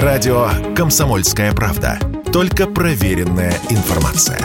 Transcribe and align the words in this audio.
Радио 0.00 0.48
«Комсомольская 0.74 1.52
правда». 1.52 1.98
Только 2.32 2.66
проверенная 2.66 3.52
информация. 3.68 4.38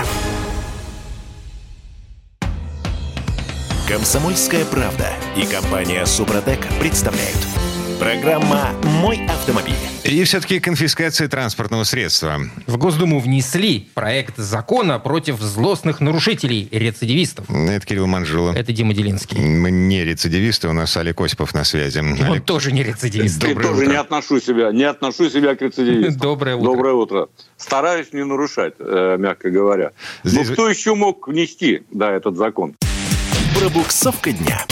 «Комсомольская 3.87 4.65
правда» 4.65 5.07
и 5.37 5.45
компания 5.45 6.05
«Супротек» 6.05 6.59
представляют. 6.81 7.56
Программа 7.99 8.73
«Мой 8.83 9.19
автомобиль». 9.27 9.73
И 10.03 10.23
все-таки 10.23 10.59
конфискация 10.59 11.27
транспортного 11.27 11.83
средства. 11.83 12.39
В 12.67 12.77
Госдуму 12.77 13.19
внесли 13.19 13.89
проект 13.95 14.37
закона 14.37 14.99
против 14.99 15.41
злостных 15.41 15.99
нарушителей, 15.99 16.69
рецидивистов. 16.71 17.49
Это 17.49 17.85
Кирилл 17.85 18.05
Манжула. 18.07 18.53
Это 18.53 18.71
Дима 18.71 18.93
Делинский. 18.93 19.37
Мы 19.39 19.71
не 19.71 20.03
рецидивисты, 20.05 20.69
у 20.69 20.73
нас 20.73 20.95
Олег 20.95 21.19
Осипов 21.19 21.53
на 21.55 21.63
связи. 21.63 21.99
Он 21.99 22.13
Олег, 22.21 22.45
тоже 22.45 22.71
не 22.71 22.83
рецидивист. 22.83 23.39
Доброе 23.39 23.67
тоже 23.67 23.81
утро. 23.81 23.91
не 23.91 23.97
отношу 23.97 24.39
себя, 24.39 24.71
не 24.71 24.83
отношу 24.83 25.29
себя 25.29 25.55
к 25.55 25.61
рецидивистам. 25.61 26.17
Доброе 26.17 26.55
утро. 26.55 26.65
Доброе 26.71 26.93
утро. 26.93 27.27
Стараюсь 27.57 28.13
не 28.13 28.23
нарушать, 28.23 28.75
э, 28.79 29.17
мягко 29.19 29.49
говоря. 29.49 29.91
Здесь- 30.23 30.47
Но 30.49 30.53
кто 30.53 30.69
еще 30.69 30.93
мог 30.95 31.27
внести, 31.27 31.81
да, 31.91 32.11
этот 32.11 32.37
закон? 32.37 32.75
Пробуксовка 33.59 34.31
дня. 34.31 34.65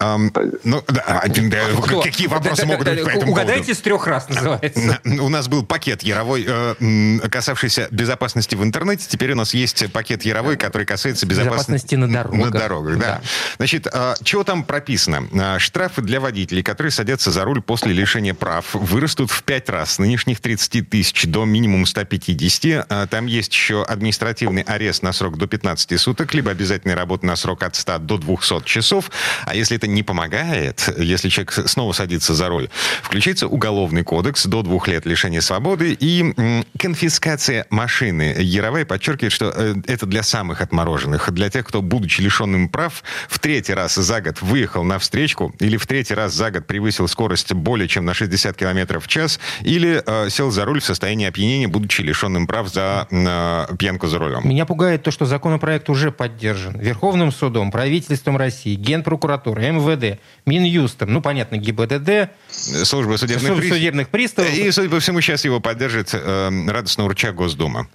Ам, 0.00 0.32
ну, 0.64 0.82
да, 0.88 1.02
а, 1.06 1.28
Кто? 1.28 2.02
какие 2.02 2.26
вопросы 2.26 2.66
могут 2.66 2.86
быть 2.88 3.04
по 3.04 3.08
этому 3.10 3.32
Угадайте 3.32 3.62
поводу? 3.62 3.78
с 3.78 3.82
трех 3.82 4.06
раз, 4.06 4.28
называется. 4.28 5.00
На- 5.04 5.22
У 5.22 5.28
нас 5.28 5.48
был 5.48 5.64
пакет 5.64 6.02
Яровой, 6.02 6.44
э, 6.46 7.18
касавшийся 7.30 7.88
безопасности 7.90 8.54
в 8.54 8.62
интернете. 8.64 9.06
Теперь 9.08 9.32
у 9.32 9.36
нас 9.36 9.54
есть 9.54 9.90
пакет 9.92 10.24
Яровой, 10.24 10.56
который 10.56 10.86
касается 10.86 11.26
безопасности, 11.26 11.94
Безопасности 11.94 11.94
на 11.96 12.08
дорогах. 12.08 12.38
На 12.40 12.50
дорогах, 12.50 12.98
да. 12.98 13.06
Да. 13.06 13.20
Значит, 13.58 13.86
э, 13.92 14.14
чего 14.22 14.44
там 14.44 14.64
прописано? 14.64 15.28
Э, 15.32 15.58
Штрафы 15.58 16.02
для 16.02 16.20
водителей, 16.20 16.62
которые 16.62 16.90
садятся 16.92 17.30
за 17.30 17.44
руль 17.44 17.60
после 17.60 17.92
лишения 17.92 18.34
прав, 18.34 18.74
вырастут 18.74 19.30
в 19.30 19.42
пять 19.42 19.68
раз. 19.68 19.92
С 19.94 19.98
нынешних 19.98 20.40
30 20.40 20.82
тысяч 20.82 21.24
до 21.26 21.44
минимум 21.44 21.86
150. 21.86 22.86
Э, 22.88 23.06
Там 23.10 23.26
есть 23.26 23.52
еще 23.52 23.82
административный 23.82 24.62
арест 24.62 25.02
на 25.02 25.12
срок 25.12 25.36
до 25.38 25.46
15 25.46 25.96
суток, 25.98 26.34
либо 26.34 26.50
обязательная 26.50 26.96
работа 26.96 27.26
на 27.26 27.36
срок 27.36 27.62
от 27.62 27.74
100 27.76 27.98
до 27.98 28.18
200 28.18 28.64
часов. 28.64 29.10
А 29.46 29.54
если 29.54 29.76
это 29.76 29.86
не 29.86 30.02
помогает, 30.02 30.92
если 30.98 31.28
человек 31.28 31.52
снова 31.52 31.92
садится 31.92 32.34
за 32.34 32.48
руль, 32.48 32.68
включится 33.02 33.46
уголовный 33.46 34.04
кодекс 34.04 34.46
до 34.46 34.62
двух 34.62 34.88
лет 34.88 35.06
лишения 35.06 35.40
свободы 35.40 35.96
и 35.98 36.34
конфискация 36.78 37.66
машины. 37.70 38.34
Яровая 38.38 38.84
подчеркивает, 38.84 39.32
что 39.32 39.52
э, 39.54 39.74
это 39.86 40.06
для 40.06 40.22
самых 40.22 40.60
отмороженных, 40.60 41.30
для 41.32 41.50
тех, 41.50 41.66
кто, 41.66 41.82
будучи 41.82 42.20
лишенным 42.20 42.68
прав, 42.68 43.02
в 43.28 43.38
третий 43.38 43.74
раз 43.74 43.94
за 43.94 44.20
год 44.20 44.40
выехал 44.42 44.84
на 44.84 44.98
встречку 44.98 45.54
или 45.58 45.76
в 45.76 45.86
третий 45.86 46.14
раз 46.14 46.32
за 46.34 46.50
год 46.50 46.66
превысил 46.66 47.08
скорость 47.08 47.52
более 47.52 47.88
чем 47.88 48.04
на 48.04 48.14
60 48.14 48.56
км 48.56 49.00
в 49.00 49.08
час 49.08 49.40
или 49.62 50.02
э, 50.04 50.30
сел 50.30 50.50
за 50.50 50.64
руль 50.64 50.80
в 50.80 50.84
состоянии 50.84 51.26
опьянения, 51.26 51.68
будучи 51.68 52.02
лишенным 52.02 52.46
прав 52.46 52.68
за 52.68 53.06
э, 53.10 53.76
пьянку 53.76 54.06
за 54.06 54.18
рулем. 54.18 54.48
Меня 54.48 54.66
пугает 54.66 55.02
то, 55.02 55.10
что 55.10 55.26
законопроект 55.26 55.90
уже 55.90 56.10
поддержан 56.10 56.78
Верховным 56.78 57.32
судом, 57.32 57.70
правительством 57.70 58.36
России, 58.36 58.74
Генпрокуратурой, 59.08 59.70
МВД, 59.72 60.18
Минюстом, 60.46 61.12
ну, 61.12 61.22
понятно, 61.22 61.56
ГИБДД, 61.56 62.30
Служба 62.50 63.16
судебных, 63.16 63.48
суд- 63.48 63.58
приз- 63.58 63.68
судебных 63.72 64.08
приставов. 64.10 64.54
И, 64.54 64.70
судя 64.70 64.90
по 64.90 65.00
всему, 65.00 65.20
сейчас 65.20 65.44
его 65.44 65.60
поддержит 65.60 66.10
э, 66.12 66.50
радостно 66.68 67.04
урча 67.04 67.32
Госдума. 67.32 67.88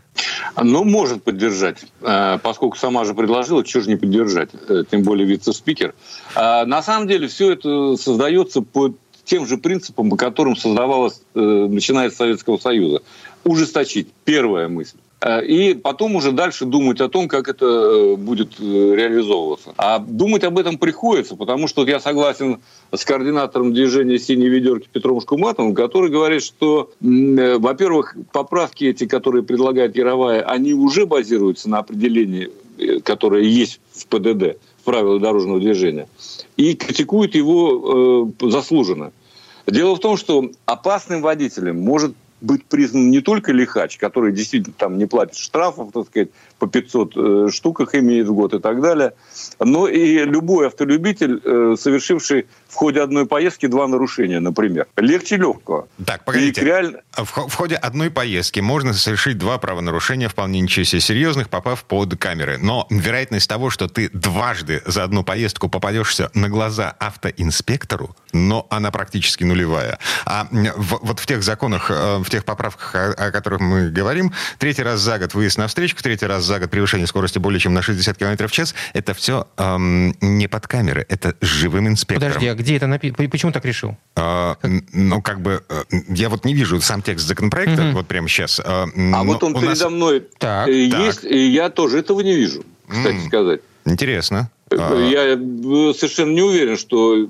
Ну, 0.61 0.83
может 0.83 1.23
поддержать, 1.23 1.85
э, 2.01 2.39
поскольку 2.41 2.77
сама 2.77 3.05
же 3.05 3.13
предложила, 3.13 3.63
чего 3.63 3.83
же 3.83 3.89
не 3.89 3.95
поддержать, 3.95 4.49
э, 4.69 4.83
тем 4.89 5.03
более 5.03 5.27
вице-спикер. 5.27 5.93
А 6.35 6.65
На 6.65 6.81
самом 6.81 7.07
деле 7.07 7.27
все 7.27 7.51
это 7.53 7.95
создается 7.97 8.61
по 8.61 8.93
тем 9.25 9.47
же 9.47 9.57
принципам, 9.57 10.09
по 10.09 10.17
которым 10.17 10.55
создавалось, 10.55 11.21
э, 11.35 11.39
начиная 11.39 12.09
с 12.09 12.15
Советского 12.15 12.57
Союза. 12.57 13.01
Ужесточить. 13.43 14.07
Первая 14.25 14.67
мысль. 14.67 14.97
Э, 15.23 15.45
И 15.45 15.73
потом 15.73 16.15
уже 16.15 16.31
дальше 16.31 16.65
думать 16.65 16.99
о 16.99 17.07
том, 17.07 17.27
как 17.27 17.47
это 17.47 17.65
э, 17.65 18.15
будет 18.17 18.59
э, 18.59 18.63
реализовываться. 18.63 19.73
А 19.77 19.99
думать 19.99 20.43
об 20.43 20.57
этом 20.57 20.77
приходится, 20.77 21.35
потому 21.35 21.67
что 21.67 21.87
я 21.87 21.99
согласен 21.99 22.59
с 22.91 23.05
координатором 23.05 23.73
движения 23.73 24.19
«Синей 24.19 24.49
ведерки» 24.49 24.89
Петром 24.91 25.21
Шкуматовым, 25.21 25.73
который 25.73 26.09
говорит, 26.09 26.43
что, 26.43 26.91
во-первых, 26.99 28.15
поправки 28.31 28.83
эти, 28.85 29.05
которые 29.05 29.43
предлагает 29.43 29.95
Яровая, 29.95 30.41
они 30.41 30.73
уже 30.73 31.05
базируются 31.05 31.69
на 31.69 31.79
определении, 31.79 32.49
которое 33.03 33.43
есть 33.43 33.79
в 33.93 34.05
ПДД, 34.07 34.57
в 34.81 34.83
правилах 34.83 35.21
дорожного 35.21 35.59
движения, 35.59 36.07
и 36.57 36.75
критикует 36.75 37.35
его 37.35 38.31
заслуженно. 38.41 39.11
Дело 39.65 39.95
в 39.95 39.99
том, 39.99 40.17
что 40.17 40.51
опасным 40.65 41.21
водителем 41.21 41.79
может 41.79 42.13
быть 42.43 42.65
признан 42.65 43.09
не 43.09 43.21
только 43.21 43.53
лихач, 43.53 43.97
который 43.97 44.33
действительно 44.33 44.75
там 44.77 44.97
не 44.97 45.05
платит 45.05 45.37
штрафов, 45.37 45.93
так 45.93 46.07
сказать, 46.07 46.29
по 46.59 46.67
500 46.67 47.13
э, 47.15 47.47
штуках 47.51 47.95
имеет 47.95 48.27
в 48.27 48.33
год 48.33 48.53
и 48.53 48.59
так 48.59 48.81
далее, 48.81 49.13
но 49.59 49.87
и 49.87 50.19
любой 50.25 50.67
автолюбитель, 50.67 51.41
э, 51.43 51.75
совершивший 51.79 52.47
в 52.67 52.75
ходе 52.75 53.01
одной 53.01 53.25
поездки 53.25 53.67
два 53.67 53.87
нарушения, 53.87 54.39
например. 54.39 54.87
Легче 54.97 55.37
легкого. 55.37 55.87
Так, 56.05 56.25
погодите. 56.25 56.61
И 56.61 56.63
реально- 56.65 56.99
В, 57.15 57.47
в 57.47 57.53
ходе 57.53 57.75
одной 57.75 58.09
поездки 58.09 58.59
можно 58.61 58.93
совершить 58.93 59.37
два 59.37 59.57
правонарушения, 59.57 60.29
вполне 60.29 60.59
ничего 60.61 60.83
себе 60.85 61.01
серьезных, 61.01 61.49
попав 61.49 61.83
под 61.83 62.17
камеры. 62.17 62.57
Но 62.59 62.87
вероятность 62.89 63.47
того, 63.49 63.69
что 63.69 63.87
ты 63.87 64.09
дважды 64.13 64.81
за 64.85 65.03
одну 65.03 65.23
поездку 65.23 65.69
попадешься 65.69 66.29
на 66.33 66.49
глаза 66.49 66.95
автоинспектору, 66.99 68.15
но 68.31 68.67
она 68.69 68.91
практически 68.91 69.43
нулевая. 69.43 69.99
А 70.25 70.47
в- 70.51 70.99
вот 71.01 71.19
в 71.19 71.25
тех 71.25 71.43
законах, 71.43 71.89
э, 71.91 72.17
в 72.19 72.29
тех 72.29 72.45
поправках, 72.45 72.95
о, 72.95 73.11
о 73.27 73.31
которых 73.31 73.59
мы 73.61 73.89
говорим, 73.89 74.31
третий 74.59 74.83
раз 74.83 74.99
за 75.01 75.19
год 75.19 75.33
выезд 75.33 75.57
на 75.57 75.67
встречку, 75.67 76.01
третий 76.01 76.25
раз 76.25 76.42
за 76.43 76.59
год 76.59 76.69
превышение 76.69 77.07
скорости 77.07 77.39
более 77.39 77.59
чем 77.59 77.73
на 77.73 77.81
60 77.81 78.17
км 78.17 78.47
в 78.47 78.51
час, 78.51 78.75
это 78.93 79.13
все 79.13 79.47
не 80.21 80.47
под 80.47 80.67
камеры, 80.67 81.05
это 81.09 81.35
с 81.41 81.45
живым 81.45 81.87
инспектором. 81.87 82.33
Подожди, 82.33 82.47
а 82.47 82.55
где 82.55 82.75
это 82.77 82.87
написано? 82.87 83.29
Почему 83.29 83.51
так 83.51 83.65
решил? 83.65 83.97
А, 84.15 84.57
н- 84.63 84.85
ну, 84.93 85.21
как 85.21 85.41
бы, 85.41 85.63
э, 85.69 85.83
я 86.09 86.29
вот 86.29 86.45
не 86.45 86.53
вижу 86.53 86.79
сам 86.81 87.01
текст 87.01 87.25
законопроекта 87.27 87.91
вот 87.93 88.07
прямо 88.07 88.27
сейчас. 88.27 88.59
А 88.63 88.87
вот 89.23 89.43
он 89.43 89.53
передо 89.59 89.89
мной 89.89 90.23
Так, 90.37 90.67
э, 90.67 90.89
так. 90.89 90.99
есть, 91.01 91.23
и 91.23 91.47
я 91.47 91.69
тоже 91.69 91.99
этого 91.99 92.21
не 92.21 92.35
вижу, 92.35 92.63
кстати 92.87 93.15
М. 93.15 93.27
сказать. 93.27 93.61
Интересно. 93.85 94.49
А, 94.71 94.95
Я 94.99 95.33
э, 95.33 95.93
совершенно 95.93 96.31
не 96.31 96.41
уверен, 96.41 96.77
что 96.77 97.15
э, 97.17 97.25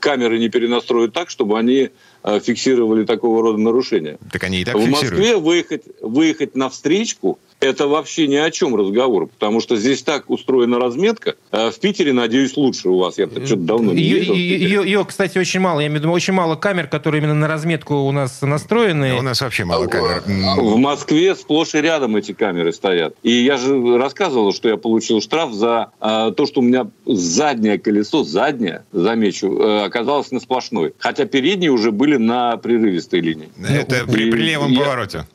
камеры 0.00 0.38
не 0.38 0.48
перенастроят 0.48 1.12
так, 1.12 1.28
чтобы 1.28 1.58
они 1.58 1.90
э, 2.24 2.40
фиксировали 2.40 3.04
такого 3.04 3.42
рода 3.42 3.58
нарушения. 3.58 4.16
так 4.32 4.42
они 4.44 4.60
и 4.60 4.64
так 4.64 4.74
В 4.76 4.80
фиксируют. 4.86 5.12
Москве 5.12 5.36
выехать, 5.36 5.82
выехать 6.00 6.56
на 6.56 6.68
встречку 6.70 7.38
это 7.60 7.88
вообще 7.88 8.26
ни 8.28 8.36
о 8.36 8.50
чем 8.50 8.76
разговор, 8.76 9.26
потому 9.26 9.60
что 9.60 9.76
здесь 9.76 10.02
так 10.02 10.30
устроена 10.30 10.78
разметка. 10.78 11.34
А 11.50 11.70
в 11.70 11.78
Питере, 11.80 12.12
надеюсь, 12.12 12.56
лучше 12.56 12.88
у 12.88 12.98
вас. 12.98 13.18
Я 13.18 13.26
что-то 13.26 13.56
давно 13.56 13.92
не 13.92 14.02
Ее, 14.02 14.16
ездил. 14.18 14.34
в 14.34 14.36
Питер. 14.36 14.68
ее- 14.68 14.82
ее, 14.84 15.04
кстати, 15.04 15.38
очень 15.38 15.60
мало. 15.60 15.80
Я 15.80 15.86
имею 15.88 16.00
в 16.00 16.02
виду, 16.04 16.12
очень 16.12 16.32
мало 16.34 16.54
камер, 16.56 16.86
которые 16.88 17.20
именно 17.20 17.34
на 17.34 17.48
разметку 17.48 17.94
у 17.94 18.12
нас 18.12 18.42
настроены. 18.42 19.14
У 19.18 19.22
нас 19.22 19.40
вообще 19.40 19.64
мало 19.64 19.86
камер. 19.86 20.22
В 20.56 20.76
Москве 20.76 21.34
сплошь 21.34 21.74
и 21.74 21.80
рядом 21.80 22.16
эти 22.16 22.32
камеры 22.32 22.72
стоят. 22.72 23.14
И 23.22 23.32
я 23.32 23.56
же 23.56 23.98
рассказывал, 23.98 24.52
что 24.52 24.68
я 24.68 24.76
получил 24.76 25.20
штраф 25.20 25.52
за 25.52 25.90
а, 26.00 26.30
то, 26.30 26.46
что 26.46 26.60
у 26.60 26.62
меня 26.62 26.88
заднее 27.06 27.78
колесо, 27.78 28.22
заднее, 28.24 28.84
замечу, 28.92 29.58
э, 29.58 29.84
оказалось 29.84 30.30
на 30.30 30.40
сплошной. 30.40 30.92
Хотя 30.98 31.24
передние 31.24 31.70
уже 31.70 31.90
были 31.92 32.16
на 32.16 32.56
прерывистой 32.56 33.20
линии. 33.20 33.48
Это 33.68 34.04
при, 34.06 34.28
и 34.28 34.30
при 34.30 34.40
левом 34.42 34.70
я- 34.70 34.80
повороте. 34.80 35.26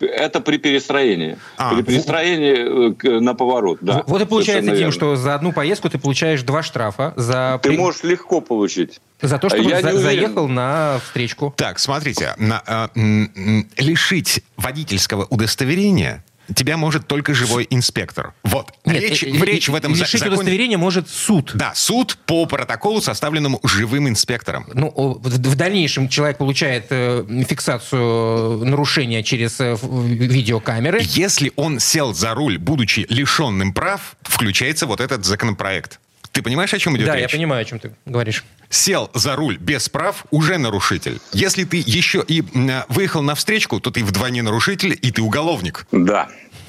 Э, 0.00 0.04
Это 0.06 0.40
при 0.40 0.56
перестроении. 0.58 1.36
А, 1.56 1.74
при 1.74 1.82
перестроении 1.82 2.90
э, 2.90 2.94
к- 2.94 3.20
на 3.20 3.34
поворот, 3.34 3.78
да. 3.80 4.02
Вот 4.06 4.22
и 4.22 4.24
получается, 4.26 4.72
верно. 4.72 4.92
что 4.92 5.16
за 5.16 5.34
одну 5.34 5.52
поездку 5.52 5.88
ты 5.90 5.98
получаешь 5.98 6.42
два 6.42 6.62
штрафа 6.62 7.12
за, 7.16 7.60
Ты 7.62 7.72
можешь 7.72 8.02
легко 8.02 8.40
получить. 8.40 9.00
за 9.22 9.38
то, 9.38 9.48
что 9.48 9.58
Я 9.58 9.80
за- 9.82 9.98
заехал 9.98 10.48
на 10.48 11.00
встречку. 11.04 11.52
Так, 11.56 11.78
смотрите, 11.78 12.34
на, 12.38 12.62
м, 12.96 13.66
лишить 13.76 14.42
водительского 14.56 15.26
удостоверения 15.30 16.24
тебя 16.54 16.76
может 16.76 17.06
только 17.06 17.34
живой 17.34 17.66
инспектор. 17.70 18.34
Вот. 18.42 18.72
Нет, 18.84 19.02
речь, 19.02 19.22
э, 19.22 19.32
в 19.32 19.42
речь 19.42 19.68
в 19.68 19.74
этом 19.74 19.92
лишить 19.92 20.20
законе... 20.20 20.36
удостоверения 20.36 20.78
может 20.78 21.08
суд. 21.08 21.52
Да, 21.54 21.72
суд 21.74 22.18
по 22.26 22.46
протоколу, 22.46 23.00
составленному 23.00 23.60
живым 23.64 24.08
инспектором. 24.08 24.66
Ну, 24.72 24.90
в, 25.22 25.54
дальнейшем 25.56 26.08
человек 26.08 26.38
получает 26.38 26.86
э, 26.90 27.24
фиксацию 27.48 28.64
нарушения 28.64 29.22
через 29.22 29.60
э, 29.60 29.76
видеокамеры. 29.82 31.00
Если 31.02 31.52
он 31.56 31.80
сел 31.80 32.14
за 32.14 32.34
руль, 32.34 32.58
будучи 32.58 33.06
лишенным 33.08 33.72
прав, 33.72 34.16
включается 34.22 34.86
вот 34.86 35.00
этот 35.00 35.24
законопроект. 35.24 36.00
Ты 36.38 36.42
понимаешь, 36.42 36.72
о 36.72 36.78
чем 36.78 36.96
идет 36.96 37.06
Да, 37.06 37.16
речь? 37.16 37.22
я 37.32 37.36
понимаю, 37.36 37.62
о 37.62 37.64
чем 37.64 37.80
ты 37.80 37.90
говоришь. 38.06 38.44
Сел 38.70 39.10
за 39.12 39.34
руль 39.34 39.58
без 39.58 39.88
прав, 39.88 40.24
уже 40.30 40.56
нарушитель. 40.56 41.18
Если 41.32 41.64
ты 41.64 41.82
еще 41.84 42.24
и 42.28 42.44
м, 42.54 42.70
выехал 42.88 43.22
на 43.22 43.34
встречку, 43.34 43.80
то 43.80 43.90
ты 43.90 44.04
вдвойне 44.04 44.42
нарушитель, 44.42 44.96
и 45.02 45.10
ты 45.10 45.20
уголовник. 45.20 45.84
Да. 45.90 46.28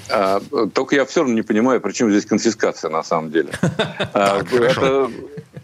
А, 0.10 0.42
Только 0.74 0.96
я 0.96 1.06
все 1.06 1.20
равно 1.20 1.36
не 1.36 1.44
понимаю, 1.44 1.82
при 1.82 1.92
чем 1.92 2.10
здесь 2.10 2.26
конфискация 2.26 2.90
на 2.90 3.04
самом 3.04 3.32
деле. 3.32 3.50
А. 4.16 4.42
Это 4.42 5.12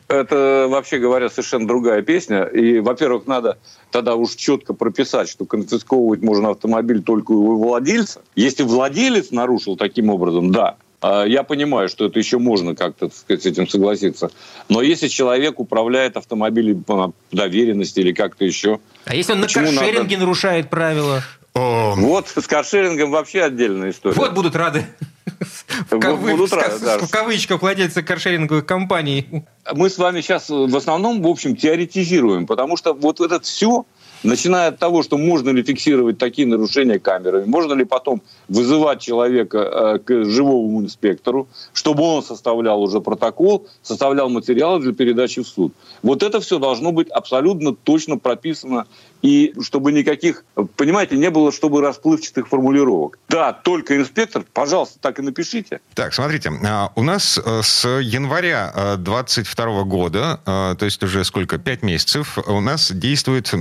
Это, 0.08 0.68
вообще 0.70 1.00
говоря, 1.00 1.30
совершенно 1.32 1.66
другая 1.68 2.04
песня. 2.04 2.44
И, 2.44 2.78
во-первых, 2.82 3.26
надо 3.26 3.58
тогда 3.90 4.14
уж 4.14 4.36
четко 4.36 4.76
прописать, 4.76 5.28
что 5.30 5.46
конфисковывать 5.46 6.22
можно 6.22 6.52
автомобиль 6.52 7.02
только 7.02 7.32
у 7.32 7.58
владельца. 7.58 8.22
Если 8.36 8.62
владелец 8.62 9.32
нарушил 9.32 9.76
таким 9.78 10.12
образом, 10.12 10.52
да, 10.52 10.76
я 11.02 11.44
понимаю, 11.44 11.90
что 11.90 12.06
это 12.06 12.20
еще 12.20 12.40
можно 12.40 12.76
как-то 12.76 13.10
сказать, 13.10 13.44
с 13.44 13.46
этим 13.46 13.68
согласиться. 13.68 14.32
Но 14.70 14.82
если 14.82 15.08
человек 15.08 15.60
управляет 15.60 16.18
автомобилем 16.18 16.84
по 16.84 17.14
доверенности 17.32 18.00
или 18.00 18.12
как-то 18.12 18.46
еще... 18.46 18.80
А 19.06 19.16
если 19.16 19.34
он 19.34 19.42
на 19.42 19.48
каршеринге 19.48 20.16
надо... 20.16 20.18
нарушает 20.18 20.70
правила? 20.70 21.24
О. 21.56 21.96
Вот 21.96 22.28
с 22.28 22.48
каршерингом 22.48 23.12
вообще 23.12 23.44
отдельная 23.44 23.92
история. 23.92 24.16
Вот 24.16 24.34
будут 24.34 24.56
рады. 24.58 24.86
В, 25.90 26.00
кавы... 26.00 26.32
будут 26.32 26.54
рады, 26.54 26.80
да. 26.80 27.00
в 27.00 27.10
кавычках 27.10 27.62
владельцы 27.62 28.04
каршеринговых 28.04 28.66
компаний. 28.66 29.46
Мы 29.74 29.90
с 29.90 29.98
вами 29.98 30.22
сейчас 30.22 30.50
в 30.50 30.76
основном, 30.76 31.22
в 31.22 31.28
общем, 31.28 31.56
теоретизируем, 31.56 32.46
потому 32.46 32.78
что 32.78 32.94
вот 32.94 33.20
это 33.22 33.40
все 33.40 33.86
Начиная 34.24 34.70
от 34.70 34.80
того, 34.80 35.04
что 35.04 35.18
можно 35.18 35.50
ли 35.50 35.64
фиксировать 35.64 36.18
такие 36.18 36.48
нарушения 36.48 37.00
камерами, 37.00 37.46
можно 37.46 37.74
ли 37.74 37.86
потом 37.86 38.22
вызывать 38.48 39.02
человека 39.02 39.58
э, 39.58 40.00
к 40.00 40.26
живому 40.26 40.82
инспектору, 40.82 41.48
чтобы 41.74 42.04
он 42.04 42.24
составлял 42.24 42.82
уже 42.82 43.02
протокол, 43.02 43.68
составлял 43.82 44.30
материалы 44.30 44.82
для 44.82 44.94
передачи 44.94 45.44
в 45.44 45.48
суд. 45.48 45.74
Вот 46.02 46.24
это 46.24 46.40
все 46.40 46.60
должно 46.60 46.92
быть 46.92 47.10
абсолютно 47.10 47.76
точно 47.76 48.18
прописано 48.18 48.86
и 49.22 49.54
чтобы 49.62 49.92
никаких, 49.92 50.46
понимаете, 50.76 51.18
не 51.18 51.32
было, 51.32 51.52
чтобы 51.52 51.82
расплывчатых 51.82 52.48
формулировок. 52.48 53.18
Да, 53.28 53.54
только 53.54 53.98
инспектор, 53.98 54.44
пожалуйста, 54.54 55.00
так 55.02 55.18
и 55.18 55.24
напишите. 55.24 55.80
Так, 55.96 56.14
смотрите, 56.14 56.52
а, 56.64 56.92
у 56.96 57.02
нас 57.02 57.40
э, 57.44 57.62
с 57.64 57.88
января 58.00 58.96
22 58.98 59.66
э, 59.66 59.84
года, 59.84 60.40
то 60.46 60.86
есть 60.86 61.02
уже 61.02 61.24
сколько, 61.24 61.58
пять 61.58 61.82
месяцев, 61.82 62.38
у 62.48 62.60
нас 62.60 62.92
действуют 62.92 63.52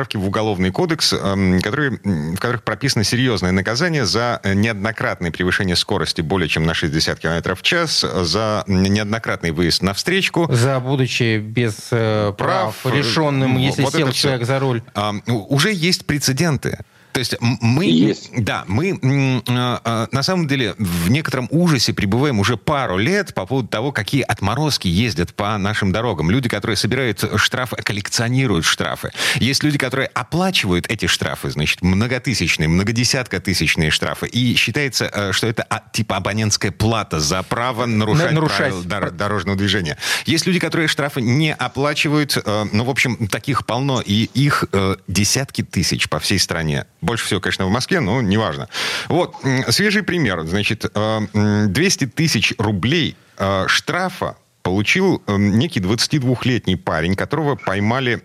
поправки 0.00 0.16
в 0.16 0.26
Уголовный 0.26 0.70
кодекс, 0.70 1.10
которые, 1.10 1.90
в 2.02 2.36
которых 2.36 2.62
прописано 2.62 3.04
серьезное 3.04 3.52
наказание 3.52 4.06
за 4.06 4.40
неоднократное 4.44 5.30
превышение 5.30 5.76
скорости 5.76 6.22
более 6.22 6.48
чем 6.48 6.64
на 6.64 6.72
60 6.72 7.18
км 7.18 7.54
в 7.54 7.60
час, 7.60 8.00
за 8.22 8.64
неоднократный 8.66 9.50
выезд 9.50 9.82
на 9.82 9.92
встречку. 9.92 10.48
За 10.50 10.80
будучи 10.80 11.38
без 11.38 11.74
прав, 11.74 12.36
прав 12.36 12.86
лишенным, 12.94 13.58
если 13.58 13.82
вот 13.82 13.92
сел 13.92 14.10
человек 14.12 14.46
за 14.46 14.58
руль. 14.58 14.82
Уже 15.26 15.70
есть 15.70 16.06
прецеденты. 16.06 16.78
То 17.12 17.20
есть 17.20 17.36
мы, 17.40 17.84
есть. 17.86 18.30
да, 18.36 18.64
мы 18.66 19.42
а, 19.48 19.80
а, 19.84 20.08
на 20.12 20.22
самом 20.22 20.46
деле 20.46 20.74
в 20.78 21.10
некотором 21.10 21.48
ужасе 21.50 21.92
пребываем 21.92 22.38
уже 22.38 22.56
пару 22.56 22.98
лет 22.98 23.34
по 23.34 23.46
поводу 23.46 23.68
того, 23.68 23.92
какие 23.92 24.22
отморозки 24.22 24.88
ездят 24.88 25.34
по 25.34 25.56
нашим 25.58 25.92
дорогам. 25.92 26.30
Люди, 26.30 26.48
которые 26.48 26.76
собирают 26.76 27.24
штрафы, 27.36 27.76
коллекционируют 27.76 28.64
штрафы. 28.64 29.10
Есть 29.36 29.62
люди, 29.62 29.78
которые 29.78 30.08
оплачивают 30.08 30.86
эти 30.88 31.06
штрафы, 31.06 31.50
значит, 31.50 31.82
многотысячные, 31.82 32.68
многодесятка 32.68 33.40
тысячные 33.40 33.90
штрафы. 33.90 34.26
И 34.26 34.54
считается, 34.54 35.10
э, 35.12 35.32
что 35.32 35.46
это 35.46 35.66
типа 35.92 36.16
абонентская 36.16 36.70
плата 36.70 37.20
за 37.20 37.42
право 37.42 37.86
нарушать, 37.86 38.32
нарушать. 38.32 38.56
правила 38.56 39.10
дорожного 39.10 39.56
движения. 39.56 39.96
Есть 40.26 40.46
люди, 40.46 40.58
которые 40.58 40.88
штрафы 40.88 41.20
не 41.20 41.52
оплачивают. 41.52 42.36
Э, 42.44 42.66
ну, 42.72 42.84
в 42.84 42.90
общем, 42.90 43.28
таких 43.28 43.66
полно. 43.66 44.00
И 44.00 44.30
их 44.34 44.64
э, 44.72 44.96
десятки 45.08 45.62
тысяч 45.62 46.08
по 46.08 46.18
всей 46.18 46.38
стране. 46.38 46.86
Больше 47.10 47.24
всего, 47.24 47.40
конечно, 47.40 47.66
в 47.66 47.70
Москве, 47.70 47.98
но 47.98 48.22
неважно. 48.22 48.68
Вот, 49.08 49.34
свежий 49.70 50.04
пример. 50.04 50.42
Значит, 50.46 50.86
200 50.92 52.04
э, 52.04 52.06
тысяч 52.06 52.54
рублей 52.56 53.16
э, 53.36 53.64
штрафа 53.66 54.36
получил 54.62 55.20
э, 55.26 55.36
некий 55.36 55.80
22-летний 55.80 56.76
парень, 56.76 57.16
которого 57.16 57.56
поймали... 57.56 58.22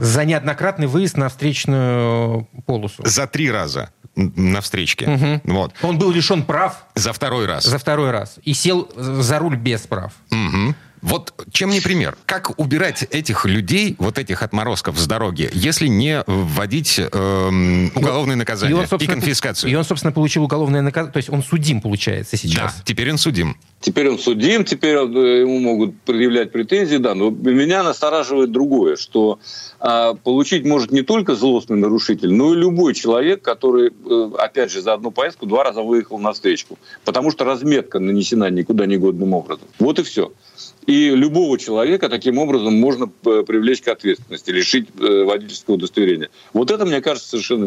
За 0.00 0.26
неоднократный 0.26 0.86
выезд 0.86 1.16
на 1.16 1.30
встречную 1.30 2.46
полосу. 2.66 3.02
За 3.06 3.26
три 3.26 3.50
раза 3.50 3.90
на 4.16 4.60
встречке. 4.60 5.06
Угу. 5.06 5.40
Вот. 5.54 5.72
Он 5.80 5.98
был 5.98 6.10
лишен 6.10 6.42
прав. 6.42 6.84
За 6.94 7.14
второй 7.14 7.46
раз. 7.46 7.64
За 7.64 7.78
второй 7.78 8.10
раз. 8.10 8.38
И 8.42 8.52
сел 8.52 8.90
за 8.96 9.38
руль 9.38 9.56
без 9.56 9.86
прав. 9.86 10.12
Угу. 10.30 10.74
Вот 11.02 11.32
чем 11.50 11.70
не 11.70 11.80
пример? 11.80 12.16
Как 12.26 12.58
убирать 12.58 13.02
этих 13.10 13.46
людей, 13.46 13.96
вот 13.98 14.18
этих 14.18 14.42
отморозков 14.42 14.98
с 14.98 15.06
дороги, 15.06 15.48
если 15.52 15.86
не 15.86 16.22
вводить 16.26 16.98
э, 16.98 17.88
уголовное 17.94 18.36
наказание 18.36 18.76
и, 18.76 18.94
он, 18.94 19.00
и 19.00 19.06
конфискацию? 19.06 19.70
И 19.70 19.74
он, 19.74 19.84
собственно, 19.84 20.12
получил 20.12 20.44
уголовное 20.44 20.82
наказание, 20.82 21.12
то 21.12 21.18
есть 21.18 21.30
он 21.30 21.42
судим, 21.42 21.80
получается, 21.80 22.36
сейчас. 22.36 22.74
Да, 22.74 22.82
теперь 22.84 23.10
он 23.10 23.18
судим. 23.18 23.56
Теперь 23.80 24.10
он 24.10 24.18
судим, 24.18 24.64
теперь 24.64 24.96
э, 24.96 25.40
ему 25.40 25.58
могут 25.58 25.98
предъявлять 26.02 26.52
претензии, 26.52 26.96
да, 26.96 27.14
но 27.14 27.30
меня 27.30 27.82
настораживает 27.82 28.52
другое, 28.52 28.96
что 28.96 29.38
а, 29.78 30.12
получить 30.14 30.66
может 30.66 30.90
не 30.90 31.00
только 31.00 31.34
злостный 31.34 31.78
нарушитель, 31.78 32.30
но 32.30 32.52
и 32.52 32.56
любой 32.56 32.92
человек, 32.92 33.40
который, 33.40 33.90
э, 33.90 34.30
опять 34.38 34.70
же, 34.70 34.82
за 34.82 34.92
одну 34.92 35.10
поездку 35.10 35.46
два 35.46 35.64
раза 35.64 35.80
выехал 35.80 36.18
на 36.18 36.34
встречку, 36.34 36.78
потому 37.06 37.30
что 37.30 37.44
разметка 37.44 37.98
нанесена 37.98 38.50
никуда 38.50 38.84
негодным 38.84 39.32
образом. 39.32 39.66
Вот 39.78 39.98
и 39.98 40.02
все. 40.02 40.32
И 40.86 41.10
любого 41.10 41.58
человека 41.58 42.08
таким 42.08 42.38
образом 42.38 42.74
можно 42.74 43.10
э, 43.24 43.42
привлечь 43.46 43.82
к 43.82 43.88
ответственности, 43.88 44.50
лишить 44.50 44.88
э, 44.98 45.24
водительского 45.24 45.74
удостоверения. 45.74 46.30
Вот 46.52 46.70
это, 46.70 46.86
мне 46.86 47.00
кажется, 47.00 47.30
совершенно 47.30 47.64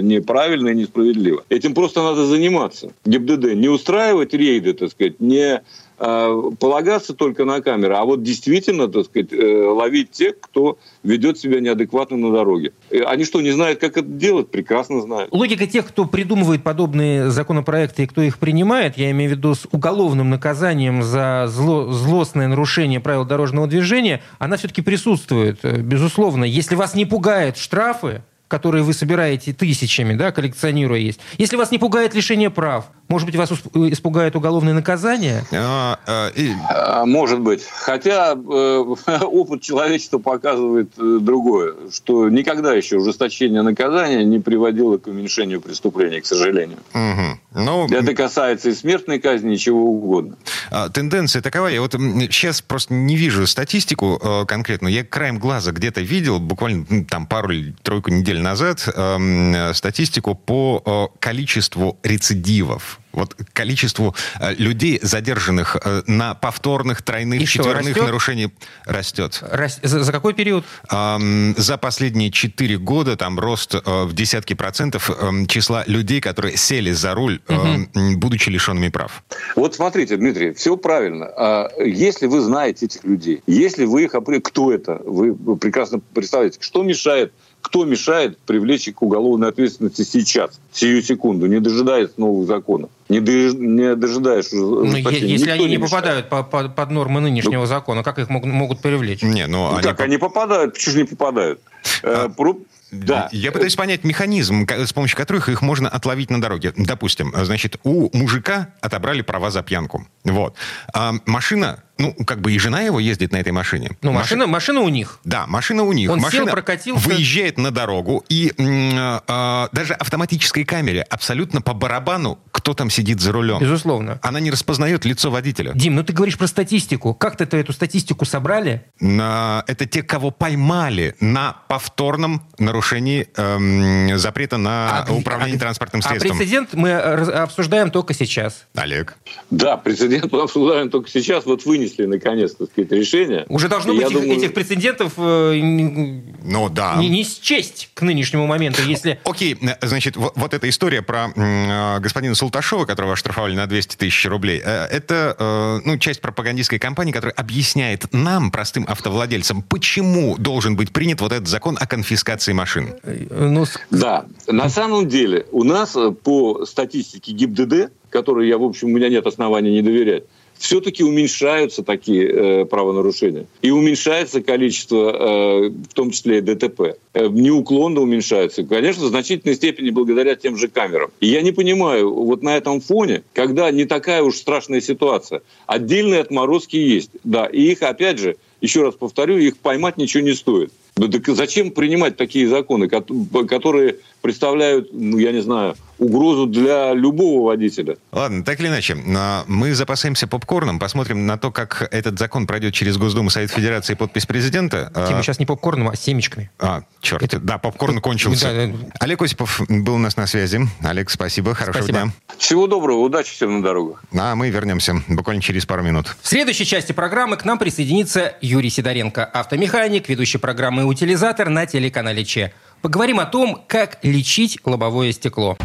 неправильно 0.00 0.68
и 0.68 0.74
несправедливо. 0.74 1.44
Этим 1.48 1.74
просто 1.74 2.02
надо 2.02 2.26
заниматься. 2.26 2.92
ГИБДД 3.04 3.54
не 3.54 3.68
устраивать 3.68 4.34
рейды, 4.34 4.72
так 4.72 4.90
сказать, 4.90 5.20
не 5.20 5.38
Э, 5.58 5.60
полагаться 5.98 7.12
только 7.12 7.44
на 7.44 7.60
камеры, 7.60 7.94
а 7.94 8.04
вот 8.04 8.22
действительно, 8.22 8.88
так 8.88 9.06
сказать, 9.06 9.32
э, 9.32 9.64
ловить 9.64 10.12
тех, 10.12 10.38
кто 10.40 10.78
ведет 11.02 11.38
себя 11.38 11.60
неадекватно 11.60 12.16
на 12.16 12.32
дороге. 12.32 12.72
Э, 12.90 13.02
они 13.02 13.24
что, 13.24 13.40
не 13.40 13.50
знают, 13.50 13.80
как 13.80 13.96
это 13.96 14.06
делать? 14.06 14.48
Прекрасно 14.48 15.00
знают. 15.00 15.32
Логика 15.32 15.66
тех, 15.66 15.88
кто 15.88 16.04
придумывает 16.04 16.62
подобные 16.62 17.30
законопроекты 17.30 18.04
и 18.04 18.06
кто 18.06 18.22
их 18.22 18.38
принимает, 18.38 18.96
я 18.96 19.10
имею 19.10 19.30
в 19.30 19.36
виду 19.36 19.54
с 19.54 19.66
уголовным 19.72 20.30
наказанием 20.30 21.02
за 21.02 21.46
зло, 21.48 21.90
злостное 21.90 22.46
нарушение 22.46 23.00
правил 23.00 23.24
дорожного 23.24 23.66
движения, 23.66 24.22
она 24.38 24.56
все-таки 24.56 24.82
присутствует, 24.82 25.58
безусловно. 25.82 26.44
Если 26.44 26.76
вас 26.76 26.94
не 26.94 27.06
пугают 27.06 27.56
штрафы, 27.56 28.22
которые 28.48 28.82
вы 28.82 28.94
собираете 28.94 29.52
тысячами, 29.52 30.14
да, 30.14 30.32
коллекционируя 30.32 30.98
есть. 30.98 31.20
Если 31.36 31.56
вас 31.56 31.70
не 31.70 31.78
пугает 31.78 32.14
лишение 32.14 32.50
прав, 32.50 32.86
может 33.08 33.26
быть, 33.26 33.36
вас 33.36 33.50
испугает 33.50 34.36
уголовное 34.36 34.72
наказание? 34.74 35.44
А, 35.52 35.98
а, 36.06 36.28
и... 36.28 36.52
а, 36.70 37.04
может 37.04 37.40
быть. 37.40 37.64
Хотя 37.64 38.34
э, 38.34 38.36
опыт 39.22 39.62
человечества 39.62 40.18
показывает 40.18 40.90
э, 40.96 41.18
другое, 41.20 41.74
что 41.92 42.28
никогда 42.28 42.74
еще 42.74 42.96
ужесточение 42.96 43.62
наказания 43.62 44.24
не 44.24 44.38
приводило 44.38 44.98
к 44.98 45.08
уменьшению 45.08 45.60
преступлений, 45.60 46.20
к 46.20 46.26
сожалению. 46.26 46.78
Угу. 46.94 47.62
Ну, 47.64 47.88
Это 47.88 48.14
касается 48.14 48.70
и 48.70 48.74
смертной 48.74 49.18
казни, 49.18 49.54
и 49.54 49.58
чего 49.58 49.84
угодно. 49.84 50.36
А, 50.70 50.88
тенденция 50.88 51.42
такова. 51.42 51.66
Я 51.66 51.80
вот 51.80 51.92
сейчас 51.92 52.62
просто 52.62 52.94
не 52.94 53.16
вижу 53.16 53.46
статистику 53.46 54.20
э, 54.22 54.44
конкретно. 54.46 54.88
Я 54.88 55.04
краем 55.04 55.38
глаза 55.38 55.72
где-то 55.72 56.00
видел, 56.00 56.38
буквально 56.38 57.04
там 57.04 57.26
пару-тройку 57.26 58.10
недель 58.10 58.28
недель 58.28 58.42
назад 58.42 58.88
э, 58.94 59.72
статистику 59.74 60.34
по 60.34 60.82
э, 60.84 61.18
количеству 61.18 61.98
рецидивов 62.02 62.97
вот 63.12 63.34
количеству 63.52 64.14
э, 64.40 64.54
людей, 64.54 64.98
задержанных 65.02 65.76
э, 65.82 66.02
на 66.06 66.34
повторных, 66.34 67.02
тройных, 67.02 67.42
И 67.42 67.46
четверных 67.46 67.96
что, 67.96 68.04
нарушениях 68.04 68.50
растет. 68.84 69.42
Рас... 69.42 69.80
За, 69.82 70.02
за 70.04 70.12
какой 70.12 70.34
период? 70.34 70.64
Эм, 70.90 71.54
за 71.56 71.78
последние 71.78 72.30
четыре 72.30 72.78
года 72.78 73.16
там 73.16 73.38
рост 73.38 73.74
э, 73.74 73.80
в 73.84 74.12
десятки 74.12 74.54
процентов 74.54 75.10
э, 75.10 75.46
числа 75.46 75.84
людей, 75.86 76.20
которые 76.20 76.56
сели 76.56 76.92
за 76.92 77.14
руль, 77.14 77.40
угу. 77.48 78.16
будучи 78.16 78.50
лишенными 78.50 78.88
прав. 78.88 79.24
Вот 79.56 79.74
смотрите, 79.74 80.16
Дмитрий, 80.16 80.52
все 80.52 80.76
правильно. 80.76 81.26
А 81.36 81.70
если 81.82 82.26
вы 82.26 82.40
знаете 82.40 82.86
этих 82.86 83.04
людей, 83.04 83.42
если 83.46 83.84
вы 83.84 84.04
их 84.04 84.14
кто 84.44 84.72
это, 84.72 85.00
вы 85.04 85.34
прекрасно 85.56 86.00
представляете, 86.14 86.58
что 86.60 86.82
мешает 86.82 87.32
кто 87.68 87.84
мешает 87.84 88.38
привлечь 88.38 88.88
к 88.94 89.02
уголовной 89.02 89.48
ответственности 89.48 90.02
сейчас, 90.02 90.58
сию 90.72 91.02
секунду, 91.02 91.46
не 91.46 91.60
дожидаясь 91.60 92.08
новых 92.16 92.46
законов? 92.46 92.88
Не, 93.10 93.20
дож, 93.20 93.52
не 93.52 93.94
дожидаешь 93.94 94.46
ну, 94.52 94.84
Если 94.84 95.50
они 95.50 95.66
не, 95.66 95.70
не 95.72 95.78
попадают 95.78 96.30
по, 96.30 96.42
по, 96.42 96.68
под 96.70 96.90
нормы 96.90 97.20
нынешнего 97.20 97.60
ну, 97.60 97.66
закона, 97.66 98.02
как 98.02 98.18
их 98.18 98.30
могут, 98.30 98.50
могут 98.50 98.80
привлечь? 98.80 99.20
Не, 99.20 99.46
ну, 99.46 99.70
ну 99.70 99.76
они 99.76 99.82
как, 99.82 99.98
по... 99.98 100.04
они 100.04 100.16
попадают? 100.16 100.74
Почему 100.74 100.94
же 100.94 100.98
не 101.02 101.06
попадают? 101.06 101.60
А... 102.02 102.28
Э, 102.28 102.52
да. 102.90 103.28
Я 103.32 103.52
пытаюсь 103.52 103.76
понять 103.76 104.02
механизм, 104.04 104.66
с 104.66 104.94
помощью 104.94 105.18
которых 105.18 105.50
их 105.50 105.60
можно 105.60 105.90
отловить 105.90 106.30
на 106.30 106.40
дороге. 106.40 106.72
Допустим, 106.74 107.34
значит, 107.36 107.76
у 107.84 108.08
мужика 108.16 108.70
отобрали 108.80 109.20
права 109.20 109.50
за 109.50 109.62
пьянку. 109.62 110.06
Вот. 110.24 110.54
А 110.94 111.12
машина, 111.26 111.82
ну, 111.98 112.14
как 112.24 112.40
бы 112.40 112.52
и 112.52 112.58
жена 112.58 112.80
его 112.82 113.00
ездит 113.00 113.32
на 113.32 113.36
этой 113.38 113.52
машине. 113.52 113.90
Ну, 114.02 114.12
машина, 114.12 114.46
Маши... 114.46 114.52
машина 114.52 114.80
у 114.80 114.88
них. 114.88 115.18
Да, 115.24 115.46
машина 115.46 115.82
у 115.82 115.92
них. 115.92 116.10
Он 116.10 116.20
машина 116.20 116.44
сел, 116.46 116.52
прокатился. 116.52 117.08
выезжает 117.08 117.58
на 117.58 117.70
дорогу, 117.70 118.24
и 118.28 118.52
э, 118.56 119.20
э, 119.26 119.68
даже 119.72 119.94
автоматической 119.94 120.64
камере 120.64 121.02
абсолютно 121.02 121.60
по 121.60 121.74
барабану, 121.74 122.38
кто 122.52 122.74
там 122.74 122.90
сидит 122.90 123.20
за 123.20 123.32
рулем. 123.32 123.58
Безусловно. 123.58 124.18
Она 124.22 124.40
не 124.40 124.50
распознает 124.50 125.04
лицо 125.04 125.30
водителя. 125.30 125.72
Дим, 125.74 125.94
ну 125.96 126.04
ты 126.04 126.12
говоришь 126.12 126.38
про 126.38 126.46
статистику. 126.46 127.14
Как-то 127.14 127.44
эту 127.56 127.72
статистику 127.72 128.24
собрали? 128.24 128.84
На- 129.00 129.64
Это 129.66 129.86
те, 129.86 130.02
кого 130.02 130.30
поймали 130.30 131.16
на 131.20 131.56
повторном 131.68 132.46
нарушении 132.58 133.28
эм, 133.36 134.16
запрета 134.18 134.56
на 134.58 135.04
А- 135.04 135.12
управление 135.12 135.56
а- 135.56 135.60
транспортным 135.60 136.02
А 136.04 136.08
средством. 136.08 136.36
прецедент 136.36 136.74
мы 136.74 136.90
э, 136.90 137.24
обсуждаем 137.42 137.90
только 137.90 138.14
сейчас. 138.14 138.66
Олег. 138.74 139.16
Да, 139.50 139.76
прецедент 139.76 140.30
мы 140.32 140.42
обсуждаем 140.42 140.90
только 140.90 141.10
сейчас. 141.10 141.44
Вот 141.46 141.64
вынесли, 141.88 142.06
наконец, 142.06 142.54
так 142.54 142.68
сказать, 142.70 142.92
решение. 142.92 143.46
Уже 143.48 143.68
должно 143.68 143.92
быть 143.92 144.02
я 144.02 144.06
этих, 144.08 144.20
думаю- 144.20 144.38
этих 144.38 144.54
прецедентов 144.54 145.12
э, 145.16 145.58
не, 145.60 146.22
Ну 146.44 146.68
да. 146.68 146.96
не- 146.96 147.08
не 147.08 147.24
счесть 147.24 147.90
к 147.94 148.02
нынешнему 148.02 148.46
моменту, 148.46 148.82
если... 148.82 149.18
Окей, 149.24 149.56
э, 149.60 149.86
значит, 149.86 150.16
вот, 150.16 150.32
вот 150.36 150.54
эта 150.54 150.68
история 150.68 151.02
про 151.02 151.28
э, 151.34 152.00
господина 152.00 152.34
Султашова, 152.34 152.84
которого 152.84 153.14
оштрафовали 153.14 153.54
на 153.54 153.66
200 153.66 153.96
тысяч 153.96 154.26
рублей, 154.26 154.60
э, 154.64 154.84
это 154.86 155.36
э, 155.38 155.80
ну, 155.84 155.98
часть 155.98 156.20
пропагандистской 156.20 156.78
кампании, 156.78 157.12
которая 157.12 157.34
объясняет 157.34 158.06
нам, 158.12 158.50
простым 158.50 158.84
автовладельцам, 158.88 159.62
почему 159.62 160.36
должен 160.38 160.76
быть 160.76 160.92
принят 160.92 161.20
вот 161.20 161.32
этот 161.32 161.48
закон 161.48 161.76
о 161.80 161.86
конфискации 161.86 162.52
машин. 162.52 162.94
э, 163.02 163.26
Ну, 163.30 163.64
с- 163.64 163.78
Да, 163.90 164.26
на 164.46 164.68
самом 164.68 165.08
деле 165.08 165.46
у 165.52 165.64
нас 165.64 165.96
э, 165.96 166.10
по 166.10 166.64
статистике 166.66 167.32
ГИБДД, 167.32 167.90
которой 168.10 168.48
я, 168.48 168.56
в 168.58 168.62
общем, 168.64 168.88
у 168.88 168.90
меня 168.90 169.08
нет 169.08 169.26
оснований 169.26 169.70
не 169.70 169.82
доверять, 169.82 170.24
все-таки 170.58 171.04
уменьшаются 171.04 171.82
такие 171.82 172.28
э, 172.28 172.64
правонарушения. 172.64 173.46
И 173.62 173.70
уменьшается 173.70 174.42
количество, 174.42 175.10
э, 175.10 175.68
в 175.68 175.94
том 175.94 176.10
числе 176.10 176.38
и 176.38 176.40
ДТП. 176.40 176.96
Э, 177.14 177.28
неуклонно 177.28 178.00
уменьшается. 178.00 178.64
Конечно, 178.64 179.04
в 179.04 179.08
значительной 179.08 179.54
степени 179.54 179.90
благодаря 179.90 180.34
тем 180.34 180.56
же 180.56 180.68
камерам. 180.68 181.10
И 181.20 181.28
я 181.28 181.42
не 181.42 181.52
понимаю, 181.52 182.12
вот 182.12 182.42
на 182.42 182.56
этом 182.56 182.80
фоне, 182.80 183.22
когда 183.32 183.70
не 183.70 183.84
такая 183.84 184.22
уж 184.22 184.36
страшная 184.36 184.80
ситуация, 184.80 185.42
отдельные 185.66 186.20
отморозки 186.20 186.76
есть. 186.76 187.10
Да, 187.24 187.46
и 187.46 187.62
их, 187.62 187.82
опять 187.82 188.18
же, 188.18 188.36
еще 188.60 188.82
раз 188.82 188.94
повторю, 188.94 189.38
их 189.38 189.56
поймать 189.58 189.96
ничего 189.96 190.24
не 190.24 190.34
стоит. 190.34 190.72
Ну 190.98 191.08
так 191.08 191.26
зачем 191.28 191.70
принимать 191.70 192.16
такие 192.16 192.48
законы, 192.48 192.88
кот- 192.88 193.10
которые 193.48 193.96
представляют, 194.20 194.88
ну, 194.92 195.16
я 195.18 195.30
не 195.32 195.40
знаю, 195.40 195.76
угрозу 195.98 196.46
для 196.46 196.92
любого 196.92 197.46
водителя? 197.46 197.96
Ладно, 198.12 198.44
так 198.44 198.58
или 198.60 198.66
иначе, 198.68 198.96
а, 199.16 199.44
мы 199.46 199.74
запасаемся 199.74 200.26
попкорном, 200.26 200.78
посмотрим 200.80 201.24
на 201.26 201.38
то, 201.38 201.50
как 201.52 201.88
этот 201.92 202.18
закон 202.18 202.46
пройдет 202.46 202.74
через 202.74 202.96
Госдуму, 202.96 203.30
Совет 203.30 203.50
Федерации 203.50 203.92
и 203.92 203.96
подпись 203.96 204.26
президента. 204.26 204.90
А, 204.94 205.06
Тима, 205.08 205.22
сейчас 205.22 205.38
не 205.38 205.46
попкорном, 205.46 205.88
а 205.88 205.96
семечками. 205.96 206.50
А, 206.58 206.82
черт, 207.00 207.22
Это- 207.22 207.38
да, 207.38 207.58
попкорн 207.58 208.00
кончился. 208.00 208.52
Да, 208.52 208.66
да. 208.66 208.72
Олег 209.00 209.22
Осипов 209.22 209.60
был 209.68 209.94
у 209.94 209.98
нас 209.98 210.16
на 210.16 210.26
связи. 210.26 210.60
Олег, 210.82 211.10
спасибо, 211.10 211.54
хорошего 211.54 211.82
Спасибо. 211.84 211.98
дня. 212.06 212.12
Всего 212.38 212.66
доброго, 212.66 212.98
удачи 212.98 213.32
всем 213.32 213.58
на 213.58 213.62
дорогах. 213.62 214.02
А 214.16 214.34
мы 214.34 214.50
вернемся 214.50 215.00
буквально 215.08 215.42
через 215.42 215.64
пару 215.64 215.82
минут. 215.82 216.16
В 216.22 216.28
следующей 216.28 216.64
части 216.64 216.90
программы 216.92 217.36
к 217.36 217.44
нам 217.44 217.58
присоединится 217.58 218.34
Юрий 218.40 218.70
Сидоренко, 218.70 219.24
автомеханик, 219.24 220.08
ведущий 220.08 220.38
программы 220.38 220.84
«Утилизатор» 220.88 221.50
на 221.50 221.66
телеканале 221.66 222.24
ЧЕ. 222.24 222.54
Поговорим 222.80 223.20
о 223.20 223.26
том, 223.26 223.62
как 223.68 223.98
лечить 224.02 224.58
лобовое 224.64 225.12
стекло. 225.12 225.58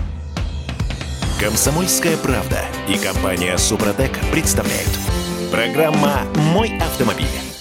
Комсомольская 1.40 2.18
правда 2.18 2.60
и 2.90 2.98
компания 2.98 3.58
Супротек 3.58 4.12
представляют. 4.34 4.90
Программа 5.50 6.24
«Мой 6.36 6.78
автомобиль». 6.78 7.53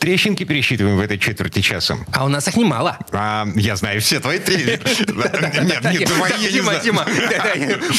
Трещинки 0.00 0.44
пересчитываем 0.44 0.96
в 0.96 1.00
этой 1.00 1.18
четверти 1.18 1.60
часа. 1.60 1.98
А 2.12 2.24
у 2.24 2.28
нас 2.28 2.48
их 2.48 2.56
немало. 2.56 2.96
А, 3.12 3.46
я 3.54 3.76
знаю 3.76 4.00
все 4.00 4.18
твои 4.18 4.38
трещинки. 4.38 4.80
Нет, 5.62 5.84
не 6.00 6.06
твои. 6.06 6.80
Тима, 6.80 7.04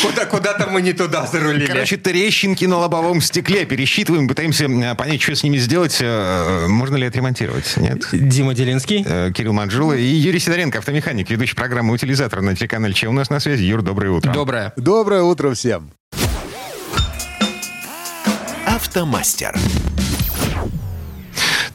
куда- 0.02 0.26
куда-то 0.26 0.68
мы 0.68 0.82
не 0.82 0.94
туда 0.94 1.28
зарулили. 1.28 1.68
Короче, 1.68 1.98
трещинки 1.98 2.66
на 2.66 2.78
лобовом 2.78 3.22
стекле 3.22 3.66
пересчитываем, 3.66 4.28
пытаемся 4.28 4.66
э, 4.66 4.96
понять, 4.96 5.22
что 5.22 5.36
с 5.36 5.44
ними 5.44 5.58
сделать. 5.58 5.98
э, 6.02 6.66
Можно 6.68 6.96
ли 6.98 7.06
отремонтировать? 7.06 7.78
Нет? 7.78 8.02
Дима 8.12 8.56
Делинский. 8.56 9.04
Э, 9.08 9.32
Кирилл 9.32 9.54
Манжула 9.54 9.94
и 9.94 10.04
Юрий 10.04 10.40
Сидоренко, 10.40 10.80
автомеханик, 10.80 11.30
ведущий 11.30 11.56
программы 11.56 11.94
«Утилизатор» 11.94 12.42
на 12.42 12.56
телеканале 12.56 12.94
Че 12.96 13.08
у 13.10 13.12
нас 13.14 13.30
на 13.30 13.40
связи. 13.40 13.64
Юр, 13.64 13.84
доброе 13.84 14.10
утро. 14.10 14.32
Доброе. 14.34 14.74
Доброе 14.76 15.22
утро 15.22 15.54
всем. 15.54 15.92
Автомастер. 18.66 19.54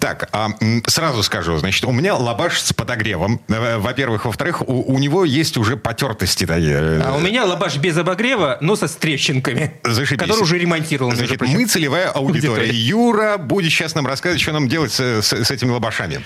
Так, 0.07 0.29
а, 0.31 0.51
сразу 0.87 1.25
скажу, 1.25 1.57
значит, 1.57 1.85
у 1.85 1.91
меня 1.91 2.15
лабаш 2.15 2.61
с 2.61 2.73
подогревом. 2.73 3.41
Э, 3.49 3.79
Во-первых. 3.79 4.25
Во-вторых, 4.27 4.63
у, 4.69 4.83
у 4.95 4.99
него 5.01 5.25
есть 5.25 5.57
уже 5.57 5.77
потертости 5.77 6.47
такие. 6.47 7.01
А 7.03 7.17
у 7.17 7.19
меня 7.19 7.45
лабаш 7.45 7.79
без 7.79 7.97
обогрева, 7.97 8.59
но 8.61 8.77
со 8.77 8.87
трещинками. 8.87 9.73
Зашибись. 9.83 10.23
Который 10.23 10.43
уже 10.43 10.59
ремонтировал, 10.59 11.11
Значит, 11.13 11.41
мы 11.41 11.67
целевая 11.67 12.09
аудитория. 12.11 12.51
Аудитория. 12.61 12.73
Юра 12.73 13.37
будет 13.37 13.73
сейчас 13.73 13.97
нам 13.97 14.07
рассказывать, 14.07 14.41
что 14.41 14.53
нам 14.53 14.69
делать 14.69 14.93
с, 14.93 15.01
с- 15.01 15.33
с 15.45 15.51
этими 15.51 15.71
лабашами. 15.71 16.21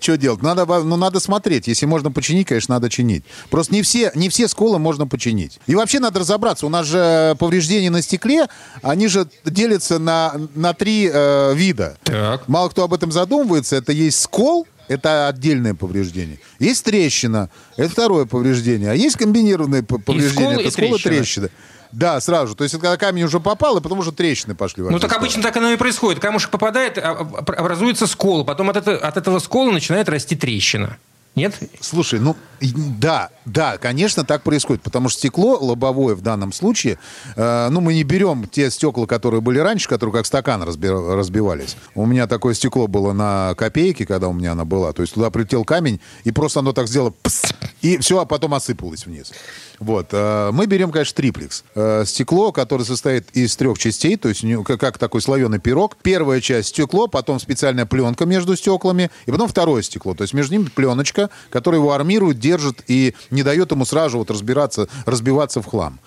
Что 0.00 0.16
делать? 0.16 0.42
Надо, 0.42 0.64
ну, 0.66 0.96
надо 0.96 1.20
смотреть. 1.20 1.68
Если 1.68 1.86
можно 1.86 2.10
починить, 2.10 2.48
конечно, 2.48 2.74
надо 2.74 2.90
чинить. 2.90 3.24
Просто 3.50 3.74
не 3.74 3.82
все, 3.82 4.10
не 4.14 4.28
все 4.28 4.48
сколы 4.48 4.78
можно 4.78 5.06
починить. 5.06 5.60
И 5.66 5.74
вообще 5.74 6.00
надо 6.00 6.20
разобраться. 6.20 6.66
У 6.66 6.68
нас 6.68 6.86
же 6.86 7.36
повреждения 7.38 7.90
на 7.90 8.02
стекле, 8.02 8.48
они 8.82 9.08
же 9.08 9.28
делятся 9.44 9.98
на, 9.98 10.34
на 10.54 10.74
три 10.74 11.10
э, 11.12 11.54
вида. 11.54 11.96
Так. 12.02 12.48
Мало 12.48 12.68
кто 12.68 12.84
об 12.84 12.94
этом 12.94 13.12
задумывается. 13.12 13.76
Это 13.76 13.92
есть 13.92 14.20
скол, 14.20 14.66
это 14.88 15.28
отдельное 15.28 15.74
повреждение. 15.74 16.40
Есть 16.58 16.84
трещина, 16.84 17.50
это 17.76 17.90
второе 17.90 18.24
повреждение. 18.24 18.90
А 18.90 18.94
есть 18.94 19.16
комбинированное 19.16 19.82
повреждение, 19.82 20.54
скол, 20.54 20.58
и 20.58 20.62
это 20.62 20.70
скол 20.70 20.96
и 20.96 21.02
трещина. 21.02 21.48
трещина. 21.48 21.50
Да, 21.92 22.20
сразу. 22.20 22.54
То 22.54 22.64
есть, 22.64 22.74
это 22.74 22.82
когда 22.82 22.96
камень 22.96 23.24
уже 23.24 23.40
попал, 23.40 23.78
и 23.78 23.80
потому 23.80 24.02
что 24.02 24.12
трещины 24.12 24.54
пошли. 24.54 24.82
Ну 24.82 24.98
так 24.98 25.12
обычно 25.12 25.42
так 25.42 25.56
оно 25.56 25.70
и 25.70 25.76
происходит. 25.76 26.20
Камушек 26.20 26.50
попадает, 26.50 26.98
а- 26.98 27.10
образуется 27.36 28.06
скол, 28.06 28.44
потом 28.44 28.70
от, 28.70 28.76
это- 28.76 28.96
от 28.98 29.16
этого 29.16 29.38
скола 29.38 29.70
начинает 29.70 30.08
расти 30.08 30.36
трещина. 30.36 30.98
Нет? 31.34 31.54
Слушай, 31.80 32.18
ну 32.18 32.34
да, 32.60 33.28
да, 33.44 33.78
конечно, 33.78 34.24
так 34.24 34.42
происходит, 34.42 34.82
потому 34.82 35.08
что 35.08 35.20
стекло 35.20 35.56
лобовое 35.60 36.16
в 36.16 36.20
данном 36.20 36.52
случае, 36.52 36.98
э, 37.36 37.68
ну 37.70 37.80
мы 37.80 37.94
не 37.94 38.02
берем 38.02 38.48
те 38.48 38.70
стекла, 38.72 39.06
которые 39.06 39.40
были 39.40 39.60
раньше, 39.60 39.88
которые 39.88 40.12
как 40.14 40.26
стакан 40.26 40.64
разби- 40.64 41.14
разбивались. 41.14 41.76
У 41.94 42.06
меня 42.06 42.26
такое 42.26 42.54
стекло 42.54 42.88
было 42.88 43.12
на 43.12 43.54
копейке, 43.56 44.04
когда 44.04 44.26
у 44.26 44.32
меня 44.32 44.52
она 44.52 44.64
была, 44.64 44.92
то 44.92 45.02
есть 45.02 45.14
туда 45.14 45.30
прилетел 45.30 45.64
камень 45.64 46.00
и 46.24 46.32
просто 46.32 46.58
оно 46.58 46.72
так 46.72 46.88
сделало, 46.88 47.10
пс, 47.22 47.42
и 47.82 47.98
все, 47.98 48.18
а 48.18 48.24
потом 48.24 48.54
осыпалось 48.54 49.06
вниз. 49.06 49.32
Вот, 49.78 50.08
э, 50.12 50.50
мы 50.52 50.66
берем, 50.66 50.90
конечно, 50.90 51.14
триплекс. 51.14 51.64
Э, 51.74 52.04
стекло, 52.04 52.52
которое 52.52 52.84
состоит 52.84 53.30
из 53.32 53.56
трех 53.56 53.78
частей, 53.78 54.16
то 54.16 54.28
есть 54.28 54.44
как 54.78 54.98
такой 54.98 55.20
слоеный 55.20 55.58
пирог. 55.60 55.96
Первая 56.02 56.40
часть 56.40 56.70
стекло, 56.70 57.06
потом 57.06 57.38
специальная 57.38 57.86
пленка 57.86 58.26
между 58.26 58.56
стеклами, 58.56 59.10
и 59.26 59.30
потом 59.30 59.48
второе 59.48 59.82
стекло. 59.82 60.14
То 60.14 60.22
есть 60.22 60.34
между 60.34 60.54
ними 60.54 60.68
пленочка, 60.68 61.30
которая 61.50 61.80
его 61.80 61.92
армирует, 61.92 62.38
держит 62.38 62.82
и 62.88 63.14
не 63.30 63.42
дает 63.42 63.70
ему 63.70 63.84
сразу 63.84 64.18
вот 64.18 64.30
разбираться, 64.30 64.88
разбиваться 65.06 65.62
в 65.62 65.66
хлам. 65.66 66.00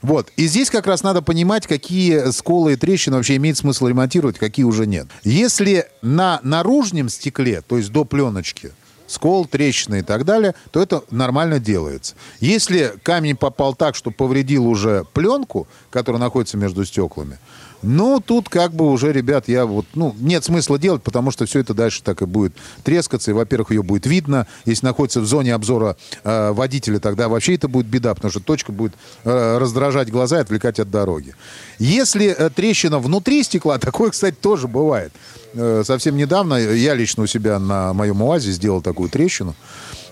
Вот. 0.00 0.30
И 0.36 0.46
здесь 0.46 0.70
как 0.70 0.86
раз 0.86 1.02
надо 1.02 1.22
понимать, 1.22 1.66
какие 1.66 2.30
сколы 2.30 2.74
и 2.74 2.76
трещины 2.76 3.16
вообще 3.16 3.36
имеет 3.36 3.58
смысл 3.58 3.88
ремонтировать, 3.88 4.38
какие 4.38 4.64
уже 4.64 4.86
нет. 4.86 5.08
Если 5.24 5.86
на 6.02 6.40
наружном 6.42 7.08
стекле, 7.08 7.62
то 7.66 7.76
есть 7.76 7.90
до 7.90 8.04
пленочки, 8.04 8.72
скол, 9.08 9.46
трещины 9.46 10.00
и 10.00 10.02
так 10.02 10.24
далее, 10.24 10.54
то 10.70 10.80
это 10.80 11.02
нормально 11.10 11.58
делается. 11.58 12.14
Если 12.38 12.94
камень 13.02 13.36
попал 13.36 13.74
так, 13.74 13.96
что 13.96 14.12
повредил 14.12 14.68
уже 14.68 15.04
пленку, 15.12 15.66
которая 15.90 16.20
находится 16.20 16.56
между 16.56 16.84
стеклами, 16.84 17.38
ну, 17.82 18.20
тут 18.20 18.48
как 18.48 18.72
бы 18.72 18.90
уже, 18.90 19.12
ребят, 19.12 19.48
я 19.48 19.64
вот, 19.64 19.86
ну, 19.94 20.14
нет 20.18 20.42
смысла 20.42 20.78
делать, 20.78 21.02
потому 21.02 21.30
что 21.30 21.46
все 21.46 21.60
это 21.60 21.74
дальше 21.74 22.02
так 22.02 22.22
и 22.22 22.26
будет 22.26 22.54
трескаться, 22.82 23.30
и, 23.30 23.34
во-первых, 23.34 23.70
ее 23.70 23.82
будет 23.82 24.06
видно. 24.06 24.46
Если 24.64 24.84
находится 24.84 25.20
в 25.20 25.26
зоне 25.26 25.54
обзора 25.54 25.96
э, 26.24 26.50
водителя, 26.50 26.98
тогда 26.98 27.28
вообще 27.28 27.54
это 27.54 27.68
будет 27.68 27.86
беда, 27.86 28.14
потому 28.14 28.32
что 28.32 28.40
точка 28.40 28.72
будет 28.72 28.94
э, 29.24 29.58
раздражать 29.58 30.10
глаза 30.10 30.38
и 30.38 30.40
отвлекать 30.40 30.80
от 30.80 30.90
дороги. 30.90 31.34
Если 31.78 32.26
э, 32.26 32.50
трещина 32.50 32.98
внутри 32.98 33.44
стекла, 33.44 33.78
такое, 33.78 34.10
кстати, 34.10 34.34
тоже 34.34 34.66
бывает. 34.66 35.12
Э, 35.54 35.82
совсем 35.84 36.16
недавно 36.16 36.54
я 36.54 36.94
лично 36.94 37.22
у 37.22 37.26
себя 37.26 37.58
на 37.58 37.92
моем 37.92 38.22
УАЗе 38.22 38.52
сделал 38.52 38.82
такую 38.82 39.08
трещину. 39.08 39.54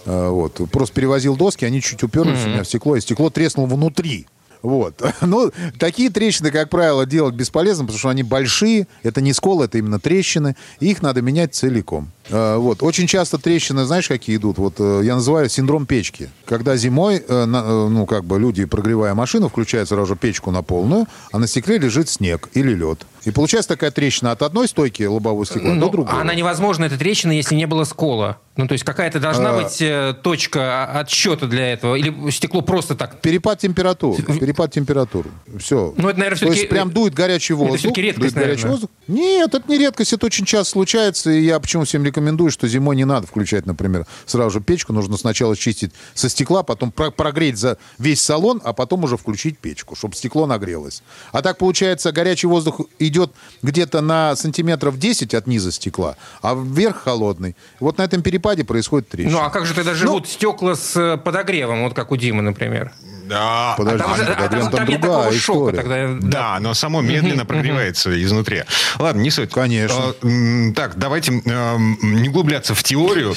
Э, 0.05 0.29
вот. 0.29 0.61
Просто 0.71 0.95
перевозил 0.95 1.37
доски, 1.37 1.65
они 1.65 1.81
чуть 1.83 2.03
уперлись 2.03 2.45
у 2.45 2.49
меня 2.49 2.63
в 2.63 2.67
стекло, 2.67 2.97
и 2.97 3.01
стекло 3.01 3.31
треснуло 3.31 3.67
внутри. 3.67 4.27
Вот. 4.63 5.03
Ну, 5.21 5.51
такие 5.79 6.11
трещины, 6.11 6.51
как 6.51 6.71
правило, 6.71 7.05
делать 7.05 7.35
бесполезно, 7.35 7.85
потому 7.85 7.99
что 7.99 8.09
они 8.09 8.23
большие. 8.23 8.87
Это 9.03 9.21
не 9.21 9.33
скол, 9.33 9.63
это 9.63 9.79
именно 9.79 10.01
трещины. 10.01 10.57
И 10.81 10.91
их 10.91 11.03
надо 11.03 11.23
менять 11.23 11.55
целиком. 11.55 12.11
Э, 12.31 12.57
Вот. 12.57 12.83
Очень 12.83 13.07
часто 13.07 13.39
трещины, 13.39 13.85
знаешь, 13.85 14.09
какие 14.09 14.37
идут? 14.37 14.59
Вот 14.59 14.81
я 14.81 15.15
называю 15.15 15.49
синдром 15.49 15.87
печки. 15.87 16.31
Когда 16.47 16.77
зимой, 16.77 17.23
ну, 17.29 18.07
как 18.07 18.25
бы 18.25 18.39
люди, 18.41 18.65
прогревая 18.65 19.15
машину, 19.15 19.49
включают 19.49 19.89
сразу 19.89 20.07
же 20.07 20.17
печку 20.17 20.51
на 20.51 20.63
полную, 20.63 21.07
а 21.33 21.39
на 21.39 21.47
стекле 21.47 21.79
лежит 21.79 22.09
снег 22.09 22.49
или 22.55 22.73
лед. 22.75 23.07
И 23.27 23.33
получается 23.33 23.69
такая 23.71 23.91
трещина 23.91 24.31
от 24.31 24.41
одной 24.43 24.69
стойки 24.69 25.03
лобового 25.03 25.45
стекла 25.45 25.75
Ну, 25.75 25.81
до 25.81 25.89
другой. 25.91 26.21
она 26.21 26.33
невозможна, 26.35 26.85
эта 26.85 26.97
трещина, 26.97 27.33
если 27.33 27.57
не 27.57 27.67
было 27.67 27.83
скола. 27.85 28.39
Ну, 28.57 28.67
то 28.67 28.73
есть 28.73 28.85
какая-то 28.85 29.21
должна 29.21 29.51
А. 29.51 29.63
быть 29.63 29.83
э, 29.83 30.15
точка 30.23 30.87
отсчета 30.87 31.47
для 31.47 31.73
этого. 31.75 31.95
Или 31.95 32.31
стекло 32.31 32.63
просто 32.63 32.95
так 32.95 33.21
Перепад 33.21 33.59
температур. 33.59 34.17
Перепад 34.23 34.73
температур. 34.73 35.27
Все. 35.59 35.93
Ну, 35.97 36.09
это, 36.09 36.19
наверное, 36.19 36.39
То 36.39 36.53
есть 36.53 36.69
прям 36.71 36.91
дует 36.91 37.13
горячий 37.13 37.53
воздух. 37.53 37.79
всё-таки 37.81 38.01
редкость, 38.03 38.35
дует 38.35 38.47
горячий 38.47 38.67
воздух. 38.69 38.91
Нет, 39.09 39.55
это 39.55 39.71
не 39.71 39.77
редкость, 39.79 40.15
это 40.15 40.25
очень 40.25 40.47
часто 40.47 40.71
случается. 40.73 41.31
И 41.31 41.43
я 41.45 41.61
почему 41.61 41.85
всем 41.85 42.03
рекомендую, 42.03 42.51
что 42.51 42.67
зимой 42.67 42.97
не 42.97 43.05
надо 43.05 43.27
включать, 43.27 43.67
например, 43.67 44.07
сразу 44.25 44.51
же 44.51 44.61
печку. 44.63 44.95
Нужно 44.95 45.19
сначала 45.19 45.55
чистить 45.55 45.93
со 46.15 46.31
стекла, 46.31 46.63
потом 46.63 46.93
про- 46.93 47.11
прогреть 47.11 47.59
за 47.59 47.77
весь 47.99 48.23
салон, 48.23 48.63
а 48.65 48.73
потом 48.73 49.05
уже 49.05 49.19
включить 49.19 49.59
печку, 49.59 49.97
чтобы 49.97 50.15
стекло 50.15 50.47
нагрелось. 50.47 51.03
А 51.33 51.43
так 51.43 51.59
получается, 51.59 52.11
горячий 52.11 52.47
воздух 52.47 52.81
идет 52.99 53.33
где-то 53.63 54.01
на 54.01 54.35
сантиметров 54.35 54.99
10 54.99 55.35
от 55.35 55.47
низа 55.47 55.73
стекла, 55.73 56.17
а 56.41 56.55
вверх 56.55 57.03
холодный. 57.03 57.55
Вот 57.81 57.99
на 57.99 58.03
этом 58.05 58.23
перепаде 58.23 58.46
происходит 58.65 59.09
трещина. 59.09 59.33
Ну, 59.33 59.45
а 59.45 59.51
как 59.51 59.67
же 59.67 59.75
тогда 59.75 59.91
Ну, 59.93 59.97
живут 59.97 60.29
стекла 60.29 60.75
с 60.75 60.97
э, 60.97 61.17
подогревом, 61.17 61.83
вот 61.85 61.95
как 61.95 62.13
у 62.13 62.17
Димы, 62.17 62.43
например? 62.43 62.93
Да, 63.29 63.75
Подожди, 63.77 63.99
там, 64.03 64.17
же- 64.17 64.23
а 64.25 64.35
подожди, 64.43 64.49
там- 64.49 64.61
там 64.61 64.71
там 64.71 64.87
другая 64.87 65.01
такого 65.01 65.33
шока 65.33 65.77
история. 65.77 65.77
тогда. 66.17 66.29
Да, 66.29 66.59
но 66.61 66.75
само 66.75 67.01
медленно 67.01 67.45
прогревается 67.45 68.23
изнутри. 68.23 68.63
Ладно, 68.99 69.21
не 69.21 69.31
суть. 69.31 69.51
Конечно. 69.51 69.97
А, 70.23 70.73
Так, 70.75 70.97
давайте 70.99 71.33
не 71.33 72.29
углубляться 72.29 72.75
в 72.75 72.83
теорию, 72.83 73.35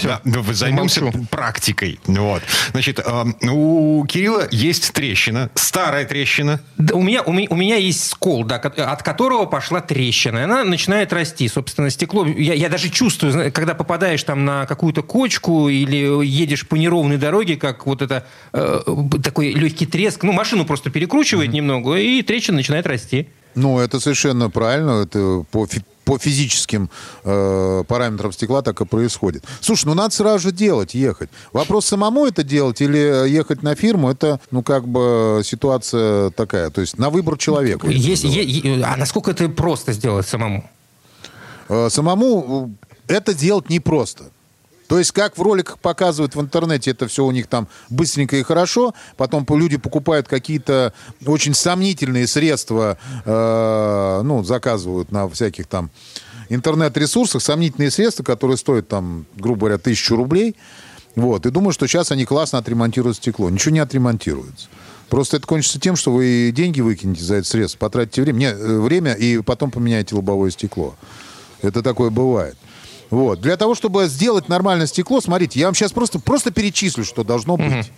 займемся 0.51 1.11
практикой. 1.29 1.99
Вот. 2.05 2.41
Значит, 2.71 2.99
а, 3.03 3.25
у 3.49 4.05
Кирилла 4.05 4.47
есть 4.51 4.91
трещина, 4.93 5.49
старая 5.55 6.05
трещина. 6.05 6.59
Да, 6.77 6.95
у, 6.95 7.01
меня, 7.01 7.21
у, 7.23 7.31
меня, 7.33 7.47
у 7.49 7.55
меня 7.55 7.75
есть 7.77 8.09
скол, 8.09 8.43
да, 8.43 8.55
от 8.57 9.03
которого 9.03 9.45
пошла 9.45 9.81
трещина. 9.81 10.39
И 10.39 10.41
она 10.41 10.63
начинает 10.63 11.13
расти. 11.13 11.47
Собственно, 11.47 11.89
стекло... 11.89 12.25
Я, 12.25 12.53
я 12.53 12.69
даже 12.69 12.89
чувствую, 12.89 13.51
когда 13.51 13.73
попадаешь 13.73 14.23
там 14.23 14.45
на 14.45 14.65
какую-то 14.65 15.01
кочку 15.03 15.69
или 15.69 16.25
едешь 16.25 16.67
по 16.67 16.75
неровной 16.75 17.17
дороге, 17.17 17.55
как 17.55 17.85
вот 17.85 18.01
это 18.01 18.25
э, 18.53 18.81
такой 19.23 19.51
легкий 19.53 19.78
треск. 19.85 20.23
Ну, 20.23 20.31
машину 20.31 20.65
просто 20.65 20.89
перекручивает 20.89 21.51
немного, 21.51 21.95
и 21.95 22.21
трещина 22.21 22.57
начинает 22.57 22.85
расти. 22.87 23.27
Ну, 23.55 23.79
это 23.79 23.99
совершенно 23.99 24.49
правильно. 24.49 25.03
Это 25.03 25.43
по, 25.51 25.67
по 26.05 26.17
физическим 26.17 26.89
э, 27.23 27.83
параметрам 27.87 28.31
стекла 28.31 28.61
так 28.61 28.79
и 28.81 28.85
происходит. 28.85 29.43
Слушай, 29.59 29.85
ну 29.87 29.93
надо 29.95 30.13
сразу 30.13 30.39
же 30.39 30.51
делать, 30.51 30.93
ехать. 30.93 31.29
Вопрос 31.51 31.85
самому 31.85 32.25
это 32.25 32.43
делать 32.43 32.81
или 32.81 33.27
ехать 33.29 33.63
на 33.63 33.75
фирму, 33.75 34.09
это, 34.09 34.39
ну, 34.51 34.63
как 34.63 34.87
бы 34.87 35.41
ситуация 35.43 36.29
такая. 36.31 36.69
То 36.69 36.81
есть 36.81 36.97
на 36.97 37.09
выбор 37.09 37.37
человека. 37.37 37.87
Есть, 37.87 38.23
е- 38.23 38.83
а 38.83 38.97
насколько 38.97 39.31
это 39.31 39.49
просто 39.49 39.93
сделать 39.93 40.27
самому? 40.27 40.69
Э, 41.69 41.89
Самому 41.89 42.75
э, 43.07 43.13
это 43.15 43.33
делать 43.33 43.69
непросто. 43.69 44.25
То 44.89 44.97
есть, 44.97 45.11
как 45.11 45.37
в 45.37 45.41
роликах 45.43 45.77
показывают 45.77 46.35
в 46.35 46.41
интернете, 46.41 46.89
это 46.89 47.07
все 47.07 47.23
у 47.23 47.29
них 47.29 47.45
там 47.45 47.67
быстренько 47.91 48.35
и 48.37 48.41
хорошо. 48.41 48.95
Потом 49.17 49.45
по- 49.45 49.55
люди 49.55 49.77
покупают 49.77 50.27
какие-то 50.27 50.93
очень 51.27 51.53
сомнительные 51.53 52.25
средства, 52.25 52.97
э, 53.23 54.21
ну, 54.23 54.43
заказывают 54.43 55.11
на 55.11 55.29
всяких 55.29 55.67
там 55.67 55.91
интернет-ресурсах, 56.49 57.43
сомнительные 57.43 57.91
средства, 57.91 58.23
которые 58.23 58.57
стоят 58.57 58.87
там, 58.87 59.27
грубо 59.35 59.59
говоря, 59.59 59.77
тысячу 59.77 60.15
рублей. 60.15 60.55
Вот, 61.15 61.45
и 61.45 61.51
думаю, 61.51 61.71
что 61.71 61.85
сейчас 61.85 62.11
они 62.11 62.25
классно 62.25 62.57
отремонтируют 62.57 63.17
стекло. 63.17 63.51
Ничего 63.51 63.73
не 63.75 63.79
отремонтируется. 63.79 64.69
Просто 65.09 65.37
это 65.37 65.45
кончится 65.45 65.79
тем, 65.79 65.95
что 65.97 66.11
вы 66.11 66.51
деньги 66.51 66.81
выкинете 66.81 67.23
за 67.23 67.35
это 67.35 67.47
средство, 67.47 67.77
потратите 67.77 68.23
время, 68.23 68.37
не, 68.39 68.45
э, 68.47 68.79
время 68.79 69.13
и 69.13 69.39
потом 69.43 69.69
поменяете 69.69 70.15
лобовое 70.15 70.49
стекло. 70.49 70.95
Это 71.61 71.83
такое 71.83 72.09
бывает. 72.09 72.57
Вот. 73.09 73.41
Для 73.41 73.57
того, 73.57 73.75
чтобы 73.75 74.07
сделать 74.07 74.49
нормальное 74.49 74.87
стекло, 74.87 75.19
смотрите, 75.21 75.59
я 75.59 75.65
вам 75.67 75.75
сейчас 75.75 75.91
просто, 75.91 76.19
просто 76.19 76.51
перечислю, 76.51 77.03
что 77.03 77.23
должно 77.23 77.57
быть. 77.57 77.91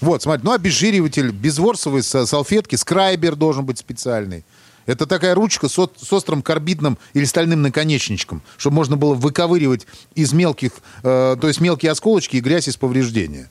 Вот, 0.00 0.22
смотрите, 0.22 0.46
ну, 0.46 0.52
обезжириватель, 0.52 1.30
безворсовые 1.30 2.02
са- 2.02 2.26
салфетки, 2.26 2.76
скрайбер 2.76 3.34
должен 3.34 3.64
быть 3.64 3.78
специальный. 3.78 4.44
Это 4.84 5.06
такая 5.06 5.34
ручка 5.34 5.68
с, 5.68 5.72
с 5.72 6.12
острым 6.12 6.42
карбидным 6.42 6.98
или 7.14 7.24
стальным 7.24 7.62
наконечничком, 7.62 8.42
чтобы 8.56 8.76
можно 8.76 8.96
было 8.96 9.14
выковыривать 9.14 9.86
из 10.14 10.32
мелких, 10.32 10.72
э, 11.02 11.36
то 11.40 11.48
есть 11.48 11.60
мелкие 11.60 11.90
осколочки 11.92 12.36
и 12.36 12.40
грязь 12.40 12.68
из 12.68 12.76
повреждения. 12.76 13.50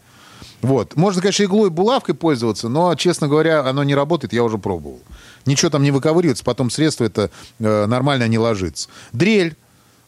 Вот. 0.62 0.96
Можно, 0.96 1.22
конечно, 1.22 1.44
иглой, 1.44 1.70
булавкой 1.70 2.16
пользоваться, 2.16 2.70
но, 2.70 2.94
честно 2.96 3.28
говоря, 3.28 3.66
оно 3.68 3.84
не 3.84 3.94
работает, 3.96 4.34
я 4.34 4.44
уже 4.44 4.58
пробовал. 4.58 5.02
Ничего 5.46 5.70
там 5.70 5.84
не 5.84 5.92
выковыривается, 5.92 6.44
потом 6.44 6.70
средство 6.70 7.04
это 7.04 7.30
э, 7.60 7.86
нормально 7.86 8.28
не 8.28 8.38
ложится. 8.40 8.88
Дрель, 9.12 9.58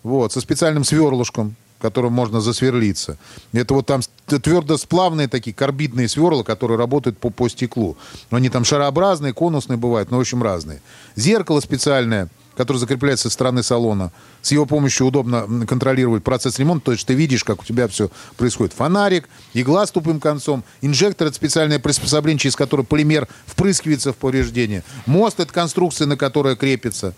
вот, 0.03 0.33
со 0.33 0.41
специальным 0.41 0.83
сверлышком, 0.83 1.55
которым 1.79 2.13
можно 2.13 2.41
засверлиться. 2.41 3.17
Это 3.53 3.73
вот 3.73 3.85
там 3.85 4.01
твердосплавные 4.25 5.27
такие 5.27 5.53
карбидные 5.53 6.09
сверла, 6.09 6.43
которые 6.43 6.77
работают 6.77 7.17
по, 7.17 7.29
по 7.29 7.47
стеклу. 7.49 7.97
Они 8.29 8.49
там 8.49 8.65
шарообразные, 8.65 9.33
конусные 9.33 9.77
бывают, 9.77 10.11
но 10.11 10.17
в 10.17 10.21
общем 10.21 10.41
разные. 10.41 10.81
Зеркало 11.15 11.59
специальное, 11.59 12.29
которое 12.55 12.79
закрепляется 12.79 13.29
со 13.29 13.33
стороны 13.33 13.61
салона. 13.61 14.11
С 14.41 14.51
его 14.51 14.65
помощью 14.65 15.05
удобно 15.05 15.45
контролировать 15.67 16.23
процесс 16.23 16.57
ремонта, 16.57 16.87
то 16.87 16.91
есть 16.93 17.05
ты 17.05 17.13
видишь, 17.13 17.43
как 17.43 17.61
у 17.61 17.65
тебя 17.65 17.87
все 17.87 18.09
происходит. 18.37 18.73
Фонарик, 18.73 19.29
игла 19.53 19.85
с 19.85 19.91
тупым 19.91 20.19
концом, 20.19 20.63
инжектор— 20.81 21.27
это 21.27 21.35
специальное 21.35 21.77
приспособление, 21.77 22.39
через 22.39 22.55
которое 22.55 22.83
полимер 22.83 23.27
впрыскивается 23.45 24.11
в 24.11 24.17
повреждение. 24.17 24.83
Мост— 25.05 25.39
это 25.41 25.53
конструкция, 25.53 26.07
на 26.07 26.17
которой 26.17 26.55
крепится. 26.55 27.13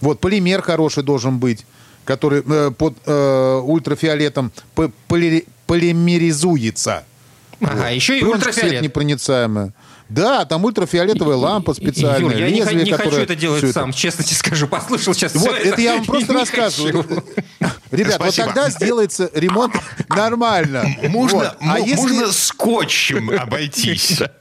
Вот, 0.00 0.20
полимер 0.20 0.62
хороший 0.62 1.02
должен 1.02 1.38
быть 1.38 1.66
который 2.04 2.42
э, 2.46 2.70
под 2.76 2.94
э, 3.06 3.60
ультрафиолетом 3.64 4.52
п- 4.74 4.90
поли- 5.08 5.46
полимеризуется. 5.66 7.04
Ага, 7.60 7.88
еще 7.90 8.18
и 8.18 8.22
ультрафиолет. 8.24 8.70
светонепроницаемая. 8.70 9.72
Да, 10.10 10.44
там 10.44 10.62
ультрафиолетовая 10.64 11.36
лампа 11.36 11.72
специальная, 11.72 12.30
Юр, 12.32 12.32
я 12.40 12.50
не, 12.50 12.58
лезвие, 12.60 12.84
не 12.84 12.90
хочу 12.92 13.04
которое 13.04 13.22
это 13.22 13.34
делать 13.34 13.64
это- 13.64 13.72
сам, 13.72 13.92
честно 13.92 14.22
тебе 14.22 14.36
скажу. 14.36 14.66
Послушал 14.68 15.14
сейчас 15.14 15.34
Вот, 15.34 15.54
всё 15.56 15.70
это 15.72 15.80
я 15.80 15.94
вам 15.96 16.04
просто 16.04 16.32
не 16.34 16.38
рассказываю. 16.40 17.02
хочу. 17.04 17.22
Ребят, 17.90 18.18
вот 18.18 18.34
Спасибо. 18.34 18.46
тогда 18.48 18.70
сделается 18.70 19.30
ремонт 19.34 19.74
нормально. 20.10 20.84
Можно, 21.08 21.38
Вот. 21.38 21.56
А 21.60 21.78
если- 21.78 21.96
можно 21.96 22.32
скотчем 22.32 23.30
обойтись. 23.30 24.20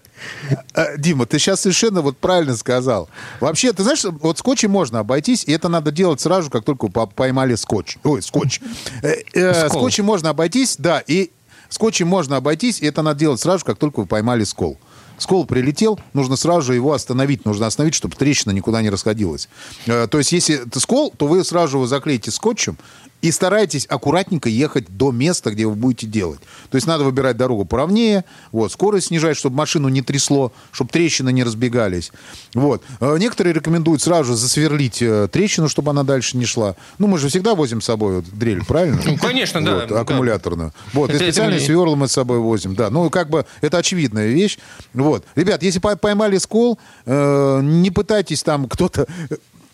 Э, 0.73 0.97
Дима, 0.97 1.25
ты 1.25 1.39
сейчас 1.39 1.61
совершенно 1.61 2.01
вот 2.01 2.17
правильно 2.17 2.55
сказал. 2.55 3.09
Вообще, 3.39 3.73
ты 3.73 3.83
знаешь, 3.83 4.03
вот 4.03 4.37
скотчем 4.37 4.71
можно 4.71 4.99
обойтись, 4.99 5.43
и 5.45 5.51
это 5.51 5.69
надо 5.69 5.91
делать 5.91 6.21
сразу, 6.21 6.49
как 6.49 6.63
только 6.63 6.87
по- 6.87 7.07
поймали 7.07 7.55
скотч. 7.55 7.97
Ой, 8.03 8.21
скотч. 8.21 8.59
Э, 9.01 9.15
э. 9.33 9.69
Скотчем 9.69 10.05
можно 10.05 10.29
обойтись, 10.29 10.75
да, 10.77 11.03
и 11.05 11.31
скотчем 11.69 12.07
можно 12.07 12.37
обойтись, 12.37 12.81
и 12.81 12.85
это 12.85 13.01
надо 13.01 13.19
делать 13.19 13.39
сразу, 13.39 13.65
как 13.65 13.77
только 13.77 14.01
вы 14.01 14.05
поймали 14.05 14.43
скол. 14.43 14.77
Скол 15.19 15.45
прилетел, 15.45 15.99
нужно 16.13 16.35
сразу 16.35 16.63
же 16.63 16.75
его 16.75 16.91
остановить. 16.91 17.45
Нужно 17.45 17.67
остановить, 17.67 17.93
чтобы 17.93 18.15
трещина 18.15 18.51
никуда 18.51 18.81
не 18.81 18.89
расходилась. 18.89 19.47
То 19.85 20.17
есть, 20.17 20.31
если 20.31 20.65
это 20.65 20.79
скол, 20.79 21.13
то 21.15 21.27
вы 21.27 21.43
сразу 21.43 21.77
его 21.77 21.85
заклеите 21.87 22.31
скотчем 22.31 22.77
и 23.23 23.31
старайтесь 23.31 23.85
аккуратненько 23.89 24.49
ехать 24.49 24.85
до 24.97 25.11
места, 25.11 25.49
где 25.51 25.65
вы 25.65 25.75
будете 25.75 26.05
делать. 26.07 26.41
То 26.69 26.75
есть 26.75 26.85
надо 26.85 27.05
выбирать 27.05 27.37
дорогу 27.37 27.63
поровнее, 27.63 28.25
вот, 28.51 28.71
скорость 28.73 29.07
снижать, 29.07 29.37
чтобы 29.37 29.55
машину 29.55 29.87
не 29.87 30.01
трясло, 30.01 30.51
чтобы 30.73 30.91
трещины 30.91 31.31
не 31.31 31.43
разбегались. 31.43 32.11
Вот. 32.53 32.83
Э, 32.99 33.15
Некоторые 33.17 33.53
рекомендуют 33.53 34.01
сразу 34.01 34.25
же 34.33 34.35
засверлить 34.35 35.01
э, 35.01 35.29
трещину, 35.31 35.69
чтобы 35.69 35.91
она 35.91 36.03
дальше 36.03 36.35
не 36.35 36.43
шла. 36.45 36.75
Ну, 36.99 37.07
мы 37.07 37.17
же 37.17 37.29
всегда 37.29 37.55
возим 37.55 37.79
с 37.79 37.85
собой 37.85 38.17
вот 38.17 38.25
дрель, 38.29 38.63
правильно? 38.65 38.99
Ну, 39.05 39.17
конечно, 39.17 39.63
да, 39.63 39.75
Вот, 39.75 39.87
да. 39.87 40.01
аккумуляторную. 40.01 40.73
Вот, 40.91 41.09
и 41.09 41.13
Это- 41.13 41.23
это 41.23 41.31
специальные 41.33 41.57
мне- 41.59 41.65
сверла 41.65 41.95
мы 41.95 42.09
с 42.09 42.11
собой 42.11 42.39
возим, 42.39 42.75
да. 42.75 42.89
Ну, 42.89 43.09
как 43.09 43.29
бы, 43.29 43.45
это 43.61 43.77
очевидная 43.77 44.27
вещь. 44.27 44.59
Вот. 44.93 45.23
Ребят, 45.35 45.63
если 45.63 45.79
пой- 45.79 45.95
поймали 45.95 46.37
скол, 46.39 46.77
э, 47.05 47.61
не 47.63 47.89
пытайтесь 47.89 48.43
там 48.43 48.67
кто-то... 48.67 49.07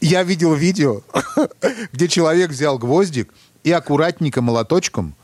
Я 0.02 0.24
видел 0.24 0.54
видео, 0.54 1.02
где 1.94 2.08
человек 2.08 2.52
взял 2.52 2.78
гвоздик 2.78 3.34
и 3.64 3.72
аккуратненько 3.72 4.42
молоточком 4.42 5.16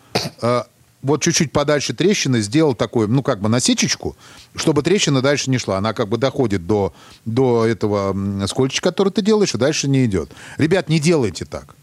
э, 0.42 0.64
вот 1.06 1.22
чуть-чуть 1.22 1.52
подальше 1.52 1.94
трещины 1.94 2.42
сделал 2.42 2.74
такую, 2.74 3.08
ну, 3.08 3.22
как 3.22 3.40
бы 3.40 3.48
насечечку, 3.48 4.18
чтобы 4.56 4.82
трещина 4.82 5.22
дальше 5.22 5.52
не 5.52 5.60
шла. 5.60 5.78
Она 5.78 5.94
как 5.94 6.10
бы 6.10 6.18
доходит 6.18 6.66
до, 6.66 6.94
до 7.26 7.66
этого 7.66 8.16
скольчика, 8.48 8.90
который 8.90 9.12
ты 9.12 9.22
делаешь, 9.22 9.54
и 9.54 9.58
дальше 9.60 9.88
не 9.88 10.04
идет. 10.06 10.32
Ребят, 10.58 10.90
не 10.90 11.00
делайте 11.00 11.46
так. 11.46 11.76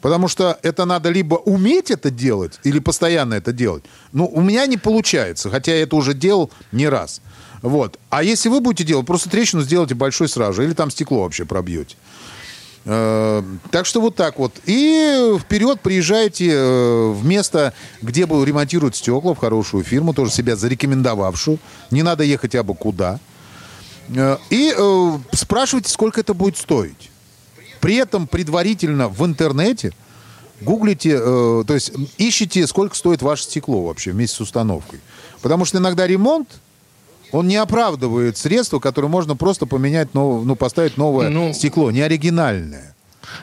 Потому 0.00 0.28
что 0.28 0.58
это 0.62 0.86
надо 0.86 1.10
либо 1.10 1.34
уметь 1.34 1.90
это 1.90 2.10
делать, 2.10 2.58
или 2.62 2.78
постоянно 2.78 3.34
это 3.34 3.52
делать. 3.52 3.84
Ну, 4.12 4.26
у 4.26 4.40
меня 4.40 4.66
не 4.66 4.78
получается, 4.78 5.50
хотя 5.50 5.74
я 5.74 5.82
это 5.82 5.96
уже 5.96 6.14
делал 6.14 6.50
не 6.72 6.88
раз. 6.88 7.20
Вот. 7.64 7.98
А 8.10 8.22
если 8.22 8.50
вы 8.50 8.60
будете 8.60 8.84
делать, 8.84 9.06
просто 9.06 9.30
трещину 9.30 9.62
сделайте 9.62 9.94
большой 9.94 10.28
сразу 10.28 10.52
же, 10.52 10.64
или 10.64 10.74
там 10.74 10.90
стекло 10.90 11.22
вообще 11.22 11.46
пробьете. 11.46 11.96
Э, 12.84 13.42
так 13.70 13.86
что 13.86 14.02
вот 14.02 14.16
так 14.16 14.38
вот. 14.38 14.52
И 14.66 15.34
вперед 15.40 15.80
приезжайте 15.80 16.50
э, 16.52 17.08
в 17.12 17.24
место, 17.24 17.72
где 18.02 18.24
ремонтируют 18.24 18.96
стекла, 18.96 19.32
в 19.32 19.38
хорошую 19.38 19.82
фирму, 19.82 20.12
тоже 20.12 20.30
себя 20.30 20.56
зарекомендовавшую. 20.56 21.58
Не 21.90 22.02
надо 22.02 22.22
ехать 22.22 22.54
абы 22.54 22.74
куда. 22.74 23.18
Э, 24.14 24.36
и 24.50 24.76
спрашивайте, 25.32 25.88
сколько 25.88 26.20
это 26.20 26.34
будет 26.34 26.58
стоить. 26.58 27.10
При 27.80 27.94
этом 27.96 28.26
предварительно 28.26 29.08
в 29.08 29.24
интернете 29.24 29.94
гуглите, 30.60 31.18
то 31.18 31.64
есть 31.68 31.92
ищите, 32.18 32.66
сколько 32.66 32.94
стоит 32.94 33.22
ваше 33.22 33.44
стекло 33.44 33.86
вообще 33.86 34.12
вместе 34.12 34.36
с 34.36 34.40
установкой. 34.40 35.00
Потому 35.40 35.64
что 35.64 35.78
иногда 35.78 36.06
ремонт 36.06 36.48
он 37.34 37.48
не 37.48 37.56
оправдывает 37.56 38.38
средства, 38.38 38.78
которые 38.78 39.10
можно 39.10 39.34
просто 39.34 39.66
поменять, 39.66 40.14
нов... 40.14 40.44
ну, 40.44 40.54
поставить 40.54 40.96
новое 40.96 41.30
ну, 41.30 41.52
стекло, 41.52 41.90
не 41.90 42.00
оригинальное. 42.00 42.94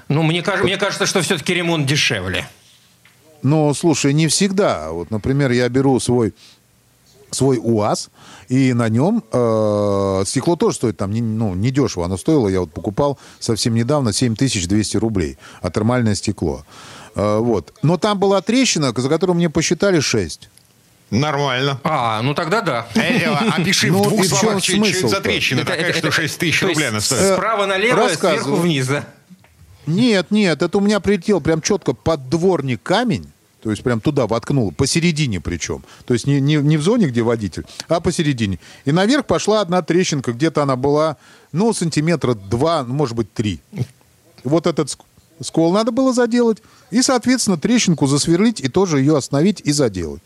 Ну, 0.08 0.24
мне, 0.24 0.42
кажется, 0.42 0.64
мне 0.64 0.78
кажется, 0.78 1.06
что 1.06 1.22
все-таки 1.22 1.54
ремонт 1.54 1.86
дешевле. 1.86 2.48
Ну, 3.44 3.74
слушай, 3.74 4.14
не 4.14 4.28
всегда. 4.28 4.92
Вот, 4.92 5.12
например, 5.12 5.52
я 5.52 5.68
беру 5.68 6.00
свой 6.00 6.34
свой 7.32 7.60
УАЗ, 7.62 8.10
и 8.50 8.74
на 8.74 8.90
нем 8.90 9.24
э, 9.32 10.24
стекло 10.26 10.58
тоже 10.58 10.76
стоит 10.76 10.98
там 10.98 11.12
не, 11.12 11.22
ну, 11.22 11.56
не 11.56 11.72
дешево. 11.72 12.06
Оно 12.06 12.18
стоило, 12.18 12.50
я 12.50 12.60
вот 12.60 12.74
покупал 12.74 13.18
совсем 13.40 13.74
недавно 13.74 14.12
7200 14.12 14.98
рублей, 14.98 15.38
а 15.62 15.72
термальное 15.72 16.16
стекло. 16.16 16.66
Э, 17.16 17.38
вот. 17.40 17.74
Но 17.84 17.98
там 17.98 18.20
была 18.20 18.42
трещина, 18.42 18.94
за 18.96 19.08
которую 19.08 19.38
мне 19.38 19.50
посчитали 19.50 20.02
6. 20.02 20.50
Нормально. 21.12 21.80
А, 21.84 22.22
ну 22.22 22.34
тогда 22.34 22.62
да. 22.62 22.88
Э, 22.96 23.02
э, 23.02 23.50
опиши 23.50 23.92
в 23.92 23.98
ну, 23.98 24.04
двух 24.06 24.26
словах, 24.26 24.64
что 24.64 24.78
это 24.78 25.08
за 25.10 25.20
трещина 25.20 25.66
такая, 25.66 25.92
что 25.92 26.10
6 26.10 26.40
тысяч 26.40 26.64
рублей 26.64 26.88
она 26.88 27.02
стоит. 27.02 27.34
Справа 27.34 27.66
налево, 27.66 28.08
сверху 28.08 28.56
вниз, 28.56 28.88
да? 28.88 29.04
Нет, 29.86 30.32
нет, 30.32 30.62
это 30.62 30.78
у 30.78 30.82
меня 30.82 31.02
прилетел 31.02 31.42
прям 31.42 31.62
четко 31.62 31.94
под 31.94 32.30
дворник 32.30 32.82
камень. 32.82 33.30
То 33.62 33.70
есть 33.70 33.84
прям 33.84 34.00
туда 34.00 34.26
воткнул, 34.26 34.72
посередине 34.72 35.40
причем. 35.40 35.84
То 36.06 36.14
есть 36.14 36.26
не, 36.26 36.42
не, 36.42 36.56
не 36.56 36.78
в 36.78 36.82
зоне, 36.82 37.08
где 37.08 37.22
водитель, 37.22 37.66
а 37.88 38.00
посередине. 38.00 38.58
И 38.86 38.92
наверх 38.92 39.26
пошла 39.28 39.62
одна 39.62 39.82
трещинка, 39.84 40.32
где-то 40.32 40.64
она 40.64 40.76
была, 40.76 41.18
ну, 41.52 41.72
сантиметра 41.74 42.34
два, 42.34 42.84
ну, 42.84 42.94
может 42.94 43.16
быть, 43.16 43.32
три. 43.34 43.60
Вот 44.44 44.66
этот 44.66 44.98
скол 45.44 45.72
надо 45.74 45.92
было 45.92 46.12
заделать. 46.12 46.58
И, 46.90 47.04
соответственно, 47.04 47.58
трещинку 47.58 48.08
засверлить 48.08 48.62
и 48.62 48.68
тоже 48.68 49.00
ее 49.00 49.16
остановить 49.16 49.62
и 49.62 49.72
заделать. 49.72 50.22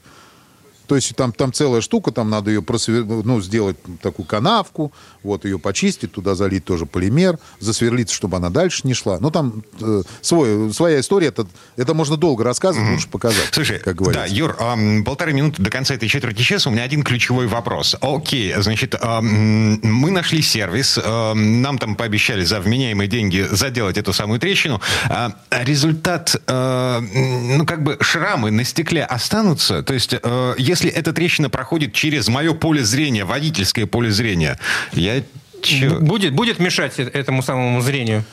То 0.87 0.95
есть 0.95 1.15
там, 1.15 1.31
там 1.31 1.53
целая 1.53 1.81
штука, 1.81 2.11
там 2.11 2.29
надо 2.29 2.51
ее 2.51 2.61
просвер... 2.61 3.05
ну, 3.05 3.41
сделать 3.41 3.77
такую 4.01 4.25
канавку, 4.25 4.91
вот 5.23 5.45
ее 5.45 5.59
почистить, 5.59 6.11
туда 6.11 6.35
залить 6.35 6.65
тоже 6.65 6.85
полимер, 6.85 7.39
засверлить, 7.59 8.09
чтобы 8.11 8.37
она 8.37 8.49
дальше 8.49 8.81
не 8.83 8.93
шла. 8.93 9.17
Ну, 9.19 9.31
там 9.31 9.63
э, 9.81 10.03
свой, 10.21 10.73
своя 10.73 10.99
история, 10.99 11.27
это, 11.27 11.47
это 11.77 11.93
можно 11.93 12.17
долго 12.17 12.43
рассказывать, 12.43 12.87
mm-hmm. 12.87 12.93
лучше 12.93 13.07
показать, 13.09 13.49
Слушай, 13.51 13.79
как 13.79 13.95
говорится. 13.95 14.27
Да, 14.27 14.33
Юр, 14.33 14.55
э, 14.59 15.03
полторы 15.03 15.33
минуты 15.33 15.61
до 15.61 15.69
конца 15.69 15.95
этой 15.95 16.09
четверти 16.09 16.41
часа, 16.41 16.69
у 16.69 16.73
меня 16.73 16.83
один 16.83 17.03
ключевой 17.03 17.47
вопрос. 17.47 17.95
Окей, 18.01 18.53
значит, 18.57 18.95
э, 18.95 19.21
мы 19.21 20.11
нашли 20.11 20.41
сервис, 20.41 20.99
э, 21.01 21.33
нам 21.33 21.77
там 21.77 21.95
пообещали 21.95 22.43
за 22.43 22.59
вменяемые 22.59 23.07
деньги 23.07 23.47
заделать 23.49 23.97
эту 23.97 24.13
самую 24.13 24.39
трещину. 24.39 24.81
Э, 25.09 25.29
результат, 25.51 26.35
э, 26.47 26.99
ну, 26.99 27.65
как 27.65 27.83
бы 27.83 27.97
шрамы 28.01 28.51
на 28.51 28.63
стекле 28.63 29.03
останутся? 29.03 29.83
То 29.83 29.93
есть, 29.93 30.13
э, 30.21 30.55
если 30.75 30.91
эта 30.91 31.13
трещина 31.13 31.49
проходит 31.49 31.93
через 31.93 32.27
мое 32.27 32.53
поле 32.53 32.83
зрения, 32.83 33.23
водительское 33.23 33.85
поле 33.85 34.11
зрения, 34.11 34.59
я... 34.91 35.23
Чё? 35.61 35.99
Будет, 35.99 36.33
будет 36.33 36.59
мешать 36.59 36.99
э, 36.99 37.03
этому 37.03 37.41
самому 37.41 37.81
зрению? 37.81 38.23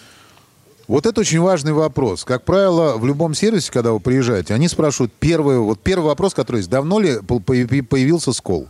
Вот 0.89 1.07
это 1.07 1.21
очень 1.21 1.41
важный 1.41 1.73
вопрос. 1.73 2.25
Как 2.25 2.45
правило, 2.45 2.99
в 2.99 3.07
любом 3.07 3.35
сервисе, 3.35 3.71
когда 3.71 3.93
вы 3.93 4.01
приезжаете, 4.01 4.55
они 4.55 4.67
спрашивают 4.69 5.13
первый, 5.19 5.59
вот 5.59 5.81
первый 5.81 6.07
вопрос, 6.07 6.35
который 6.35 6.59
есть, 6.59 6.69
давно 6.69 6.99
ли 6.99 7.19
появился 7.21 8.33
скол? 8.33 8.69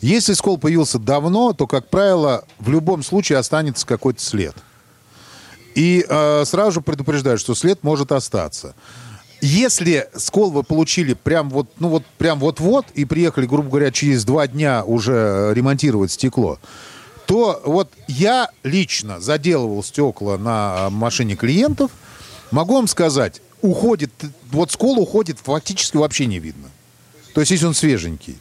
Если 0.00 0.32
скол 0.32 0.58
появился 0.58 0.98
давно, 0.98 1.52
то, 1.52 1.66
как 1.66 1.88
правило, 1.88 2.44
в 2.58 2.70
любом 2.70 3.02
случае 3.02 3.38
останется 3.38 3.86
какой-то 3.86 4.22
след. 4.22 4.54
И 5.74 6.04
э, 6.08 6.44
сразу 6.46 6.72
же 6.72 6.80
предупреждают, 6.80 7.40
что 7.40 7.54
след 7.54 7.82
может 7.82 8.12
остаться. 8.12 8.74
Если 9.46 10.08
скол 10.16 10.50
вы 10.50 10.62
получили 10.62 11.12
прям 11.12 11.50
вот, 11.50 11.68
ну 11.78 11.90
вот, 11.90 12.02
прям 12.16 12.38
вот-вот 12.38 12.86
и 12.94 13.04
приехали, 13.04 13.44
грубо 13.44 13.68
говоря, 13.68 13.90
через 13.90 14.24
два 14.24 14.46
дня 14.46 14.82
уже 14.82 15.52
ремонтировать 15.54 16.12
стекло, 16.12 16.58
то 17.26 17.60
вот 17.66 17.92
я 18.08 18.48
лично 18.62 19.20
заделывал 19.20 19.84
стекла 19.84 20.38
на 20.38 20.88
машине 20.88 21.36
клиентов. 21.36 21.90
Могу 22.52 22.72
вам 22.72 22.88
сказать, 22.88 23.42
уходит, 23.60 24.12
вот 24.50 24.72
скол 24.72 24.98
уходит 24.98 25.40
фактически 25.42 25.98
вообще 25.98 26.24
не 26.24 26.38
видно. 26.38 26.70
То 27.34 27.42
есть, 27.42 27.50
если 27.50 27.66
он 27.66 27.74
свеженький. 27.74 28.38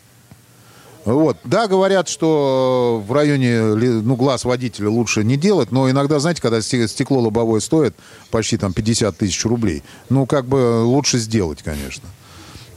Вот. 1.06 1.38
Да, 1.44 1.68
говорят, 1.68 2.08
что 2.08 3.04
в 3.06 3.12
районе 3.12 3.62
ну, 3.62 4.16
глаз 4.16 4.46
водителя 4.46 4.90
лучше 4.90 5.24
не 5.24 5.38
делать, 5.38 5.72
но 5.72 5.90
иногда, 5.90 6.20
знаете, 6.20 6.42
когда 6.42 6.62
стекло 6.62 7.20
лобовое 7.20 7.60
стоит 7.60 7.96
почти 8.32 8.58
там 8.58 8.74
50 8.74 9.18
тысяч 9.18 9.44
рублей, 9.46 9.84
ну, 10.10 10.26
как 10.26 10.46
бы 10.46 10.84
лучше 10.84 11.18
сделать, 11.18 11.62
конечно. 11.62 12.08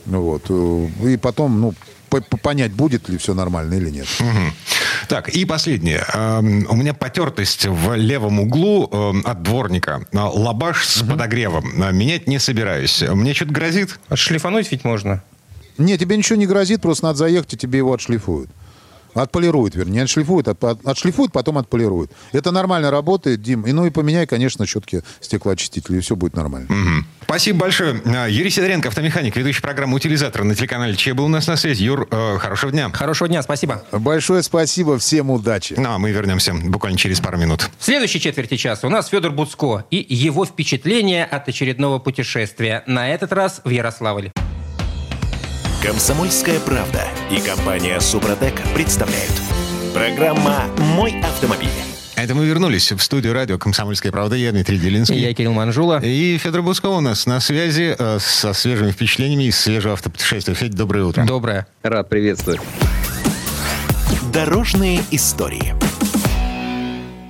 Вот. 0.07 0.51
И 1.05 1.17
потом, 1.17 1.61
ну, 1.61 1.75
понять, 2.43 2.73
будет 2.73 3.09
ли 3.09 3.19
все 3.19 3.35
нормально 3.35 3.75
или 3.75 3.91
нет. 3.91 4.07
Угу. 4.21 5.09
Так, 5.09 5.29
и 5.29 5.45
последнее. 5.45 6.05
Эм, 6.15 6.67
у 6.69 6.77
меня 6.77 6.95
потертость 6.95 7.67
в 7.67 7.95
левом 7.95 8.41
углу 8.41 8.89
эм, 8.91 9.23
от 9.25 9.43
дворника. 9.43 10.07
Лабаш 10.13 10.85
с 10.85 11.03
угу. 11.03 11.13
подогревом. 11.13 11.65
Менять 11.97 12.27
не 12.27 12.39
собираюсь. 12.39 13.03
Мне 13.03 13.35
что-то 13.35 13.53
грозит? 13.53 13.99
Отшлифануть 14.09 14.71
ведь 14.71 14.85
можно. 14.85 15.23
Не, 15.79 15.99
тебе 15.99 16.17
ничего 16.17 16.37
не 16.37 16.47
грозит, 16.47 16.83
просто 16.83 17.07
надо 17.07 17.19
заехать, 17.19 17.55
и 17.55 17.57
тебе 17.57 17.79
его 17.79 17.93
отшлифуют. 17.93 18.51
Отполируют, 19.17 19.75
вернее, 19.75 20.03
отшлифуют, 20.03 20.47
от, 20.47 20.63
отшлифуют, 20.87 21.33
потом 21.33 21.57
отполируют. 21.57 22.11
Это 22.33 22.51
нормально 22.51 22.91
работает, 22.91 23.41
Дим. 23.41 23.63
И 23.63 23.73
ну 23.73 23.87
и 23.87 23.91
поменяй, 23.91 24.27
конечно, 24.27 24.67
щетки 24.67 25.03
стеклоочистители, 25.21 25.97
и 25.97 26.01
все 26.01 26.17
будет 26.17 26.37
нормально. 26.37 26.67
Угу. 26.69 27.07
Спасибо 27.25 27.61
большое. 27.61 28.01
А, 28.05 28.27
Юрий 28.27 28.51
Сидоренко, 28.51 28.89
автомеханик, 28.89 29.35
ведущий 29.35 29.63
программы 29.63 29.97
«Утилизатор» 29.97 30.45
на 30.45 30.55
телеканале 30.55 30.95
ЧЕ 30.95 31.15
был 31.15 31.25
у 31.25 31.29
нас 31.29 31.47
на 31.47 31.57
связи. 31.57 31.83
Юр, 31.83 32.07
э, 32.11 32.37
хорошего 32.39 32.71
дня. 32.71 32.91
Хорошего 32.93 33.29
дня, 33.29 33.43
спасибо. 33.43 33.83
Большое 33.91 34.43
спасибо, 34.43 34.99
всем 34.99 35.31
удачи. 35.31 35.75
Ну, 35.79 35.93
а 35.93 35.99
мы 35.99 36.11
вернемся 36.11 36.53
буквально 36.53 36.99
через 36.99 37.21
пару 37.21 37.39
минут. 37.39 37.71
В 37.79 37.85
следующей 37.85 38.21
четверти 38.21 38.57
часа 38.57 38.87
у 38.87 38.91
нас 38.91 39.09
Федор 39.09 39.31
Буцко 39.31 39.85
и 39.91 40.07
его 40.15 40.45
впечатления 40.45 41.25
от 41.25 41.49
очередного 41.49 41.99
путешествия. 41.99 42.85
На 42.87 43.09
этот 43.09 43.33
раз 43.33 43.63
в 43.65 43.71
Ярославль. 43.71 44.31
Комсомольская 45.87 46.59
правда 46.59 47.05
и 47.31 47.41
компания 47.41 48.01
Супротек 48.01 48.61
представляют. 48.75 49.31
Программа 49.95 50.65
«Мой 50.79 51.21
автомобиль». 51.21 51.69
Это 52.17 52.35
мы 52.35 52.45
вернулись 52.45 52.91
в 52.91 52.99
студию 52.99 53.33
радио 53.33 53.57
«Комсомольская 53.57 54.11
правда». 54.11 54.35
Я 54.35 54.51
Дмитрий 54.51 54.79
Делинский. 54.79 55.15
И 55.15 55.21
я 55.21 55.33
Кирилл 55.33 55.53
Манжула. 55.53 56.01
И 56.03 56.39
Федор 56.39 56.63
Буско 56.63 56.87
у 56.87 57.01
нас 57.01 57.27
на 57.27 57.39
связи 57.39 57.95
э, 57.97 58.19
со 58.19 58.53
свежими 58.53 58.91
впечатлениями 58.91 59.45
из 59.45 59.61
свежего 59.61 59.93
автопутешествия. 59.93 60.55
Федя, 60.55 60.77
доброе 60.77 61.05
утро. 61.05 61.25
Доброе. 61.25 61.69
Рад 61.85 62.09
приветствовать. 62.09 62.61
Дорожные 64.33 65.03
истории. 65.13 65.77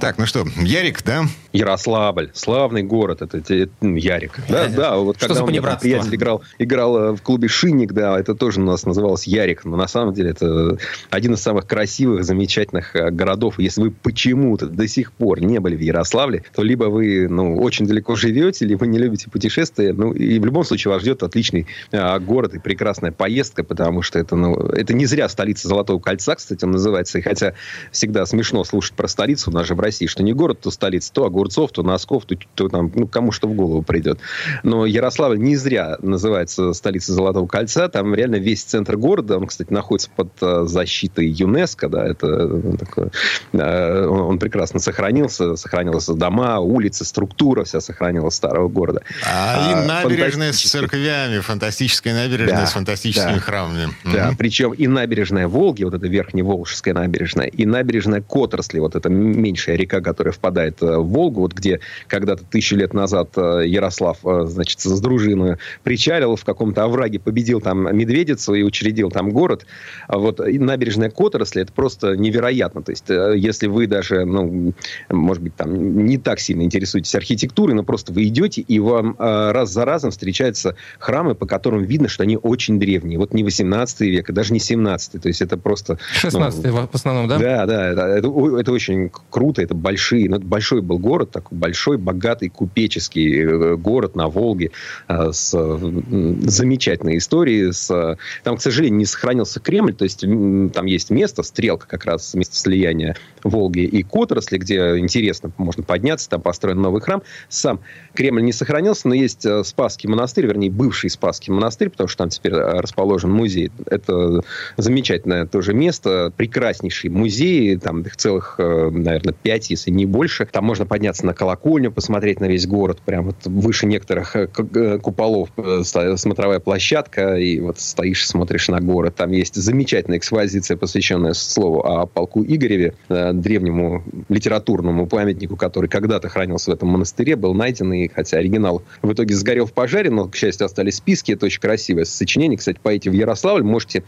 Так, 0.00 0.16
ну 0.16 0.24
что, 0.24 0.46
Ярик, 0.56 1.02
да? 1.02 1.26
Ярославль, 1.56 2.30
славный 2.34 2.82
город, 2.82 3.22
это, 3.22 3.38
это 3.38 3.68
Ярик. 3.80 4.40
Да, 4.48 4.68
да, 4.68 4.96
вот 4.96 5.16
когда 5.18 5.42
у 5.42 5.46
меня 5.46 5.62
приятель 5.62 6.14
играл, 6.14 6.42
играл 6.58 6.98
э, 6.98 7.12
в 7.12 7.22
клубе 7.22 7.48
Шинник, 7.48 7.92
да, 7.92 8.18
это 8.18 8.34
тоже 8.34 8.60
у 8.60 8.64
нас 8.64 8.84
называлось 8.84 9.26
Ярик, 9.26 9.64
но 9.64 9.76
на 9.76 9.88
самом 9.88 10.14
деле 10.14 10.30
это 10.30 10.78
один 11.10 11.34
из 11.34 11.40
самых 11.40 11.66
красивых, 11.66 12.24
замечательных 12.24 12.94
э, 12.94 13.10
городов. 13.10 13.58
Если 13.58 13.80
вы 13.80 13.90
почему-то 13.90 14.66
до 14.66 14.86
сих 14.86 15.12
пор 15.12 15.40
не 15.40 15.58
были 15.58 15.76
в 15.76 15.80
Ярославле, 15.80 16.44
то 16.54 16.62
либо 16.62 16.84
вы, 16.84 17.28
ну, 17.28 17.56
очень 17.56 17.86
далеко 17.86 18.14
живете, 18.16 18.66
либо 18.66 18.86
не 18.86 18.98
любите 18.98 19.30
путешествия, 19.30 19.92
ну, 19.92 20.12
и 20.12 20.38
в 20.38 20.44
любом 20.44 20.64
случае 20.64 20.92
вас 20.92 21.02
ждет 21.02 21.22
отличный 21.22 21.66
а, 21.92 22.18
город 22.18 22.54
и 22.54 22.58
прекрасная 22.58 23.12
поездка, 23.12 23.64
потому 23.64 24.02
что 24.02 24.18
это, 24.18 24.36
ну, 24.36 24.54
это 24.54 24.94
не 24.94 25.06
зря 25.06 25.28
столица 25.28 25.68
Золотого 25.68 25.98
кольца, 25.98 26.34
кстати, 26.34 26.64
он 26.64 26.72
называется, 26.72 27.18
и 27.18 27.22
хотя 27.22 27.54
всегда 27.92 28.26
смешно 28.26 28.64
слушать 28.64 28.94
про 28.94 29.08
столицу, 29.08 29.50
у 29.50 29.54
нас 29.54 29.66
же 29.66 29.74
в 29.74 29.80
России, 29.80 30.06
что 30.06 30.22
не 30.22 30.32
город, 30.32 30.60
то 30.60 30.70
столица, 30.70 31.12
то 31.12 31.24
огурцов, 31.46 31.72
то 31.72 31.82
носков, 31.82 32.24
то, 32.24 32.36
то 32.54 32.68
там, 32.68 32.90
ну, 32.94 33.06
кому 33.06 33.32
что 33.32 33.48
в 33.48 33.54
голову 33.54 33.82
придет. 33.82 34.18
Но 34.62 34.86
Ярославль 34.86 35.38
не 35.38 35.56
зря 35.56 35.96
называется 36.02 36.72
столицей 36.72 37.14
Золотого 37.14 37.46
кольца. 37.46 37.88
Там 37.88 38.14
реально 38.14 38.36
весь 38.36 38.62
центр 38.62 38.96
города, 38.96 39.36
он, 39.36 39.46
кстати, 39.46 39.72
находится 39.72 40.10
под 40.14 40.28
э, 40.40 40.64
защитой 40.66 41.28
ЮНЕСКО, 41.28 41.88
да, 41.88 42.06
это 42.06 42.26
э, 42.26 42.76
такое, 42.78 43.10
э, 43.52 44.06
он, 44.06 44.20
он 44.20 44.38
прекрасно 44.38 44.80
сохранился, 44.80 45.56
сохранились 45.56 46.06
дома, 46.06 46.58
улицы, 46.58 47.04
структура 47.04 47.64
вся 47.64 47.80
сохранилась 47.80 48.34
старого 48.34 48.68
города. 48.68 49.02
А, 49.24 49.56
а 49.56 49.82
и 49.82 49.86
набережная 49.86 50.52
с 50.52 50.62
церквями, 50.62 51.40
фантастическая 51.40 52.14
набережная 52.14 52.60
да, 52.60 52.66
с 52.66 52.72
фантастическими 52.72 53.34
да, 53.34 53.40
храмами. 53.40 53.88
Да, 54.04 54.28
угу. 54.28 54.36
причем 54.38 54.72
и 54.72 54.86
набережная 54.86 55.48
Волги, 55.48 55.84
вот 55.84 55.94
эта 55.94 56.06
верхневолжская 56.06 56.94
набережная, 56.94 57.46
и 57.46 57.66
набережная 57.66 58.20
Котросли, 58.20 58.80
вот 58.80 58.96
эта 58.96 59.08
меньшая 59.08 59.76
река, 59.76 60.00
которая 60.00 60.32
впадает 60.32 60.80
в 60.80 61.02
Волгу, 61.02 61.35
Волгу, 61.36 61.42
вот 61.42 61.52
где 61.52 61.80
когда-то 62.08 62.44
тысячу 62.44 62.76
лет 62.76 62.94
назад 62.94 63.30
э, 63.36 63.62
Ярослав, 63.66 64.18
э, 64.24 64.46
значит, 64.46 64.80
с 64.80 65.00
дружиной 65.00 65.56
причалил 65.84 66.36
в 66.36 66.44
каком-то 66.44 66.84
овраге, 66.84 67.20
победил 67.20 67.60
там 67.60 67.96
медведицу 67.96 68.54
и 68.54 68.62
учредил 68.62 69.10
там 69.10 69.30
город. 69.30 69.66
А 70.08 70.18
вот 70.18 70.40
набережная 70.40 71.10
Которосли, 71.10 71.62
это 71.62 71.72
просто 71.72 72.16
невероятно. 72.16 72.82
То 72.82 72.92
есть, 72.92 73.10
э, 73.10 73.34
если 73.36 73.66
вы 73.68 73.86
даже, 73.86 74.24
ну, 74.24 74.72
может 75.10 75.42
быть, 75.42 75.54
там 75.54 76.04
не 76.04 76.18
так 76.18 76.40
сильно 76.40 76.62
интересуетесь 76.62 77.14
архитектурой, 77.14 77.74
но 77.74 77.84
просто 77.84 78.12
вы 78.12 78.24
идете, 78.24 78.62
и 78.62 78.78
вам 78.78 79.16
раз 79.18 79.70
за 79.70 79.84
разом 79.84 80.10
встречаются 80.10 80.76
храмы, 80.98 81.34
по 81.34 81.46
которым 81.46 81.84
видно, 81.84 82.08
что 82.08 82.22
они 82.22 82.36
очень 82.36 82.78
древние. 82.78 83.18
Вот 83.18 83.34
не 83.34 83.44
18 83.44 84.00
век, 84.00 84.30
и 84.30 84.32
даже 84.32 84.52
не 84.52 84.60
17 84.60 85.20
То 85.20 85.28
есть, 85.28 85.42
это 85.42 85.56
просто... 85.56 85.98
16 86.14 86.64
ну, 86.64 86.88
в 86.90 86.94
основном, 86.94 87.28
да? 87.28 87.38
Да, 87.38 87.66
да. 87.66 87.88
Это, 87.88 88.02
это, 88.02 88.58
это 88.58 88.72
очень 88.72 89.10
круто, 89.30 89.62
это 89.62 89.74
большие, 89.74 90.28
ну, 90.28 90.38
большой 90.38 90.80
был 90.80 90.98
город, 90.98 91.15
такой 91.24 91.56
большой, 91.56 91.96
богатый, 91.96 92.48
купеческий 92.48 93.42
э, 93.42 93.76
город 93.76 94.14
на 94.16 94.28
Волге 94.28 94.72
э, 95.08 95.32
с 95.32 95.50
замечательной 95.50 97.18
историей. 97.18 97.72
С... 97.72 98.18
Там, 98.42 98.56
к 98.56 98.62
сожалению, 98.62 98.98
не 98.98 99.06
сохранился 99.06 99.60
Кремль, 99.60 99.94
то 99.94 100.04
есть 100.04 100.20
там 100.20 100.86
есть 100.86 101.10
место, 101.10 101.42
стрелка 101.42 101.86
как 101.86 102.04
раз, 102.04 102.34
место 102.34 102.56
слияния 102.56 103.16
Волги 103.42 103.80
и 103.80 104.02
Которосли, 104.02 104.58
где 104.58 104.98
интересно 104.98 105.50
можно 105.56 105.82
подняться, 105.82 106.28
там 106.28 106.42
построен 106.42 106.80
новый 106.80 107.00
храм. 107.00 107.22
Сам 107.48 107.80
Кремль 108.14 108.42
не 108.42 108.52
сохранился, 108.52 109.08
но 109.08 109.14
есть 109.14 109.46
э, 109.46 109.64
Спасский 109.64 110.08
монастырь, 110.08 110.46
вернее, 110.46 110.70
бывший 110.70 111.10
Спасский 111.10 111.52
монастырь, 111.52 111.90
потому 111.90 112.08
что 112.08 112.18
там 112.18 112.28
теперь 112.28 112.52
расположен 112.54 113.30
музей. 113.30 113.70
Это 113.86 114.42
замечательное 114.76 115.46
тоже 115.46 115.74
место, 115.74 116.32
прекраснейший 116.36 117.10
музей, 117.10 117.76
там 117.76 118.02
их 118.02 118.16
целых, 118.16 118.56
наверное, 118.58 119.32
пять, 119.32 119.70
если 119.70 119.90
не 119.90 120.06
больше. 120.06 120.46
Там 120.46 120.64
можно 120.64 120.86
подняться 120.86 121.05
на 121.22 121.34
колокольню, 121.34 121.92
посмотреть 121.92 122.40
на 122.40 122.46
весь 122.46 122.66
город, 122.66 123.00
прям 123.04 123.26
вот 123.26 123.36
выше 123.44 123.86
некоторых 123.86 124.36
э, 124.36 124.48
э, 124.74 124.98
куполов 124.98 125.50
э, 125.56 125.82
смотровая 125.84 126.60
площадка, 126.60 127.36
и 127.36 127.60
вот 127.60 127.78
стоишь, 127.78 128.26
смотришь 128.26 128.68
на 128.68 128.80
город. 128.80 129.14
Там 129.16 129.30
есть 129.32 129.54
замечательная 129.54 130.18
экспозиция, 130.18 130.76
посвященная 130.76 131.32
слову 131.32 131.80
о 131.80 132.06
полку 132.06 132.44
Игореве, 132.44 132.94
древнему 133.08 134.04
литературному 134.28 135.06
памятнику, 135.06 135.56
который 135.56 135.88
когда-то 135.88 136.28
хранился 136.28 136.70
в 136.70 136.74
этом 136.74 136.88
монастыре, 136.88 137.36
был 137.36 137.54
найден, 137.54 137.92
и 137.92 138.08
хотя 138.08 138.38
оригинал 138.38 138.82
в 139.02 139.12
итоге 139.12 139.34
сгорел 139.34 139.66
в 139.66 139.72
пожаре, 139.72 140.10
но, 140.10 140.26
к 140.28 140.36
счастью, 140.36 140.66
остались 140.66 140.96
списки. 140.96 141.32
Это 141.32 141.46
очень 141.46 141.60
красивое 141.60 142.04
сочинение. 142.04 142.58
Кстати, 142.58 142.78
поедете 142.82 143.10
в 143.10 143.14
Ярославль, 143.14 143.62
можете 143.62 144.04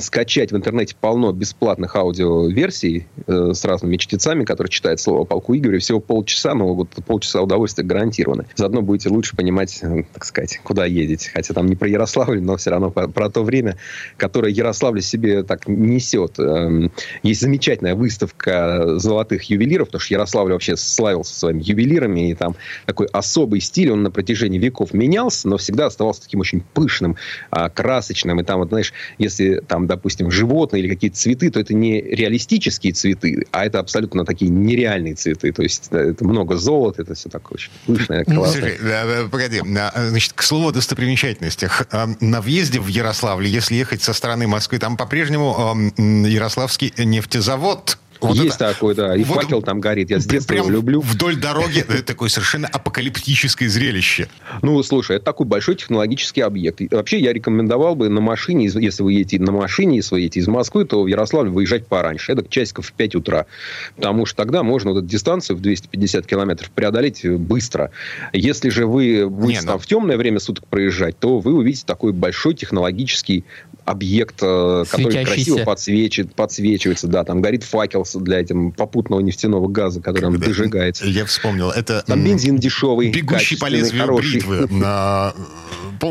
скачать 0.00 0.52
в 0.52 0.56
интернете 0.56 0.94
полно 1.00 1.32
бесплатных 1.32 1.96
аудиоверсий 1.96 3.06
э, 3.26 3.52
с 3.52 3.64
разными 3.64 3.96
чтецами, 3.96 4.44
которые 4.44 4.70
читают 4.70 5.00
слово 5.00 5.22
о 5.22 5.24
полку 5.24 5.56
Игоря. 5.56 5.78
Всего 5.78 6.00
полчаса, 6.24 6.54
но 6.54 6.74
вот 6.74 6.88
полчаса 7.06 7.42
удовольствия 7.42 7.84
гарантированы. 7.84 8.46
Заодно 8.54 8.80
будете 8.80 9.10
лучше 9.10 9.36
понимать, 9.36 9.78
э, 9.82 10.04
так 10.12 10.24
сказать, 10.24 10.58
куда 10.64 10.86
едете. 10.86 11.30
Хотя 11.34 11.52
там 11.52 11.66
не 11.66 11.76
про 11.76 11.86
Ярославль, 11.86 12.40
но 12.40 12.56
все 12.56 12.70
равно 12.70 12.90
про, 12.90 13.28
то 13.28 13.42
время, 13.42 13.76
которое 14.16 14.50
Ярославль 14.50 15.02
себе 15.02 15.42
так 15.42 15.68
несет. 15.68 16.38
Эм, 16.38 16.92
есть 17.22 17.42
замечательная 17.42 17.94
выставка 17.94 18.98
золотых 18.98 19.42
ювелиров, 19.50 19.88
потому 19.88 20.00
что 20.00 20.14
Ярославль 20.14 20.52
вообще 20.52 20.76
славился 20.76 21.34
своими 21.34 21.62
ювелирами, 21.62 22.30
и 22.30 22.34
там 22.34 22.56
такой 22.86 23.06
особый 23.12 23.60
стиль, 23.60 23.90
он 23.90 24.02
на 24.02 24.10
протяжении 24.10 24.58
веков 24.58 24.94
менялся, 24.94 25.46
но 25.48 25.58
всегда 25.58 25.86
оставался 25.86 26.22
таким 26.22 26.40
очень 26.40 26.62
пышным, 26.72 27.16
а, 27.50 27.68
красочным. 27.68 28.40
И 28.40 28.44
там, 28.44 28.60
вот, 28.60 28.70
знаешь, 28.70 28.94
если 29.18 29.60
там, 29.66 29.86
допустим, 29.86 30.30
животные 30.30 30.82
или 30.82 30.88
какие-то 30.88 31.18
цветы, 31.18 31.50
то 31.50 31.60
это 31.60 31.74
не 31.74 32.00
реалистические 32.00 32.94
цветы, 32.94 33.44
а 33.50 33.66
это 33.66 33.78
абсолютно 33.78 34.24
такие 34.24 34.50
нереальные 34.50 35.14
цветы. 35.16 35.52
То 35.52 35.62
есть 35.62 35.90
это 36.14 36.24
много 36.24 36.56
золота, 36.56 37.02
это 37.02 37.14
все 37.14 37.28
такое 37.28 37.56
очень 37.56 37.70
пышное, 37.86 38.24
ну, 38.26 38.36
классное. 38.36 38.76
Слушай, 38.78 39.28
погоди. 39.28 39.62
Значит, 39.64 40.32
к 40.32 40.42
слову 40.42 40.68
о 40.68 40.72
достопримечательностях. 40.72 41.86
На 42.20 42.40
въезде 42.40 42.80
в 42.80 42.86
Ярославль, 42.86 43.46
если 43.46 43.74
ехать 43.74 44.02
со 44.02 44.12
стороны 44.12 44.46
Москвы, 44.46 44.78
там 44.78 44.96
по-прежнему 44.96 45.92
Ярославский 45.96 46.92
нефтезавод 46.96 47.98
вот 48.28 48.36
Есть 48.36 48.56
это, 48.56 48.72
такой, 48.72 48.94
да. 48.94 49.16
И 49.16 49.24
вот 49.24 49.42
факел 49.42 49.62
там 49.62 49.80
горит. 49.80 50.10
Я 50.10 50.20
с 50.20 50.26
детства 50.26 50.54
его 50.54 50.70
люблю. 50.70 51.00
Вдоль 51.00 51.36
дороги 51.36 51.82
такое 52.06 52.28
совершенно 52.28 52.68
апокалиптическое 52.68 53.68
зрелище. 53.68 54.28
Ну, 54.62 54.82
слушай, 54.82 55.16
это 55.16 55.24
такой 55.24 55.46
большой 55.46 55.76
технологический 55.76 56.40
объект. 56.40 56.80
И 56.80 56.88
вообще 56.90 57.18
я 57.18 57.32
рекомендовал 57.32 57.94
бы 57.94 58.08
на 58.08 58.20
машине, 58.20 58.66
если 58.66 59.02
вы 59.02 59.12
едете 59.12 59.40
на 59.40 59.52
машине, 59.52 59.96
если 59.96 60.14
вы 60.14 60.20
едете 60.22 60.40
из 60.40 60.48
Москвы, 60.48 60.84
то 60.84 61.02
в 61.02 61.06
Ярославль 61.06 61.48
выезжать 61.48 61.86
пораньше. 61.86 62.32
Это 62.32 62.44
часиков 62.48 62.86
в 62.86 62.92
5 62.92 63.14
утра. 63.16 63.46
Потому 63.96 64.26
что 64.26 64.36
тогда 64.36 64.62
можно 64.62 64.92
вот 64.92 64.98
эту 64.98 65.06
дистанцию 65.06 65.56
в 65.56 65.60
250 65.60 66.26
километров 66.26 66.70
преодолеть 66.70 67.26
быстро. 67.26 67.90
Если 68.32 68.68
же 68.68 68.86
вы 68.86 69.28
будете 69.28 69.60
Не, 69.60 69.66
ну... 69.66 69.72
там 69.72 69.78
в 69.78 69.86
темное 69.86 70.16
время 70.16 70.40
суток 70.40 70.66
проезжать, 70.66 71.18
то 71.18 71.38
вы 71.38 71.54
увидите 71.54 71.84
такой 71.86 72.12
большой 72.12 72.54
технологический 72.54 73.44
объект, 73.84 74.36
э, 74.42 74.84
который 74.88 75.24
красиво 75.24 75.58
подсвечивает, 75.64 76.34
подсвечивается. 76.34 77.06
Да, 77.06 77.24
там 77.24 77.42
горит 77.42 77.64
факел 77.64 78.04
для 78.20 78.40
этим 78.40 78.72
попутного 78.72 79.20
нефтяного 79.20 79.68
газа, 79.68 80.00
который 80.00 80.22
там 80.22 80.38
дожигается. 80.38 81.06
Я 81.06 81.24
вспомнил. 81.24 81.70
Это 81.70 82.02
там 82.06 82.22
бензин 82.24 82.56
дешевый, 82.56 83.10
Бегущий 83.10 83.56
по 83.56 83.66
лезвию 83.66 84.02
хороший. 84.02 84.40
бритвы. 84.40 84.68
На... 84.70 85.32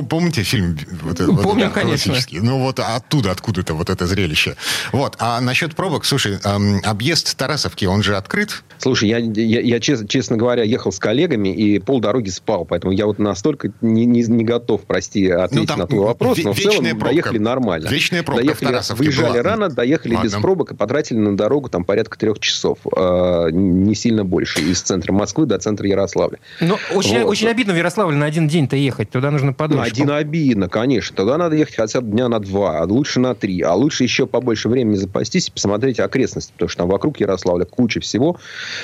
Помните 0.09 0.43
фильм? 0.43 0.77
Вот, 1.03 1.17
Помню, 1.17 1.65
вот, 1.65 1.73
конечно. 1.73 2.15
Ну 2.31 2.59
вот 2.59 2.79
оттуда, 2.79 3.31
откуда-то 3.31 3.73
вот 3.73 3.89
это 3.89 4.07
зрелище. 4.07 4.55
Вот. 4.91 5.15
А 5.19 5.39
насчет 5.41 5.75
пробок, 5.75 6.05
слушай, 6.05 6.39
эм, 6.43 6.81
объезд 6.83 7.37
Тарасовки, 7.37 7.85
он 7.85 8.01
же 8.01 8.15
открыт? 8.15 8.63
Слушай, 8.79 9.09
я, 9.09 9.17
я, 9.19 9.61
я 9.61 9.79
честно, 9.79 10.07
честно 10.07 10.35
говоря, 10.35 10.63
ехал 10.63 10.91
с 10.91 10.99
коллегами 10.99 11.49
и 11.49 11.79
полдороги 11.79 12.29
спал, 12.29 12.65
поэтому 12.65 12.91
я 12.91 13.05
вот 13.05 13.19
настолько 13.19 13.71
не, 13.81 14.05
не, 14.05 14.23
не 14.23 14.43
готов, 14.43 14.81
прости, 14.81 15.29
ответить 15.29 15.69
ну, 15.69 15.77
на 15.77 15.87
твой 15.87 16.05
вопрос, 16.05 16.37
но 16.43 16.53
в 16.53 16.59
целом 16.59 16.83
пробка. 16.85 17.05
доехали 17.05 17.37
нормально. 17.37 17.87
Вечная 17.87 18.23
пробка 18.23 18.43
доехали, 18.43 18.65
в 18.65 18.69
Тарасовке 18.69 19.03
Выезжали 19.03 19.41
была. 19.41 19.43
рано, 19.43 19.69
доехали 19.69 20.15
Ладно. 20.15 20.27
без 20.27 20.33
пробок 20.33 20.71
и 20.71 20.75
потратили 20.75 21.17
на 21.17 21.37
дорогу 21.37 21.69
там 21.69 21.82
порядка 21.83 22.17
трех 22.17 22.39
часов. 22.39 22.79
Э, 22.95 23.49
не 23.51 23.95
сильно 23.95 24.25
больше. 24.25 24.61
Из 24.61 24.81
центра 24.81 25.13
Москвы 25.13 25.45
до 25.45 25.57
центра 25.57 25.87
Ярославля. 25.87 26.39
Ну, 26.61 26.77
очень, 26.93 27.19
вот. 27.19 27.29
очень 27.29 27.47
обидно 27.47 27.73
в 27.73 27.77
Ярославле 27.77 28.17
на 28.17 28.25
один 28.25 28.47
день-то 28.47 28.75
ехать. 28.75 29.09
Туда 29.09 29.31
нужно 29.31 29.53
подольше. 29.53 29.81
На 29.81 29.87
один 29.87 30.11
обидно, 30.11 30.69
конечно. 30.69 31.15
Туда 31.15 31.37
надо 31.37 31.55
ехать 31.55 31.75
хотя 31.75 32.01
бы 32.01 32.11
дня 32.11 32.27
на 32.29 32.39
два, 32.39 32.79
а 32.79 32.85
лучше 32.85 33.19
на 33.19 33.35
три. 33.35 33.61
А 33.61 33.73
лучше 33.73 34.03
еще 34.03 34.27
побольше 34.27 34.69
времени 34.69 34.95
запастись 34.95 35.47
и 35.49 35.51
посмотреть 35.51 35.99
окрестности, 35.99 36.51
потому 36.53 36.69
что 36.69 36.79
там 36.79 36.89
вокруг 36.89 37.19
Ярославля 37.19 37.65
куча 37.65 37.99
всего. 37.99 38.37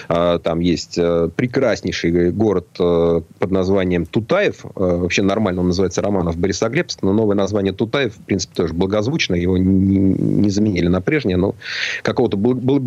Э, 0.07 0.39
там 0.43 0.59
есть 0.59 0.97
э, 0.97 1.29
прекраснейший 1.35 2.31
город 2.31 2.67
э, 2.79 3.21
под 3.39 3.51
названием 3.51 4.05
Тутаев. 4.05 4.65
Э, 4.65 4.69
вообще 4.75 5.21
нормально 5.21 5.61
он 5.61 5.67
называется 5.67 6.01
Романов 6.01 6.37
Борисоглебск, 6.37 7.01
но 7.01 7.13
новое 7.13 7.35
название 7.35 7.73
Тутаев, 7.73 8.15
в 8.15 8.25
принципе, 8.25 8.55
тоже 8.55 8.73
благозвучно. 8.73 9.35
Его 9.35 9.57
не, 9.57 9.97
не 9.97 10.49
заменили 10.49 10.87
на 10.87 11.01
прежнее, 11.01 11.37
но 11.37 11.55
какого-то 12.01 12.37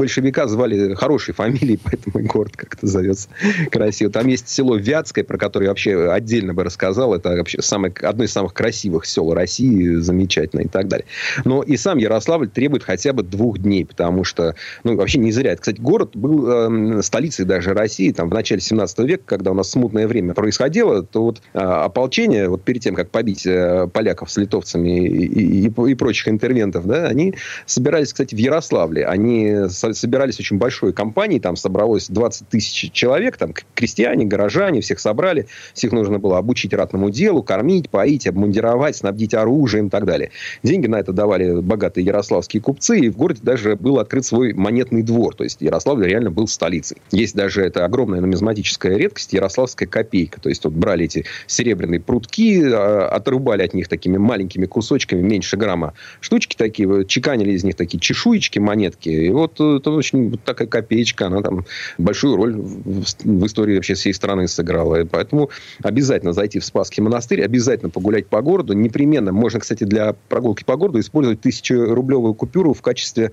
большевика 0.03 0.49
звали 0.49 0.95
хорошей 0.95 1.33
фамилией, 1.33 1.79
поэтому 1.85 2.25
и 2.25 2.27
город 2.27 2.57
как-то 2.57 2.88
зовется 2.88 3.29
красиво. 3.71 4.11
Там 4.11 4.27
есть 4.27 4.49
село 4.49 4.75
Вятское, 4.75 5.23
про 5.23 5.38
которое 5.38 5.67
я 5.67 5.71
вообще 5.71 6.11
отдельно 6.11 6.55
бы 6.55 6.65
рассказал. 6.65 7.15
Это 7.15 7.37
вообще 7.37 7.62
самое, 7.62 7.95
одно 8.03 8.25
из 8.25 8.33
самых 8.33 8.53
красивых 8.53 9.07
сел 9.07 9.33
России, 9.33 9.95
замечательно 9.95 10.62
и 10.62 10.69
так 10.69 10.88
далее. 10.88 11.07
Но 11.45 11.62
и 11.62 11.77
сам 11.77 11.99
Ярославль 11.99 12.49
требует 12.49 12.83
хотя 12.83 13.12
бы 13.12 13.23
двух 13.23 13.59
дней, 13.59 13.85
потому 13.85 14.25
что, 14.25 14.57
ну, 14.83 14.97
вообще 14.97 15.19
не 15.19 15.31
зря. 15.31 15.55
Кстати, 15.55 15.81
город 15.81 16.11
был 16.15 16.99
э, 16.99 17.03
столицей 17.03 17.45
даже 17.45 17.73
России, 17.73 18.11
там, 18.11 18.29
в 18.29 18.35
начале 18.35 18.61
17 18.61 18.99
века, 19.01 19.23
когда 19.25 19.53
у 19.53 19.55
нас 19.55 19.71
смутное 19.71 20.09
время 20.09 20.35
происходило, 20.35 21.05
то 21.05 21.23
вот 21.23 21.43
э, 21.55 21.59
ополчение, 21.59 22.49
вот 22.49 22.62
перед 22.65 22.83
тем, 22.83 22.97
как 22.97 23.11
побить 23.11 23.47
э, 23.47 23.87
поляков 23.93 24.33
с 24.33 24.37
литовцами 24.37 25.07
и, 25.07 25.67
и, 25.67 25.91
и 25.91 25.95
прочих 25.95 26.27
интервентов, 26.27 26.87
да, 26.88 27.07
они 27.07 27.35
собирались, 27.67 28.12
кстати, 28.12 28.35
в 28.35 28.38
Ярославле. 28.38 29.07
Они 29.07 29.69
собирались 29.94 30.38
очень 30.40 30.59
большой 30.59 30.92
компанией, 30.92 31.40
там 31.40 31.57
собралось 31.57 32.09
20 32.09 32.48
тысяч 32.48 32.92
человек, 32.92 33.37
там 33.37 33.55
крестьяне, 33.74 34.24
горожане, 34.24 34.81
всех 34.81 35.00
собрали, 35.00 35.46
всех 35.74 35.92
нужно 35.92 36.18
было 36.18 36.38
обучить 36.38 36.72
ратному 36.74 37.11
делу, 37.11 37.42
кормить, 37.42 37.90
поить, 37.90 38.26
обмундировать, 38.26 38.96
снабдить 38.96 39.35
оружием 39.35 39.87
и 39.87 39.90
так 39.90 40.05
далее. 40.05 40.31
Деньги 40.62 40.87
на 40.87 40.96
это 40.96 41.12
давали 41.12 41.61
богатые 41.61 42.05
ярославские 42.05 42.62
купцы, 42.62 42.98
и 42.98 43.09
в 43.09 43.16
городе 43.16 43.40
даже 43.42 43.76
был 43.76 43.98
открыт 43.98 44.24
свой 44.24 44.52
монетный 44.52 45.02
двор, 45.02 45.35
то 45.35 45.44
есть 45.44 45.61
Ярославль 45.61 46.07
реально 46.07 46.31
был 46.31 46.46
столицей. 46.46 46.98
Есть 47.11 47.35
даже 47.35 47.62
это 47.62 47.85
огромная 47.85 48.20
нумизматическая 48.20 48.96
редкость, 48.96 49.33
ярославская 49.33 49.88
копейка, 49.88 50.40
то 50.40 50.48
есть 50.48 50.64
вот 50.64 50.72
брали 50.72 51.05
эти 51.05 51.24
серебряные 51.46 52.00
прутки, 52.00 52.62
а, 52.64 53.09
отрубали 53.09 53.62
от 53.62 53.74
них 53.74 53.88
такими 53.88 54.16
маленькими 54.18 54.66
кусочками, 54.66 55.20
меньше 55.20 55.57
грамма 55.57 55.94
штучки 56.20 56.57
такие, 56.57 57.05
чеканили 57.07 57.52
из 57.52 57.64
них 57.64 57.76
такие 57.76 57.98
чешуечки, 57.98 58.59
монетки, 58.59 59.09
и 59.09 59.31
вот 59.31 59.61
э, 59.61 59.81
это 59.83 59.90
очень 59.90 60.31
вот 60.31 60.42
такая 60.45 60.68
копеечка, 60.68 61.27
она 61.27 61.42
там 61.42 61.64
большую 61.99 62.37
роль 62.37 62.55
в, 62.55 63.03
в 63.25 63.47
истории 63.47 63.77
вообще 63.77 63.95
всей 63.95 64.14
страны 64.14 64.49
сыграла. 64.49 65.01
И 65.01 65.05
поэтому 65.05 65.51
обязательно 65.83 66.33
зайти 66.33 66.59
в 66.59 66.64
Спасский 66.64 67.03
монастырь, 67.03 67.42
обязательно 67.42 67.90
погулять 67.90 68.27
по 68.27 68.40
городу. 68.40 68.73
Непременно, 68.73 69.33
можно, 69.33 69.61
кстати, 69.61 69.85
для 69.85 70.14
прогулки 70.29 70.64
по 70.64 70.77
городу 70.77 71.01
использовать 71.01 71.40
тысячерублевую 71.40 72.35
купюру 72.35 72.73
в 72.73 72.83
качестве 72.83 73.33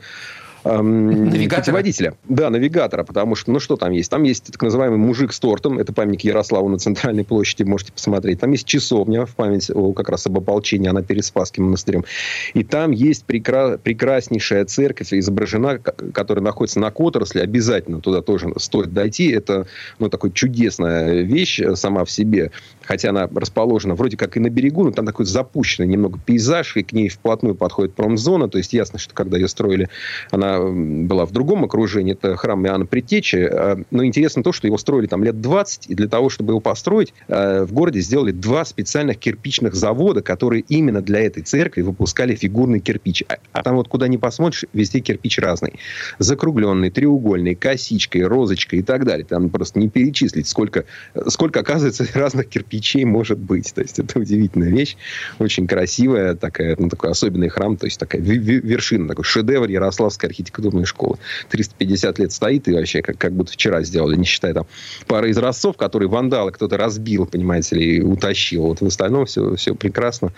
эм, 0.63 1.31
путеводителя. 1.49 2.13
Да, 2.27 2.49
навигатора, 2.49 3.03
потому 3.03 3.35
что, 3.35 3.51
ну 3.51 3.59
что 3.59 3.75
там 3.75 3.91
есть? 3.91 4.09
Там 4.09 4.23
есть 4.23 4.51
так 4.51 4.61
называемый 4.61 4.97
мужик 4.97 5.33
с 5.33 5.39
тортом, 5.39 5.79
это 5.79 5.93
памятник 5.93 6.23
Ярославу 6.23 6.69
на 6.69 6.77
центральной 6.77 7.23
площади, 7.23 7.63
можете 7.63 7.91
посмотреть. 7.91 8.39
Там 8.39 8.51
есть 8.51 8.67
часовня 8.67 9.25
в 9.25 9.35
память 9.35 9.69
о, 9.73 9.93
как 9.93 10.09
раз 10.09 10.27
об 10.27 10.37
ополчении, 10.37 10.89
она 10.89 11.01
перед 11.01 11.25
Спасским 11.25 11.65
монастырем. 11.65 12.05
И 12.53 12.63
там 12.63 12.91
есть 12.91 13.25
прекра- 13.27 13.77
прекраснейшая 13.77 14.65
церковь, 14.65 15.13
изображена, 15.13 15.79
которая 15.79 16.43
находится 16.43 16.79
на 16.79 16.91
Которосле, 16.91 17.41
обязательно 17.41 18.01
туда 18.01 18.21
тоже 18.21 18.51
стоит 18.57 18.93
дойти. 18.93 19.31
Это, 19.31 19.67
ну, 19.99 20.09
такой 20.09 20.31
чудесная 20.31 21.21
вещь 21.21 21.61
сама 21.75 22.05
в 22.05 22.11
себе 22.11 22.51
хотя 22.89 23.11
она 23.11 23.29
расположена 23.31 23.93
вроде 23.93 24.17
как 24.17 24.35
и 24.35 24.39
на 24.39 24.49
берегу, 24.49 24.83
но 24.83 24.89
там 24.89 25.05
такой 25.05 25.27
запущенный 25.27 25.87
немного 25.87 26.17
пейзаж, 26.17 26.75
и 26.75 26.81
к 26.81 26.91
ней 26.91 27.07
вплотную 27.07 27.53
подходит 27.53 27.93
промзона, 27.93 28.49
то 28.49 28.57
есть 28.57 28.73
ясно, 28.73 28.97
что 28.97 29.13
когда 29.13 29.37
ее 29.37 29.47
строили, 29.47 29.89
она 30.31 30.59
была 30.59 31.27
в 31.27 31.31
другом 31.31 31.65
окружении, 31.65 32.13
это 32.13 32.35
храм 32.35 32.65
Иоанна 32.65 32.87
Предтечи, 32.87 33.47
а, 33.47 33.79
но 33.91 34.03
интересно 34.03 34.41
то, 34.41 34.51
что 34.51 34.65
его 34.65 34.79
строили 34.79 35.05
там 35.05 35.23
лет 35.23 35.39
20, 35.39 35.85
и 35.91 35.93
для 35.93 36.07
того, 36.07 36.29
чтобы 36.29 36.53
его 36.53 36.61
построить, 36.61 37.13
а, 37.27 37.63
в 37.63 37.73
городе 37.73 37.99
сделали 37.99 38.31
два 38.31 38.65
специальных 38.65 39.19
кирпичных 39.19 39.75
завода, 39.75 40.23
которые 40.23 40.63
именно 40.67 41.03
для 41.03 41.19
этой 41.19 41.43
церкви 41.43 41.83
выпускали 41.83 42.33
фигурный 42.33 42.79
кирпич. 42.79 43.23
А, 43.29 43.37
а 43.51 43.61
там 43.61 43.75
вот 43.75 43.87
куда 43.87 44.07
ни 44.07 44.17
посмотришь, 44.17 44.65
везде 44.73 44.99
кирпич 44.99 45.37
разный. 45.37 45.73
Закругленный, 46.17 46.89
треугольный, 46.89 47.53
косичкой, 47.53 48.23
розочкой 48.23 48.79
и 48.79 48.81
так 48.81 49.05
далее. 49.05 49.25
Там 49.25 49.51
просто 49.51 49.77
не 49.77 49.89
перечислить, 49.89 50.47
сколько, 50.47 50.85
сколько 51.27 51.59
оказывается 51.59 52.07
разных 52.15 52.49
кирпичей 52.49 52.78
кирпичей 52.79 53.05
может 53.05 53.37
быть. 53.37 53.73
То 53.73 53.81
есть 53.81 53.99
это 53.99 54.19
удивительная 54.19 54.69
вещь, 54.69 54.95
очень 55.37 55.67
красивая, 55.67 56.35
такая, 56.35 56.75
ну, 56.79 56.89
такой 56.89 57.11
особенный 57.11 57.49
храм, 57.49 57.77
то 57.77 57.85
есть 57.85 57.99
такая 57.99 58.21
вершина, 58.21 59.07
такой 59.07 59.23
шедевр 59.23 59.69
Ярославской 59.69 60.29
архитектурной 60.29 60.85
школы. 60.85 61.17
350 61.49 62.19
лет 62.19 62.31
стоит 62.31 62.67
и 62.67 62.73
вообще 62.73 63.01
как, 63.01 63.17
как 63.17 63.33
будто 63.33 63.51
вчера 63.53 63.83
сделали, 63.83 64.15
не 64.15 64.25
считая 64.25 64.53
там 64.53 64.65
пары 65.07 65.31
изразцов, 65.31 65.77
которые 65.77 66.09
вандалы 66.09 66.51
кто-то 66.51 66.77
разбил, 66.77 67.25
понимаете 67.25 67.75
ли, 67.75 67.97
и 67.97 68.01
утащил. 68.01 68.63
Вот 68.63 68.81
в 68.81 68.85
остальном 68.85 69.25
все, 69.25 69.55
все 69.55 69.75
прекрасно 69.75 70.31